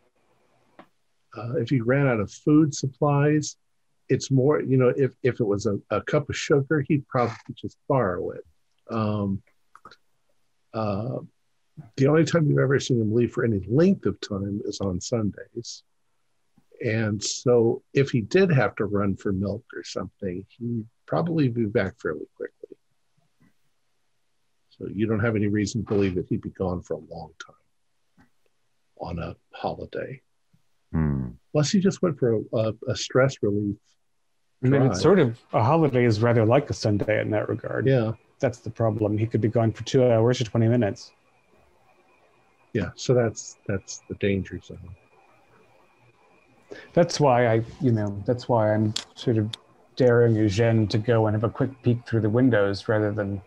[1.37, 3.57] uh, if he ran out of food supplies,
[4.09, 7.55] it's more, you know, if, if it was a, a cup of sugar, he'd probably
[7.55, 8.45] just borrow it.
[8.89, 9.41] Um,
[10.73, 11.19] uh,
[11.95, 14.99] the only time you've ever seen him leave for any length of time is on
[14.99, 15.83] Sundays.
[16.83, 21.65] And so if he did have to run for milk or something, he'd probably be
[21.65, 22.77] back fairly quickly.
[24.69, 27.31] So you don't have any reason to believe that he'd be gone for a long
[27.45, 28.25] time
[28.99, 30.21] on a holiday
[30.93, 31.29] Hmm.
[31.53, 33.75] unless he just went for a, a, a stress relief.
[34.63, 37.85] I mean, it's sort of a holiday is rather like a Sunday in that regard.
[37.85, 39.17] Yeah, That's the problem.
[39.17, 41.11] He could be gone for two hours or 20 minutes.
[42.73, 44.77] Yeah, so that's that's the danger zone.
[46.93, 49.49] That's why I, you know, that's why I'm sort of
[49.95, 53.41] daring Eugene to go and have a quick peek through the windows rather than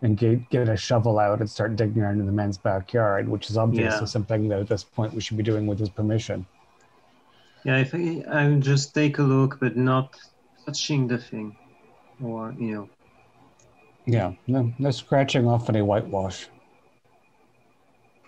[0.00, 3.50] and get, get a shovel out and start digging around in the man's backyard, which
[3.50, 4.04] is obviously Yeah.
[4.06, 6.44] something that at this point we should be doing with his permission.
[7.64, 10.16] Yeah, I think I would just take a look, but not
[10.66, 11.54] touching the thing,
[12.20, 12.88] or you know.
[14.06, 16.48] Yeah, no, no scratching off any whitewash.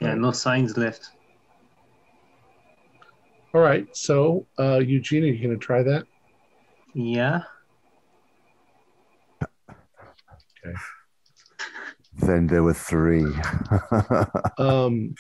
[0.01, 1.11] Yeah, no signs left.
[3.53, 6.07] All right, so uh, Eugene, are you going to try that?
[6.95, 7.43] Yeah.
[9.41, 10.77] Okay.
[12.19, 13.27] Then there were three.
[14.59, 15.15] Um,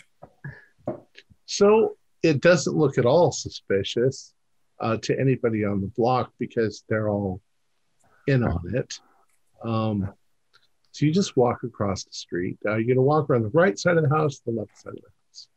[1.46, 4.32] so it doesn't look at all suspicious
[4.80, 7.40] uh, to anybody on the block because they're all
[8.26, 8.98] in on it.
[9.62, 10.12] Um,
[10.94, 12.56] so you just walk across the street.
[12.64, 14.92] Uh, you're going to walk around the right side of the house, the left side
[14.92, 15.48] of the house.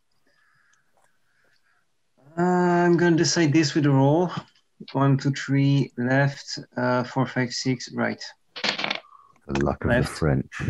[2.36, 4.32] Uh, I'm gonna decide this with a roll.
[4.94, 6.58] One, two, three, left.
[6.76, 8.24] Uh, four, five, six, right.
[9.48, 10.10] the luck of Left.
[10.10, 10.62] the French.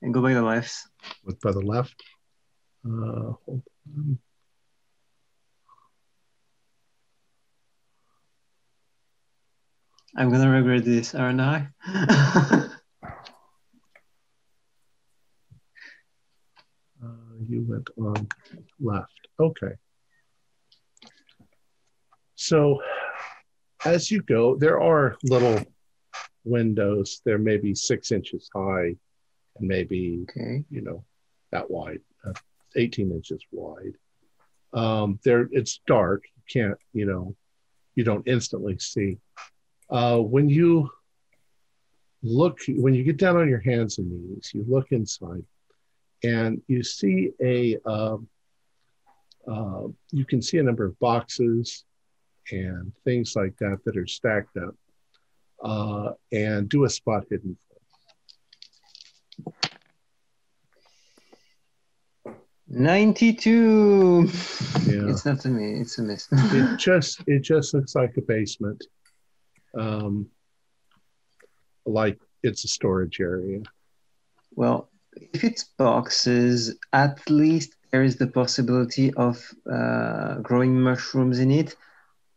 [0.00, 0.74] And go by the left.
[1.24, 1.94] With by the left.
[2.84, 3.62] Uh, hold
[3.96, 4.18] on.
[10.16, 11.68] I'm gonna regret this, aren't I?
[17.04, 18.28] Uh, you went on
[18.78, 19.26] left.
[19.40, 19.72] Okay.
[22.36, 22.80] So
[23.84, 25.60] as you go, there are little
[26.44, 27.20] windows.
[27.24, 28.96] They're maybe six inches high
[29.56, 30.64] and maybe, okay.
[30.70, 31.04] you know,
[31.50, 32.32] that wide, uh,
[32.76, 33.94] 18 inches wide.
[34.72, 36.24] Um, there, it's dark.
[36.36, 37.36] You can't, you know,
[37.94, 39.18] you don't instantly see.
[39.92, 40.90] Uh, when you
[42.22, 45.44] look, when you get down on your hands and knees, you look inside
[46.24, 48.26] and you see a um,
[49.46, 49.82] uh,
[50.12, 51.84] you can see a number of boxes
[52.50, 54.74] and things like that that are stacked up
[55.62, 57.56] uh, and do a spot hidden
[62.74, 64.30] Ninety-two.
[64.86, 65.10] Yeah.
[65.10, 65.80] It's not a miss.
[65.80, 66.28] It's a miss.
[66.32, 68.82] it just it just looks like a basement
[69.78, 70.28] um,
[71.86, 73.60] like it's a storage area
[74.54, 74.90] Well,
[75.34, 79.36] if it's boxes, at least there is the possibility of
[79.70, 81.76] uh, growing mushrooms in it.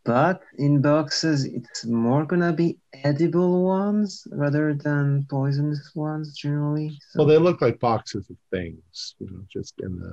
[0.04, 6.98] But in boxes, it's more gonna be edible ones rather than poisonous ones generally.
[7.10, 10.12] So, well they look like boxes of things you know just in the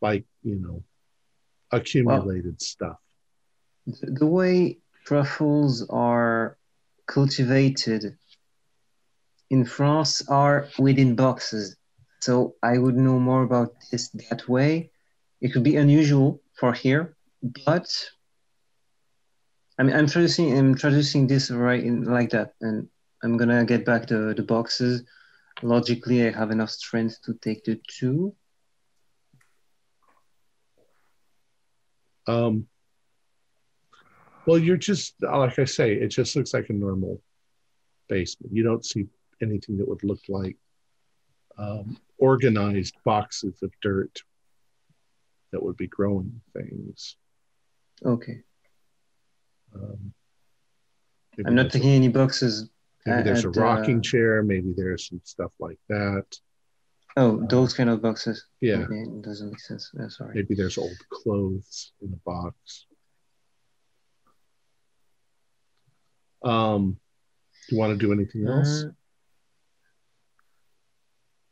[0.00, 0.84] like you know
[1.72, 2.98] accumulated stuff
[3.86, 6.56] the, the way truffles are
[7.06, 8.16] cultivated
[9.52, 11.76] in France are within boxes.
[12.20, 14.90] So I would know more about this that way.
[15.42, 17.16] It could be unusual for here,
[17.66, 17.88] but
[19.78, 22.88] I mean, I'm introducing, I'm introducing this right in like that, and
[23.22, 25.02] I'm gonna get back to the boxes.
[25.62, 28.34] Logically, I have enough strength to take the two.
[32.26, 32.68] Um,
[34.46, 37.20] well, you're just like I say, it just looks like a normal
[38.08, 38.52] basement.
[38.54, 39.06] You don't see
[39.40, 40.56] anything that would look like
[41.58, 44.20] um, organized boxes of dirt
[45.52, 47.16] that would be growing things.
[48.04, 48.42] Okay,
[49.74, 50.12] Um,
[51.46, 52.68] I'm not there's a- any boxes.
[53.06, 54.42] Maybe there's a rocking uh, chair.
[54.42, 56.24] Maybe there's some stuff like that.
[57.16, 58.46] Oh, those kind of boxes.
[58.60, 58.76] Yeah.
[58.78, 59.90] Okay, it doesn't make sense.
[60.00, 60.34] Uh, sorry.
[60.36, 62.86] Maybe there's old clothes in the box.
[66.44, 66.98] Um,
[67.68, 68.84] do you want to do anything else?
[68.84, 68.90] Uh,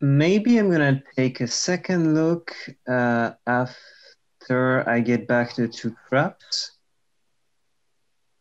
[0.01, 2.55] maybe I'm gonna take a second look
[2.89, 6.73] uh, after I get back to two traps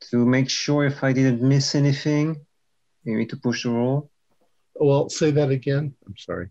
[0.09, 2.45] to make sure if I didn't miss anything.
[3.05, 4.11] Maybe to push the roll.
[4.75, 5.95] well, say that again.
[6.05, 6.49] I'm sorry.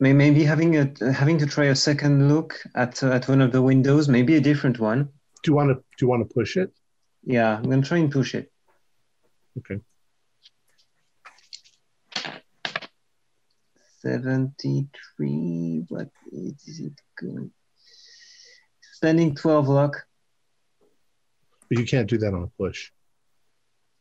[0.00, 3.62] Maybe having a having to try a second look at uh, at one of the
[3.62, 5.08] windows, maybe a different one.
[5.42, 6.72] Do you want to do you want to push it?
[7.22, 8.50] Yeah, I'm gonna try and push it.
[9.58, 9.80] Okay.
[14.04, 15.86] 73.
[15.88, 17.50] What is it going?
[18.80, 20.06] Spending 12 luck.
[21.68, 22.90] But you can't do that on a push.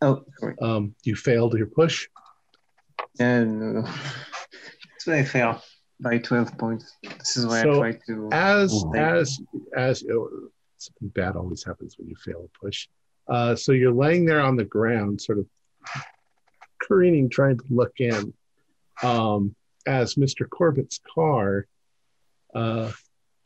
[0.01, 0.55] Oh, sorry.
[0.61, 2.09] Um, you failed your push.
[3.19, 5.61] And uh, that's why I fail
[5.99, 6.97] by 12 points.
[7.19, 8.29] This is why So, I try to.
[8.33, 8.95] As Ooh.
[8.95, 9.39] as
[9.75, 12.87] as oh, something bad always happens when you fail a push.
[13.27, 15.47] Uh, so you're laying there on the ground, sort of
[16.81, 18.33] careening, trying to look in.
[19.01, 19.55] Um,
[19.85, 20.47] as Mr.
[20.47, 21.67] Corbitt's car
[22.53, 22.91] uh,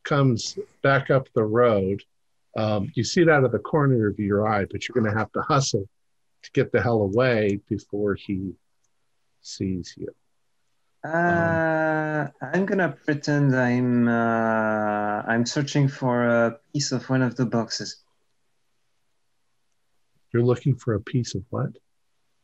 [0.03, 2.03] comes back up the road.
[2.55, 5.17] Um, you see it out of the corner of your eye, but you're going to
[5.17, 5.87] have to hustle
[6.43, 8.53] to get the hell away before he
[9.41, 10.09] sees you.
[11.03, 17.45] Uh, I'm gonna pretend I'm uh, I'm searching for a piece of one of the
[17.45, 18.03] boxes.
[20.38, 21.72] You're looking for a piece of what?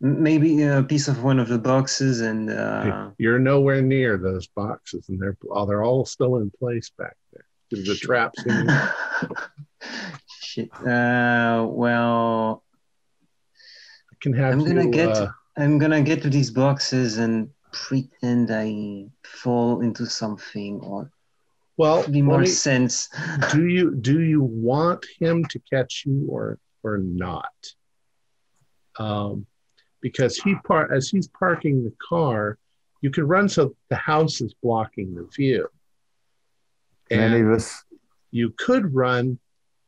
[0.02, 5.10] Maybe a piece of one of the boxes, and uh, You're nowhere near those boxes,
[5.10, 7.46] and they're oh, they're all still in place back there.
[7.70, 8.68] There's the traps in
[10.42, 10.74] shit.
[10.74, 12.64] Uh, well,
[14.12, 17.48] I can have I'm gonna you, get uh, I'm gonna get to these boxes and
[17.72, 21.12] pretend I fall into something or
[21.78, 22.10] well.
[22.10, 23.08] be more me- sense.
[23.52, 27.54] do you do you want him to catch you or or not?
[29.00, 29.46] Um,
[30.02, 32.58] because he par as he's parking the car,
[33.02, 35.68] you can run so the house is blocking the view.
[37.10, 37.84] Can any And of us?
[38.32, 39.40] you could run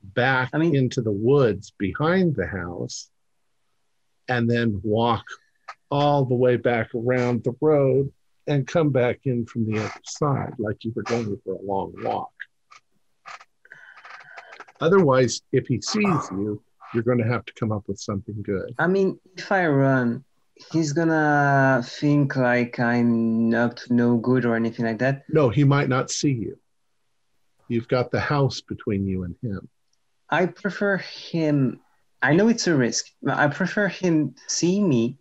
[0.01, 3.09] back I mean- into the woods behind the house
[4.27, 5.23] and then walk
[5.91, 8.11] all the way back around the road
[8.47, 11.93] and come back in from the other side like you were going for a long
[12.03, 12.31] walk.
[14.81, 16.61] Otherwise, if he sees you,
[16.95, 18.73] you're going to have to come up with something good.
[18.79, 20.23] I mean, if I run,
[20.71, 25.23] he's gonna think like I'm up to no good or anything like that.
[25.29, 26.57] No, he might not see you.
[27.67, 29.67] You've got the house between you and him.
[30.29, 31.81] I prefer him.
[32.21, 33.05] I know it's a risk.
[33.21, 35.17] but I prefer him see me,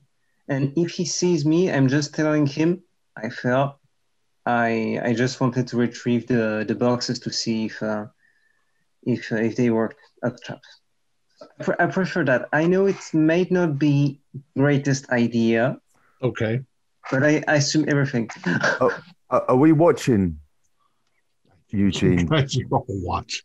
[0.48, 2.82] and if he sees me, I'm just telling him
[3.16, 3.80] I fell.
[4.46, 8.06] I I just wanted to retrieve the the boxes to see if uh,
[9.02, 10.80] if uh, if they work at traps.
[11.60, 12.48] I, pre- I prefer that.
[12.52, 14.20] I know it may not be
[14.56, 15.78] greatest idea,
[16.22, 16.60] Okay.
[17.10, 18.28] but I, I assume everything.
[18.80, 20.38] Are, are we watching
[21.70, 22.26] Eugene?
[22.30, 23.42] Guys, you watch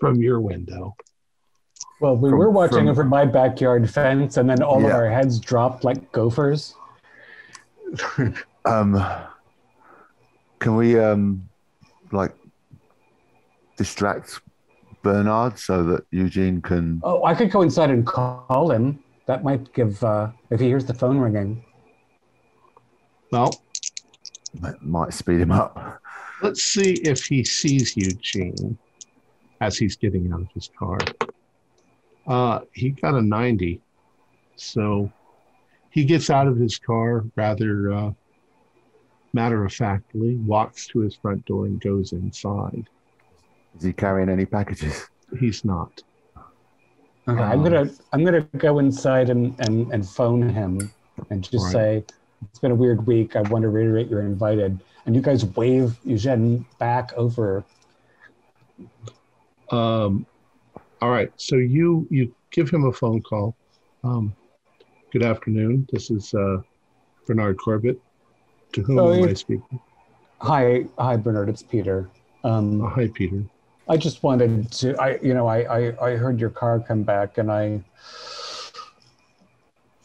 [0.00, 0.94] from your window.
[2.00, 5.08] Well, we From- were watching from- over my backyard fence, and then all of our
[5.08, 6.74] heads dropped like gophers.
[8.64, 9.04] Um,
[10.60, 11.48] can we um,
[12.12, 12.32] like
[13.76, 14.40] distract
[15.02, 17.00] Bernard so that Eugene can?
[17.02, 18.98] Oh, I could go inside and call him.
[19.26, 21.64] That might give, uh, if he hears the phone ringing.
[23.30, 23.62] Well,
[24.82, 26.00] Might speed him up.
[26.42, 28.76] let's see if he sees Eugene
[29.60, 30.98] as he's getting out of his car.
[32.26, 33.80] Uh, he got a 90.
[34.56, 35.10] So
[35.90, 38.10] he gets out of his car rather uh,
[39.32, 42.88] matter of factly, walks to his front door, and goes inside.
[43.76, 45.08] Is he carrying any packages?
[45.38, 46.02] He's not.
[47.28, 50.90] Okay, I'm gonna I'm gonna go inside and, and, and phone him
[51.30, 51.72] and just Right.
[51.72, 52.04] say
[52.50, 53.36] it's been a weird week.
[53.36, 54.78] I want to reiterate you're invited.
[55.06, 57.64] And you guys wave Eugene back over.
[59.70, 60.26] Um,
[61.00, 61.32] all right.
[61.36, 63.56] So you you give him a phone call.
[64.04, 64.34] Um,
[65.12, 65.86] good afternoon.
[65.92, 66.58] This is uh,
[67.26, 67.98] Bernard Corbitt.
[68.72, 69.80] To whom Oh, am I speaking?
[70.40, 72.08] Hi, hi Bernard, it's Peter.
[72.42, 73.44] Um, Oh, hi, Peter.
[73.92, 77.36] I just wanted to I you know, I, I, I heard your car come back
[77.36, 77.82] and I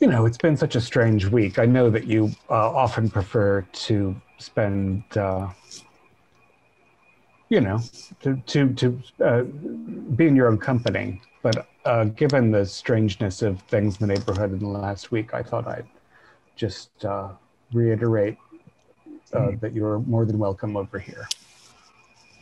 [0.01, 1.57] you know, it's been such a strange week.
[1.57, 5.47] I know that you uh, often prefer to spend uh,
[7.47, 7.80] you know,
[8.23, 9.43] to to to uh,
[10.18, 11.22] be in your own company.
[11.41, 15.41] But uh, given the strangeness of things in the neighborhood in the last week, I
[15.41, 15.88] thought I'd
[16.57, 17.30] just uh,
[17.72, 18.38] reiterate
[19.31, 21.26] uh, that you're more than welcome over here.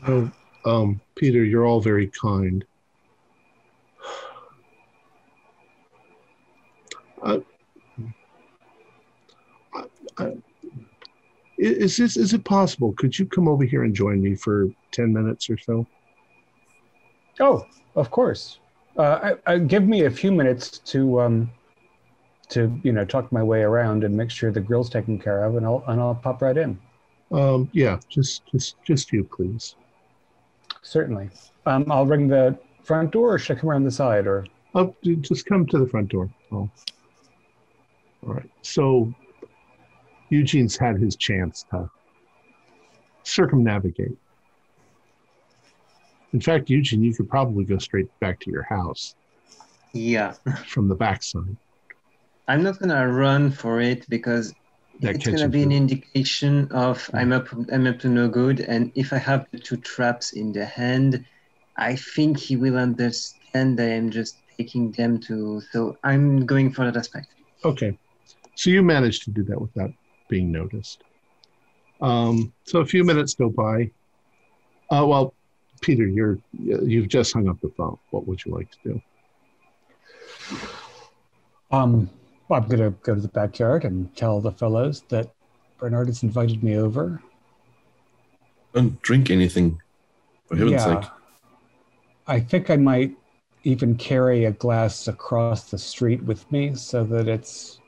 [0.08, 0.32] Oh,
[0.66, 2.66] um, Peter, you're all very kind.
[7.24, 7.42] I,
[10.18, 10.34] I,
[11.58, 12.94] is this is it possible?
[12.94, 15.88] Could you come over here and join me for ten minutes or so?
[17.40, 17.66] Oh,
[17.96, 18.60] of course.
[18.98, 21.52] Uh, I, I, give me a few minutes to um,
[22.50, 25.56] to you know talk my way around and make sure the grill's taken care of,
[25.56, 26.80] and I'll and I'll pop right in.
[27.32, 29.76] Um, yeah, just just just you, please.
[30.86, 31.30] Certainly.
[31.66, 34.28] Um, I'll ring the front door, or should I come around the side?
[34.28, 34.46] Or
[34.76, 36.30] Oh, just come to the front door.
[36.52, 36.70] Oh.
[38.26, 38.50] All right.
[38.62, 39.12] So
[40.30, 41.90] Eugene's had his chance to
[43.24, 44.16] circumnavigate.
[46.34, 49.16] In fact, Eugene, you could probably go straight back to your house
[49.94, 50.34] Yeah,
[50.68, 51.56] from the backside.
[52.48, 54.54] I'm not gonna run for it because
[55.02, 58.62] That it's gonna catches be an indication of I'm up I'm up to no good,
[58.62, 61.26] and if I have the two traps in the hand,
[61.78, 65.62] I think he will understand that I'm just taking them to.
[65.72, 67.28] So I'm going for that aspect.
[67.64, 67.98] Okay.
[68.56, 69.92] So you managed to do that without
[70.30, 71.04] being noticed.
[72.02, 73.92] Um, so a few minutes go by.
[74.90, 75.34] Uh, well,
[75.82, 77.98] Peter, you're you've just hung up the phone.
[78.12, 79.02] What would you like to do?
[81.72, 82.10] Um,
[82.48, 85.34] well, I'm going to go to the backyard and tell the fellows that
[85.78, 87.22] Bernard has invited me over.
[88.74, 89.82] Don't drink anything,
[90.46, 91.04] for heaven's sake.
[92.28, 93.16] I think I might
[93.64, 97.80] even carry a glass across the street with me so that it's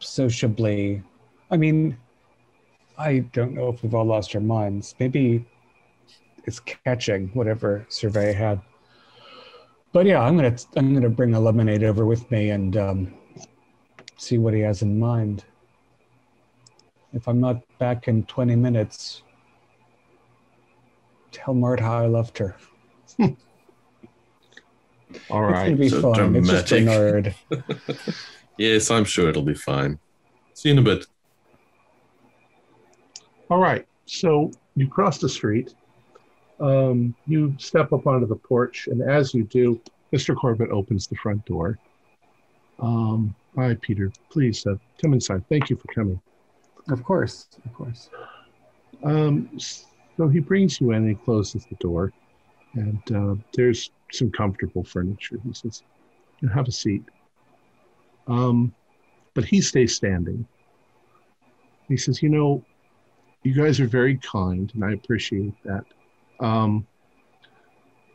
[0.00, 1.02] sociably.
[1.50, 1.96] I mean,
[2.98, 4.94] I don't know if we've all lost our minds.
[4.98, 5.46] Maybe
[6.44, 8.60] it's catching whatever Servais had.
[9.92, 13.14] But yeah, I'm gonna I'm gonna bring a lemonade over with me and um,
[14.16, 15.44] see what he has in mind.
[17.12, 19.22] If I'm not back in 20 minutes,
[21.32, 22.56] tell Mart how I loved her.
[25.28, 25.64] All It's right.
[25.66, 26.36] gonna be so fun.
[26.36, 26.84] It's just dramatic.
[26.86, 27.34] Bernard.
[28.56, 29.98] Yes, I'm sure it'll be fine.
[30.52, 31.06] See you in a bit.
[33.48, 33.86] All right.
[34.06, 35.74] So you cross the street.
[36.60, 39.80] Um, you step up onto the porch, and as you do,
[40.12, 40.34] Mr.
[40.34, 41.78] Corbitt opens the front door.
[42.78, 44.12] Um, hi, Peter.
[44.30, 45.42] Please uh, come inside.
[45.48, 46.20] Thank you for coming.
[46.90, 48.10] Of course, of course.
[49.04, 52.12] Um, so he brings you in and he closes the door,
[52.74, 55.38] and uh, there's some comfortable furniture.
[55.46, 55.82] He says,
[56.52, 57.04] "Have a seat."
[58.26, 58.74] Um,
[59.34, 60.46] but he stays standing.
[61.88, 62.64] He says, "You know,
[63.44, 65.84] you guys are very kind, and I appreciate that.
[66.40, 66.86] Um,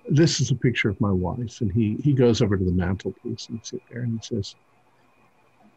[0.10, 3.47] this is a picture of my wife." And he he goes over to the mantelpiece
[3.49, 4.56] and sits there, and he says,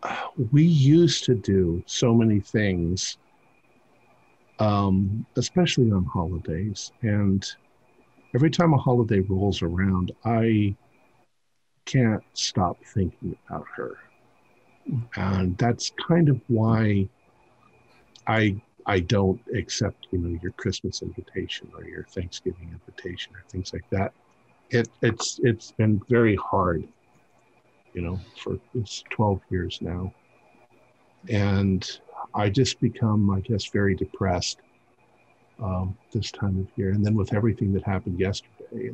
[0.02, 3.18] "Ah, "We used to do so many things."
[4.58, 6.92] um, especially on holidays.
[7.02, 7.44] And
[8.34, 10.74] every time a holiday rolls around, I
[11.84, 13.96] can't stop thinking about her.
[15.16, 17.08] And that's kind of why
[18.26, 23.70] I I don't accept, you know, your Christmas invitation or your Thanksgiving invitation or things
[23.74, 24.14] like that.
[24.70, 26.88] It it's it's been very hard,
[27.92, 30.12] you know, for it's 12 years now.
[31.28, 31.86] And
[32.34, 34.60] I just become, I guess, very depressed
[35.62, 38.90] um, this time of year, and then with everything that happened yesterday,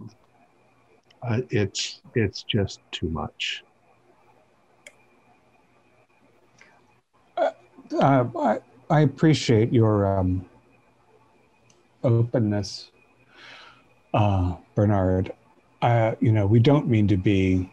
[1.22, 3.62] uh, it's it's just too much.
[7.36, 7.50] Uh,
[8.36, 8.58] I,
[8.94, 10.46] I appreciate your um,
[12.04, 12.92] openness,
[14.14, 15.32] uh, Bernard.
[16.20, 17.72] You know, we don't mean to be,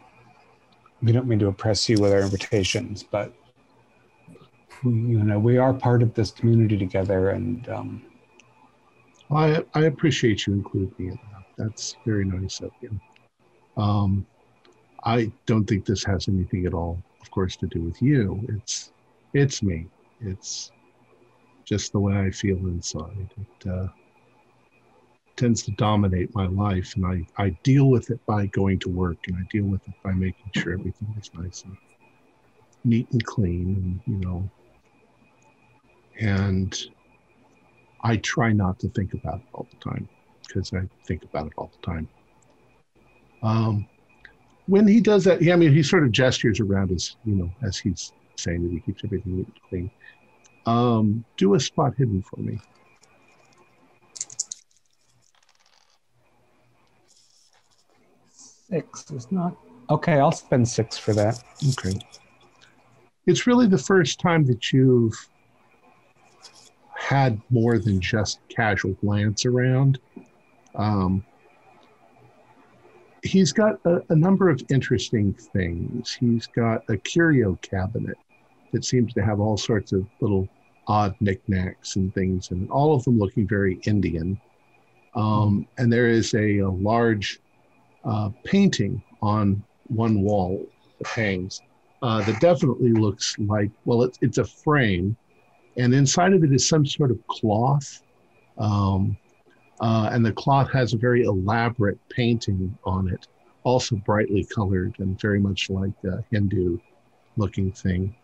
[1.00, 3.32] we don't mean to oppress you with our invitations, but
[4.82, 8.02] you know, we are part of this community together, and um,
[9.30, 11.44] I I appreciate you including me in that.
[11.56, 13.00] That's very nice of you.
[13.76, 14.26] Um,
[15.04, 18.44] I don't think this has anything at all, of course, to do with you.
[18.48, 18.90] It's
[19.34, 19.86] it's me.
[20.20, 20.72] It's
[21.72, 23.30] just the way I feel inside.
[23.40, 23.86] It uh,
[25.36, 29.16] tends to dominate my life, and I, I deal with it by going to work,
[29.26, 31.74] and I deal with it by making sure everything is nice and
[32.84, 34.50] neat and clean, and you know,
[36.20, 36.78] and
[38.02, 40.06] I try not to think about it all the time
[40.46, 42.06] because I think about it all the time.
[43.42, 43.88] Um,
[44.66, 47.50] when he does that, yeah, I mean, he sort of gestures around as you know,
[47.62, 49.90] as he's saying that he keeps everything neat and clean.
[50.66, 52.58] Um, do a spot hidden for me.
[58.72, 59.56] six is not
[59.90, 60.18] okay.
[60.18, 61.42] I'll spend six for that.
[61.70, 61.98] Okay.
[63.26, 65.14] It's really the first time that you've
[66.94, 69.98] had more than just casual glance around.
[70.74, 71.24] Um,
[73.22, 76.12] he's got a, a number of interesting things.
[76.12, 78.16] He's got a curio cabinet
[78.72, 80.48] that seems to have all sorts of little
[80.88, 84.40] odd knickknacks and things, and all of them looking very Indian.
[85.14, 87.40] Um, and there is a, a large
[88.04, 90.66] uh, painting on one wall
[90.98, 91.60] that hangs
[92.02, 95.16] uh, that definitely looks like, well, it's, it's a frame,
[95.76, 98.02] and inside of it is some sort of cloth.
[98.58, 99.16] Um,
[99.80, 103.26] uh, and the cloth has a very elaborate painting on it,
[103.64, 106.78] also brightly colored and very much like a Hindu
[107.36, 108.14] looking thing.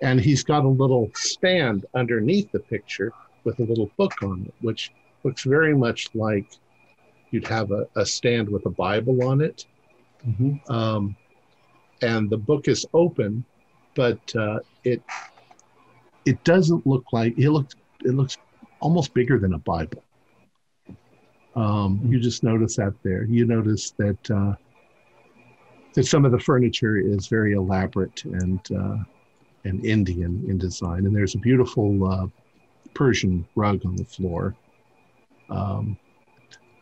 [0.00, 3.12] And he's got a little stand underneath the picture
[3.44, 4.92] with a little book on it, which
[5.24, 6.46] looks very much like
[7.30, 9.66] you'd have a, a stand with a Bible on it.
[10.26, 10.72] Mm-hmm.
[10.72, 11.16] Um,
[12.02, 13.44] and the book is open,
[13.94, 15.02] but uh, it
[16.24, 18.36] it doesn't look like it looks it looks
[18.80, 20.04] almost bigger than a Bible.
[21.56, 23.24] Um, you just notice that there.
[23.24, 24.54] You notice that uh,
[25.94, 28.96] that some of the furniture is very elaborate and uh,
[29.68, 31.06] and Indian in design.
[31.06, 32.26] And there's a beautiful uh,
[32.94, 34.56] Persian rug on the floor
[35.50, 35.96] um,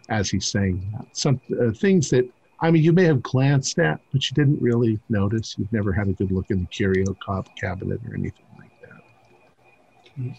[0.09, 1.07] as he's saying that.
[1.17, 2.29] Some uh, things that,
[2.61, 5.57] I mean, you may have glanced at, but you didn't really notice.
[5.59, 7.15] You've never had a good look in the curio
[7.61, 8.71] cabinet or anything like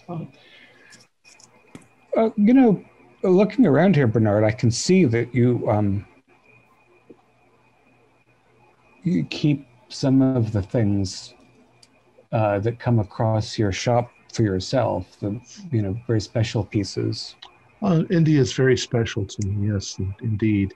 [0.07, 0.27] that.
[2.15, 2.83] Uh, you know,
[3.23, 6.05] looking around here, Bernard, I can see that you um,
[9.03, 11.33] you keep some of the things
[12.37, 15.41] uh, that come across your shop for yourself, the
[15.71, 17.35] you know very special pieces.
[17.81, 19.71] Uh, India is very special to me.
[19.73, 20.75] Yes, indeed.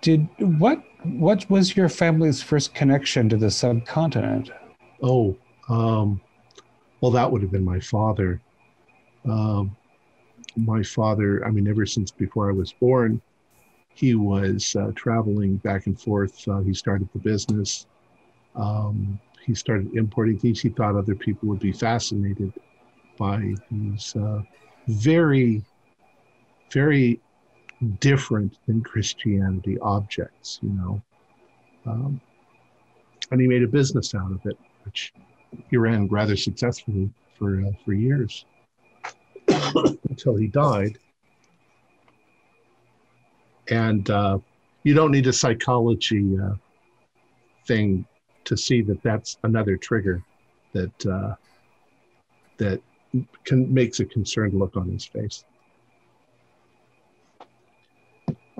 [0.00, 0.82] Did what?
[1.04, 4.50] What was your family's first connection to the subcontinent?
[5.02, 5.36] Oh,
[5.68, 6.20] um,
[7.00, 8.40] well, that would have been my father.
[9.28, 9.76] Um,
[10.56, 13.20] my father, I mean, ever since before I was born,
[13.94, 16.48] he was uh, traveling back and forth.
[16.48, 17.86] Uh, he started the business.
[18.54, 22.52] Um, he started importing things he thought other people would be fascinated
[23.18, 24.42] by these uh,
[24.86, 25.62] very,
[26.72, 27.20] very
[28.00, 31.02] different than Christianity objects, you know.
[31.86, 32.20] Um,
[33.30, 35.12] and he made a business out of it, which
[35.70, 38.44] he ran rather successfully for uh, for years
[40.08, 40.98] until he died.
[43.68, 44.38] And uh,
[44.82, 46.54] you don't need a psychology uh,
[47.66, 48.04] thing
[48.44, 50.22] to see that that's another trigger
[50.72, 51.34] that uh,
[52.58, 52.80] that
[53.44, 55.44] can, makes a concerned look on his face.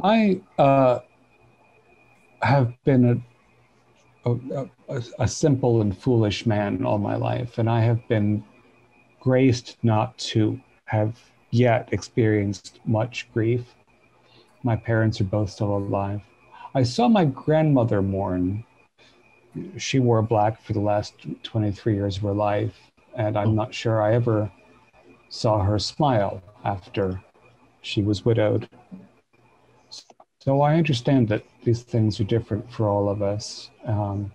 [0.03, 1.01] I uh,
[2.43, 3.23] have been
[4.25, 8.43] a, a, a, a, simple and foolish man all my life, and I have been
[9.21, 13.75] graced not to have yet experienced much grief.
[14.65, 16.23] My parents are both still alive.
[16.75, 18.65] I saw my grandmother mourn
[19.77, 22.75] she wore black for the last 23 years of her life,
[23.17, 24.51] and I'm not sure I ever
[25.29, 27.21] saw her smile after
[27.83, 28.69] she was widowed.
[30.41, 33.71] So I understand that these things are different for all of us.
[33.85, 34.33] Um,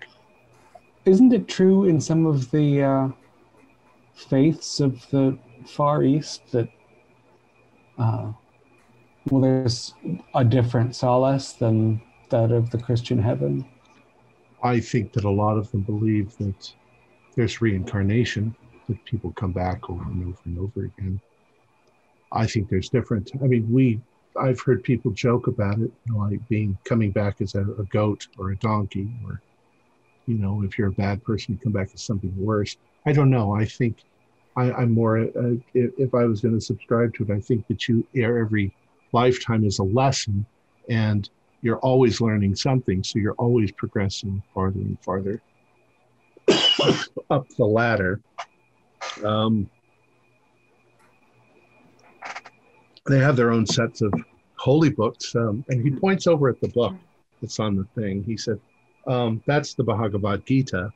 [1.05, 3.07] isn't it true in some of the uh,
[4.13, 6.69] faiths of the Far East that,
[7.97, 8.31] uh,
[9.29, 9.93] well, there's
[10.33, 13.65] a different solace than that of the Christian heaven?
[14.63, 16.73] I think that a lot of them believe that
[17.35, 18.55] there's reincarnation,
[18.87, 21.21] that people come back over and over and over again.
[22.31, 23.31] I think there's different.
[23.41, 24.01] I mean, we,
[24.39, 27.83] I've heard people joke about it, you know, like being coming back as a, a,
[27.85, 29.41] goat or a donkey, or,
[30.25, 32.75] you know, if you're a bad person, you come back as something worse.
[33.05, 33.55] I don't know.
[33.55, 33.97] I think
[34.55, 37.67] I, am more, uh, if, if I was going to subscribe to it, I think
[37.67, 38.73] that you, every
[39.13, 40.45] lifetime is a lesson.
[40.89, 41.29] And
[41.67, 43.03] you're always learning something.
[43.03, 45.41] So you're always progressing farther and farther
[47.29, 48.21] up the ladder.
[49.21, 49.69] Um,
[53.05, 54.13] they have their own sets of
[54.55, 55.35] holy books.
[55.35, 56.95] Um, and he points over at the book
[57.41, 58.23] that's on the thing.
[58.23, 58.61] He said,
[59.05, 60.93] um, That's the Bhagavad Gita,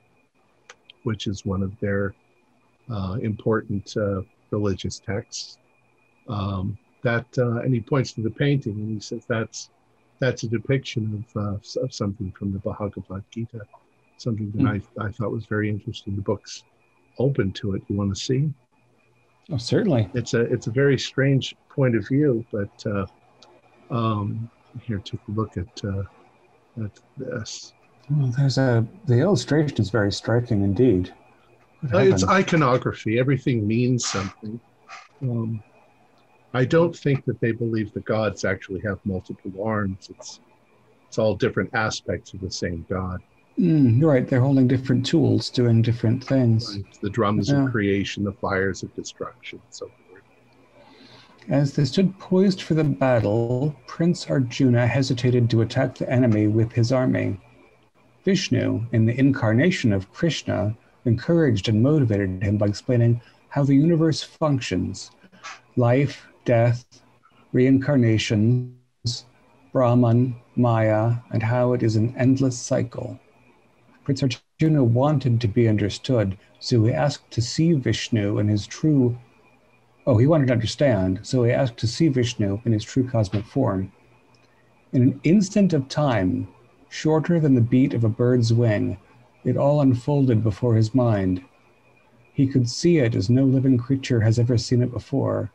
[1.03, 2.15] which is one of their
[2.89, 4.22] uh, important uh,
[4.52, 5.57] religious texts.
[6.30, 9.69] Um, that uh, and he points to the painting and he says that's
[10.22, 13.61] that's a depiction of, uh, of something from the Bhagavad Gita,
[14.18, 14.81] something that mm.
[14.99, 16.15] I, I thought was very interesting.
[16.15, 16.64] The book's
[17.18, 17.81] open to it.
[17.89, 18.53] You want to see?
[19.52, 20.10] Oh, certainly.
[20.14, 23.06] It's a it's a very strange point of view, but uh,
[23.89, 24.49] um,
[24.84, 26.03] here take a look at uh,
[26.85, 27.73] at this.
[28.10, 31.14] Well, there's a the illustration is very striking indeed.
[31.91, 33.19] Uh, it's iconography.
[33.19, 34.60] Everything means something.
[35.23, 35.64] Um,
[36.53, 40.10] I don't think that they believe the gods actually have multiple arms.
[40.10, 40.40] It's
[41.07, 43.22] it's all different aspects of the same god.
[43.60, 44.28] Mm, you're right.
[44.28, 46.76] They're holding different tools, doing different things.
[46.76, 47.02] Right.
[47.02, 47.65] The drums yeah.
[47.65, 50.22] of creation, the fires of destruction, so forth.
[51.49, 56.72] As they stood poised for the battle, Prince Arjuna hesitated to attack the enemy with
[56.72, 57.40] his army.
[58.23, 63.19] Vishnu, in the incarnation of Krishna, encouraged and motivated him by explaining
[63.49, 65.11] how the universe functions
[65.76, 67.01] life, death,
[67.53, 69.26] reincarnations,
[69.72, 73.19] Brahman, Maya, and how it is an endless cycle.
[74.03, 79.18] Prince Arjuna wanted to be understood, so he asked to see Vishnu in his true.
[80.05, 83.45] Oh, he wanted to understand, so he asked to see Vishnu in his true cosmic
[83.45, 83.91] form.
[84.91, 86.47] In an instant of time,
[86.89, 88.97] shorter than the beat of a bird's wing,
[89.45, 91.43] it all unfolded before his mind.
[92.34, 95.51] He could see it as no living creature has ever seen it before.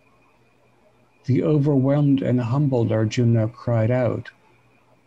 [1.26, 4.30] The overwhelmed and humbled Arjuna cried out,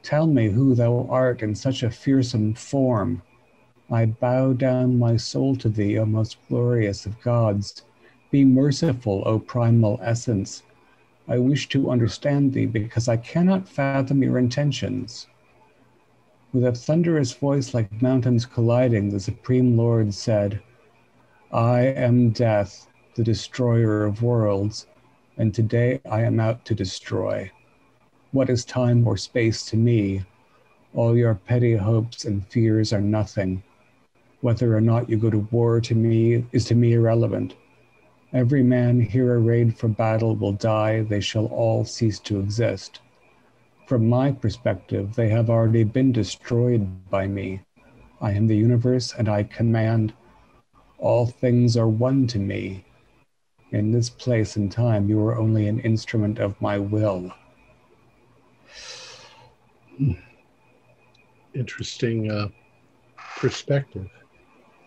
[0.03, 3.21] Tell me who thou art in such a fearsome form.
[3.89, 7.85] I bow down my soul to thee, O most glorious of gods.
[8.31, 10.63] Be merciful, O primal essence.
[11.25, 15.27] I wish to understand thee because I cannot fathom your intentions.
[16.51, 20.61] With a thunderous voice like mountains colliding, the Supreme Lord said,
[21.49, 24.85] I am death, the destroyer of worlds,
[25.40, 27.49] and today I am out to destroy.
[28.32, 30.22] What is time or space to me?
[30.94, 33.64] All your petty hopes and fears are nothing.
[34.41, 37.56] Whether or not you go to war to me is to me irrelevant.
[38.34, 42.99] Every man here arrayed for battle will die, they shall all cease to exist.
[43.88, 47.61] From my perspective, they have already been destroyed by me.
[48.20, 50.14] I am the universe and I command.
[50.98, 52.84] All things are one to me.
[53.71, 57.31] In this place and time, you are only an instrument of my will.
[61.53, 62.47] Interesting uh,
[63.37, 64.09] perspective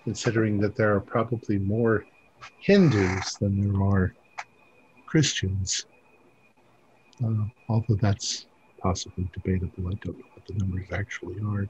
[0.05, 2.05] considering that there are probably more
[2.59, 4.15] Hindus than there are
[5.07, 5.87] Christians.
[7.25, 8.47] Uh, although that's
[8.81, 9.89] possibly debatable.
[9.89, 11.69] I don't know what the numbers actually are.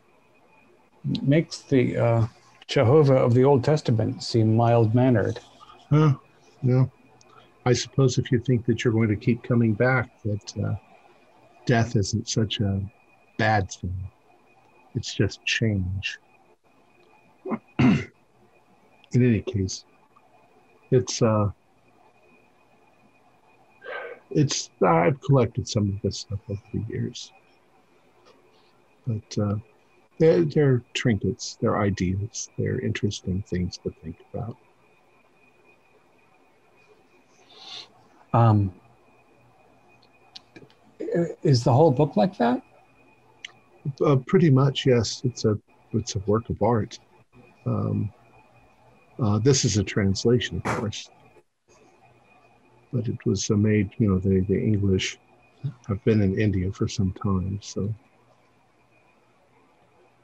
[1.23, 2.27] Makes the uh,
[2.69, 5.41] Jehovah of the Old Testament seem mild mannered.
[5.91, 6.15] Huh?
[6.63, 6.91] No.
[7.65, 10.75] I suppose if you think that you're going to keep coming back, that uh,
[11.65, 12.81] death isn't such a
[13.39, 13.97] bad thing.
[14.95, 16.19] It's just change.
[17.79, 18.11] in
[19.15, 19.85] any case,
[20.91, 21.51] it's uh,
[24.31, 27.33] it's I've collected some of this stuff over the years,
[29.07, 29.57] but uh,
[30.19, 34.57] they're, they're trinkets, they're ideas, they're interesting things to think about.
[38.33, 38.73] Um,
[41.43, 42.63] is the whole book like that?
[44.05, 45.21] Uh, pretty much, yes.
[45.25, 45.59] It's a
[45.93, 46.99] it's a work of art.
[47.67, 48.11] Um,
[49.23, 51.11] uh, this is a translation, of course,
[52.93, 53.91] but it was uh, made.
[53.99, 55.19] You know, the the English
[55.87, 57.93] have been in India for some time, so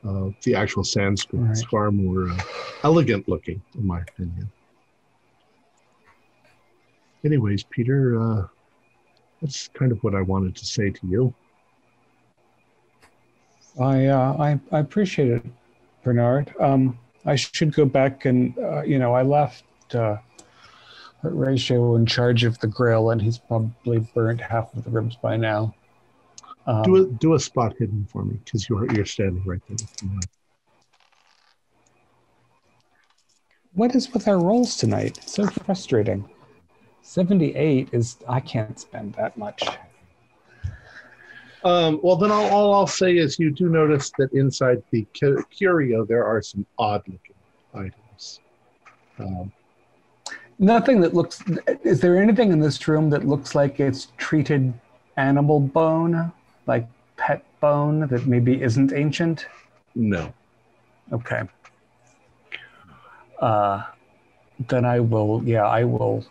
[0.06, 1.52] uh, the actual Sanskrit right.
[1.52, 2.38] is far more uh,
[2.84, 4.50] elegant looking, in my opinion.
[7.24, 8.46] Anyways, Peter, uh,
[9.40, 11.34] that's kind of what I wanted to say to you.
[13.80, 15.44] I uh, I, I appreciate it,
[16.02, 16.52] Bernard.
[16.60, 19.64] Um, I should go back and uh, you know I left
[19.94, 20.16] uh,
[21.22, 25.36] Ratio in charge of the grill, and he's probably burnt half of the ribs by
[25.36, 25.74] now.
[26.66, 29.78] Um, do a do a spot hidden for me because you're you're standing right there.
[33.74, 35.18] What is with our roles tonight?
[35.18, 36.28] It's so frustrating.
[37.08, 39.66] Seventy-eight is I can't spend that much.
[41.64, 45.06] Um, well, then all, all, I'll say is you do notice that inside the
[45.50, 47.34] curio there are some odd looking
[47.72, 48.40] items.
[49.18, 49.50] Um,
[50.58, 51.42] Nothing that looks.
[51.82, 54.74] Is there anything in this room that looks like it's treated
[55.16, 56.30] animal bone,
[56.66, 56.86] like
[57.16, 59.46] pet bone that maybe isn't ancient?
[59.94, 60.30] No.
[61.10, 61.40] Okay.
[63.40, 63.84] Uh,
[64.68, 65.42] then I will.
[65.42, 66.26] Yeah, I will.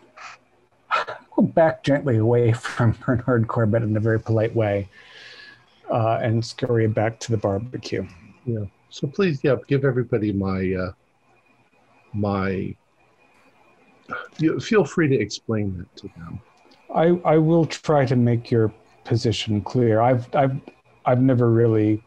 [1.38, 4.88] Go back gently away from Bernard Corbitt in a very polite way
[5.88, 8.04] uh, and scurry back to the barbecue.
[8.44, 8.64] Yeah.
[8.90, 10.92] So please, yeah, give everybody my uh,
[12.12, 12.74] my.
[14.38, 16.40] You feel free to explain that to them.
[16.92, 18.72] I I will try to make your
[19.04, 20.00] position clear.
[20.00, 20.60] I've I've
[21.04, 22.02] I've never really.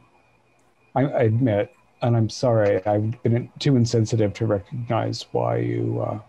[0.93, 6.19] I, I admit, and I'm sorry, I've been too insensitive to recognize why you uh,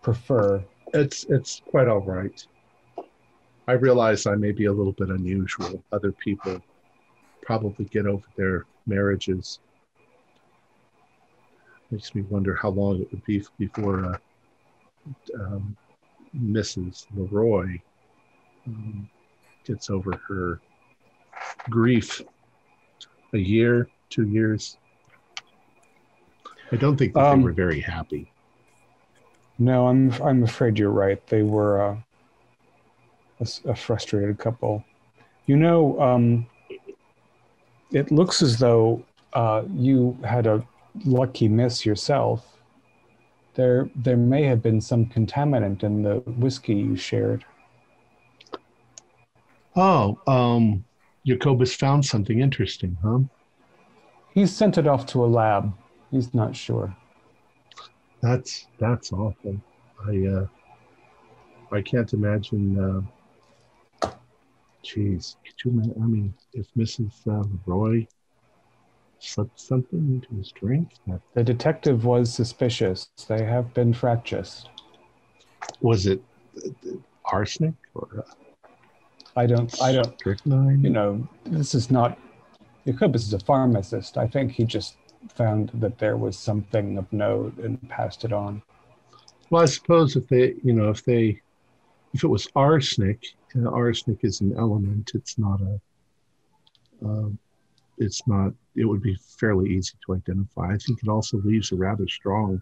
[0.00, 0.64] prefer.
[0.94, 2.46] It's it's quite all right.
[3.66, 5.82] I realize I may be a little bit unusual.
[5.90, 6.62] Other people
[7.42, 9.58] probably get over their marriages.
[11.90, 14.18] Makes me wonder how long it would be before uh,
[15.40, 15.76] um,
[16.36, 17.06] Mrs.
[17.16, 17.80] Leroy
[18.66, 19.08] um,
[19.64, 20.60] gets over her
[21.70, 22.22] grief.
[23.32, 24.76] A year, two years.
[26.70, 28.30] I don't think that um, they were very happy.
[29.58, 31.24] No, I'm I'm afraid you're right.
[31.28, 31.96] They were uh,
[33.40, 34.84] a, a frustrated couple.
[35.46, 36.46] You know, um,
[37.92, 39.04] it looks as though
[39.34, 40.66] uh, you had a
[41.04, 42.56] lucky miss yourself.
[43.54, 47.44] There, there may have been some contaminant in the whiskey you shared.
[49.76, 50.84] Oh, um,
[51.24, 53.20] Jacobus found something interesting, huh?
[54.32, 55.72] He's sent it off to a lab.
[56.10, 56.96] He's not sure.
[58.24, 59.54] That's that's awful.
[60.08, 60.46] I uh,
[61.70, 63.04] I can't imagine
[64.02, 64.08] uh,
[64.82, 65.94] Jeez, could you?
[66.02, 67.12] I mean, if Mrs.
[67.26, 68.06] Uh, Roy
[69.18, 70.88] slipped something into his drink.
[71.06, 73.10] That- The detective was suspicious.
[73.28, 74.64] They have been fractious.
[75.82, 76.22] Was it
[76.56, 76.70] uh,
[77.26, 78.68] arsenic or uh,
[79.36, 79.82] I don't.
[79.82, 80.14] I don't.
[80.18, 80.80] strychnine?
[80.82, 82.18] You know, this is not.
[82.86, 84.16] Jacobus is a pharmacist.
[84.16, 84.96] I think he just
[85.32, 88.62] found that there was something of note and passed it on.
[89.50, 91.40] Well, I suppose if they, you know, if they,
[92.12, 93.24] if it was arsenic,
[93.56, 95.12] uh, arsenic is an element.
[95.14, 95.80] It's not a.
[97.04, 97.38] Um,
[97.98, 98.52] it's not.
[98.74, 100.72] It would be fairly easy to identify.
[100.72, 102.60] I think it also leaves a rather strong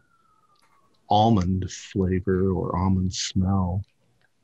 [1.09, 3.85] almond flavor or almond smell.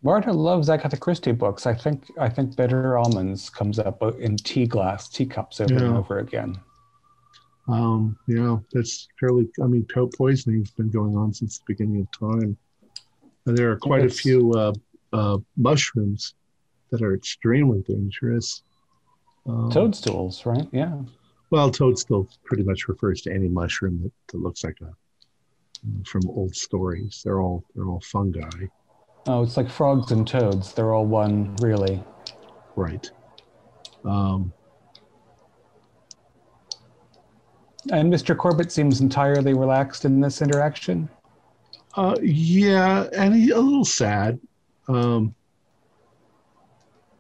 [0.03, 1.67] Marta loves Agatha Christie books.
[1.67, 2.11] I think.
[2.19, 6.59] I think bitter almonds comes up in tea glass, teacups over and over again.
[7.69, 9.49] Um, yeah, that's fairly.
[9.63, 12.57] I mean, po- poisoning's been going on since the beginning of time.
[13.47, 14.73] And there are quite a few uh,
[15.13, 16.35] uh, mushrooms
[16.91, 18.63] that are extremely dangerous.
[19.47, 20.67] Um, Toadstools, right?
[20.73, 21.01] Yeah.
[21.51, 24.93] Well, toadstool pretty much refers to any mushroom that, that looks like a
[26.05, 27.23] from old stories.
[27.25, 28.67] They're all they're all fungi,
[29.27, 30.73] Oh, it's like frogs and toads.
[30.73, 32.03] They're all one, really.
[32.77, 33.11] right?
[34.05, 34.53] Um,
[37.93, 38.37] And Mr.
[38.37, 41.09] Corbitt seems entirely relaxed in this interaction.
[41.95, 44.39] uh, yeah, and he a little sad,
[44.89, 45.35] um,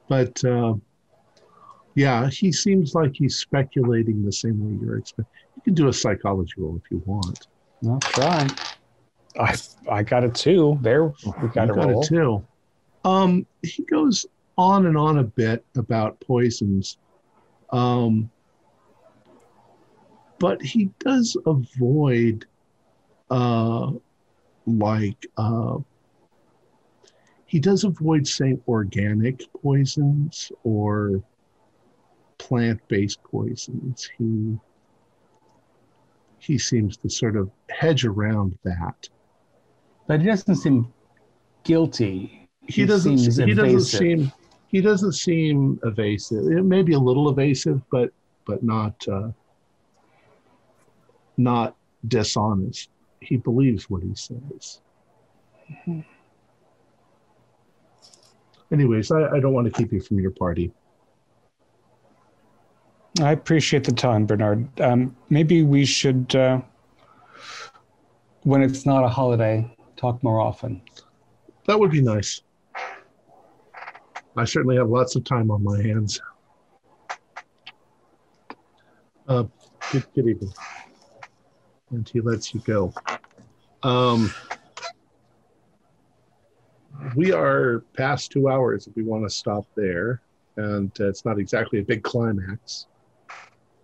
[0.08, 0.74] but uh,
[1.94, 5.32] yeah, he seems like he's speculating the same way you're expecting.
[5.56, 7.46] You can do a psychology roll if you want.
[7.86, 8.48] I'll try.
[9.38, 9.56] I
[9.90, 10.78] I got a two.
[10.80, 12.02] There, we got You a roll.
[12.02, 12.46] it too.
[13.04, 14.26] Um, he goes
[14.56, 16.98] on and on a bit about poisons,
[17.70, 18.28] um,
[20.38, 22.46] but he does avoid,
[23.30, 23.92] uh,
[24.66, 25.78] like, uh,
[27.46, 31.22] he does avoid saying organic poisons or
[32.38, 34.10] plant-based poisons.
[34.18, 34.58] He
[36.40, 39.08] he seems to sort of hedge around that.
[40.06, 40.92] But he doesn't seem
[41.64, 42.48] guilty.
[42.66, 44.32] he He doesn't seems he doesn't seem
[44.68, 48.10] he doesn't seem evasive it may be a little evasive but
[48.44, 49.30] but not uh,
[51.38, 52.90] not dishonest.
[53.20, 54.80] He believes what he says.
[58.70, 60.72] Anyways I, I don't want to keep you from your party.
[63.20, 64.80] I appreciate the time, Bernard.
[64.80, 66.60] Um, maybe we should, uh,
[68.42, 70.80] when it's not a holiday, talk more often.
[71.66, 72.42] that would be nice.
[74.36, 76.20] I certainly have lots of time on my hands.
[79.26, 79.44] Uh,
[79.90, 80.52] good, good evening
[81.90, 82.92] and he lets you go.
[83.82, 84.30] Um,
[87.14, 90.20] we are past two hours if we want to stop there
[90.56, 92.86] and uh, it's not exactly a big climax.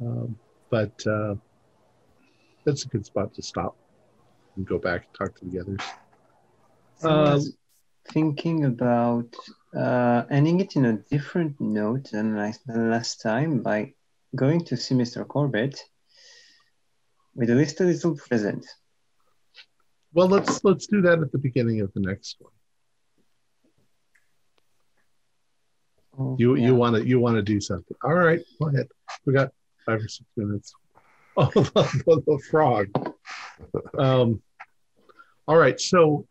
[0.01, 0.37] Um,
[0.71, 1.37] but uh,
[2.65, 3.77] that's a good spot to stop
[4.57, 5.81] and go back and talk to the others.
[7.03, 7.57] I Um, was
[8.09, 9.35] thinking about
[9.75, 13.95] uh, ending it in a different note than last, than last time by
[14.35, 15.25] going to see Mr.
[15.27, 15.79] Corbitt
[17.35, 18.67] with a little little present.
[20.13, 22.53] Well, let's let's do that at the beginning of the next one.
[26.19, 26.67] Oh, You yeah.
[26.69, 27.97] you want to you want to do something?
[28.05, 28.89] All right, go ahead.
[29.27, 29.51] We got
[29.85, 30.73] five or six minutes.
[31.37, 32.87] Oh, the, the frog.
[33.99, 34.41] Um,
[35.49, 36.29] all right, so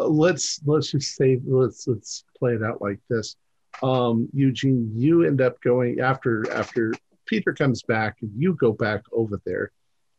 [0.00, 3.36] uh, let's let's just say let's let's play it out like this.
[3.80, 6.92] Um, Eugene, you end up going after after
[7.26, 9.72] Peter comes back, and you go back over there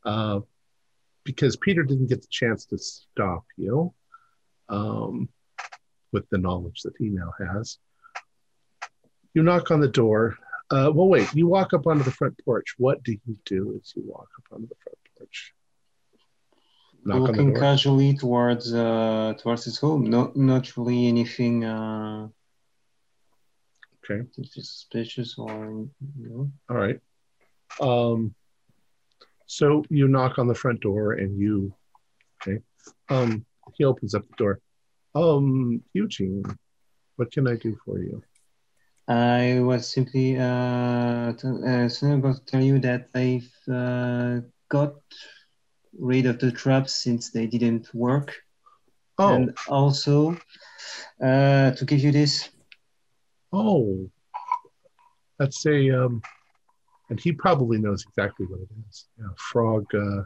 [0.06, 0.40] uh,
[1.24, 3.94] because Peter didn't get the chance to stop you
[4.70, 5.30] um,
[6.12, 7.78] with the knowledge that he now has.
[9.34, 10.38] You knock on the door.
[10.72, 11.32] Uh, well, wait.
[11.34, 12.76] You walk up onto the front porch.
[12.78, 15.54] What do you do as you walk up onto the front porch?
[17.04, 20.10] Knock looking casually towards uh, towards his home.
[20.10, 21.64] Not not really anything
[24.10, 24.24] Okay.
[24.44, 25.88] suspicious or
[26.20, 26.52] you know.
[26.70, 27.00] All right.
[27.82, 28.34] Um,
[29.48, 31.74] so you knock on the front door and you,
[32.42, 32.60] okay.
[33.10, 34.60] Um, he opens up the door.
[35.14, 36.44] Um, Eugene,
[37.16, 38.22] what can I do for you?
[39.08, 44.96] I was simply uh, t- uh, about to tell you that I've uh, got
[45.98, 48.34] rid of the traps since they didn't work,
[49.18, 50.38] Oh, and also
[51.24, 52.50] uh, to give you this.
[53.54, 54.10] Oh,
[55.38, 56.22] that's a um,
[57.10, 59.08] and he probably knows exactly what it is.
[59.20, 59.86] Yeah, frog.
[59.94, 60.24] Uh,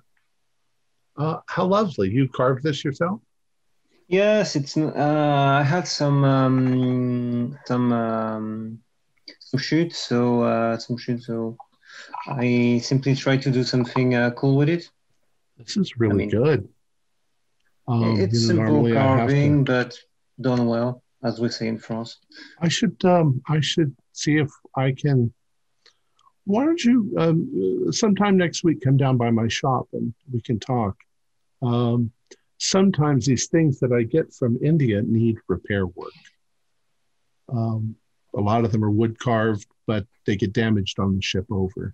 [1.17, 2.09] uh, how lovely!
[2.09, 3.19] You carved this yourself?
[4.07, 4.75] Yes, it's.
[4.77, 8.79] Uh, I had some um, some um,
[9.39, 11.27] some shoots, so uh, some shoots.
[11.27, 11.57] so
[12.27, 14.89] I simply try to do something uh, cool with it.
[15.57, 16.69] This is really mean, good.
[17.87, 19.97] Um, it's you know, simple I have to- carving, but
[20.39, 22.17] done well, as we say in France.
[22.59, 25.33] I should um I should see if I can.
[26.45, 30.59] Why don't you um, sometime next week come down by my shop and we can
[30.59, 30.95] talk.
[31.61, 32.11] Um,
[32.57, 36.11] sometimes these things that I get from India need repair work.
[37.49, 37.95] Um,
[38.35, 41.93] a lot of them are wood carved, but they get damaged on the ship over.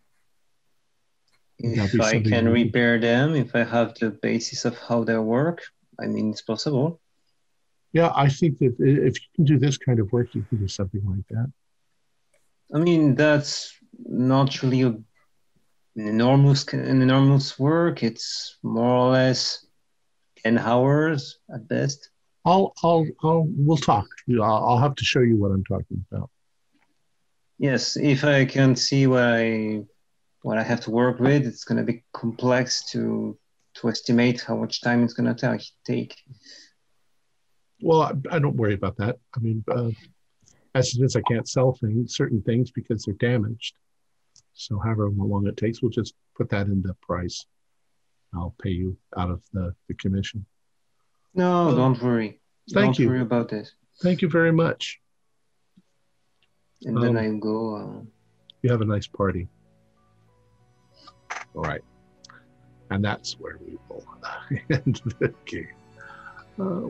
[1.59, 5.63] If I can repair them, if I have the basis of how they work,
[5.99, 6.99] I mean, it's possible.
[7.95, 10.67] Yeah, I think that if you can do this kind of work, you can do
[10.67, 11.49] something like that.
[12.73, 13.73] I mean, that's
[14.05, 15.05] not really a, an
[15.95, 18.03] enormous an enormous work.
[18.03, 19.65] It's more or less
[20.43, 22.09] ten hours at best.
[22.43, 24.07] I'll, I'll, I'll, we'll talk.
[24.29, 26.29] I'll, I'll have to show you what I'm talking about.
[27.57, 29.85] Yes, if I can see what I
[30.41, 33.37] what I have to work with, it's going to be complex to
[33.75, 36.13] to estimate how much time it's going to take.
[37.81, 39.17] Well, I, I don't worry about that.
[39.35, 39.91] I mean, uh,
[40.73, 43.75] as it is, I can't sell things, certain things, because they're damaged.
[44.53, 47.45] So, however long it takes, we'll just put that into price.
[48.33, 50.45] I'll pay you out of the, the commission.
[51.33, 52.39] No, Well, don't worry.
[52.73, 53.07] thank don't you.
[53.09, 53.73] worry about this.
[54.01, 54.99] Thank you very much.
[56.83, 57.75] And then Um, I'll go.
[57.75, 58.01] Uh,
[58.61, 59.47] You have a nice party.
[61.55, 61.81] All right.
[62.91, 64.05] And that's where we will
[64.69, 65.67] end the game.
[66.59, 66.87] Uh,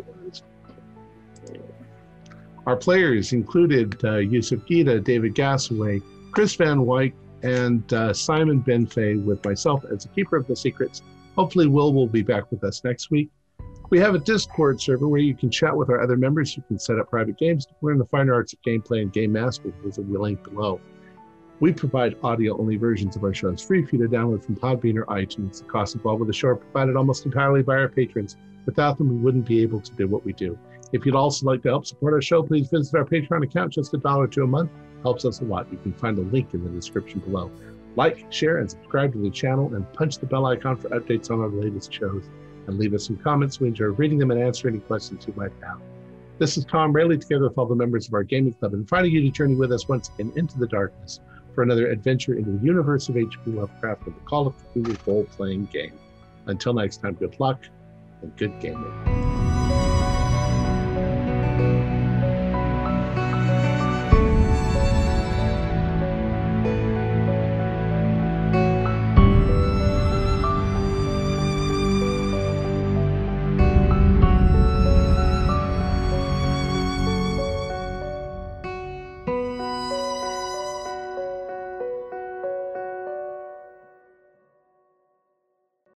[2.65, 6.01] Our players included uh, Yusuf Gita, David Gassaway,
[6.31, 7.13] Chris Van Wyk,
[7.43, 11.03] and uh, Simon Benfay, with myself as the keeper of the secrets.
[11.35, 13.29] Hopefully, Will will be back with us next week.
[13.91, 16.57] We have a Discord server where you can chat with our other members.
[16.57, 19.73] You can set up private games, learn the fine arts of gameplay and game mastery.
[19.83, 20.81] There's a link below.
[21.59, 24.97] We provide audio only versions of our shows free for you to download from Podbean
[24.97, 25.59] or iTunes.
[25.59, 28.37] The costs involved with the show are provided almost entirely by our patrons.
[28.65, 30.57] Without them, we wouldn't be able to do what we do.
[30.91, 33.73] If you'd also like to help support our show, please visit our Patreon account.
[33.73, 34.71] Just a dollar to a month
[35.01, 35.67] helps us a lot.
[35.71, 37.51] You can find a link in the description below.
[37.95, 41.39] Like, share, and subscribe to the channel, and punch the bell icon for updates on
[41.39, 42.23] our latest shows.
[42.67, 43.59] And leave us some comments.
[43.59, 45.79] We enjoy reading them and answering any questions you might have.
[46.37, 49.21] This is Tom Rayleigh, together with all the members of our gaming club, inviting you
[49.21, 51.21] to journey with us once again into the darkness
[51.53, 53.51] for another adventure into the universe of H.P.
[53.51, 55.93] Lovecraft and the Call of Cthulhu role-playing game.
[56.47, 57.61] Until next time, good luck
[58.21, 59.44] and good gaming.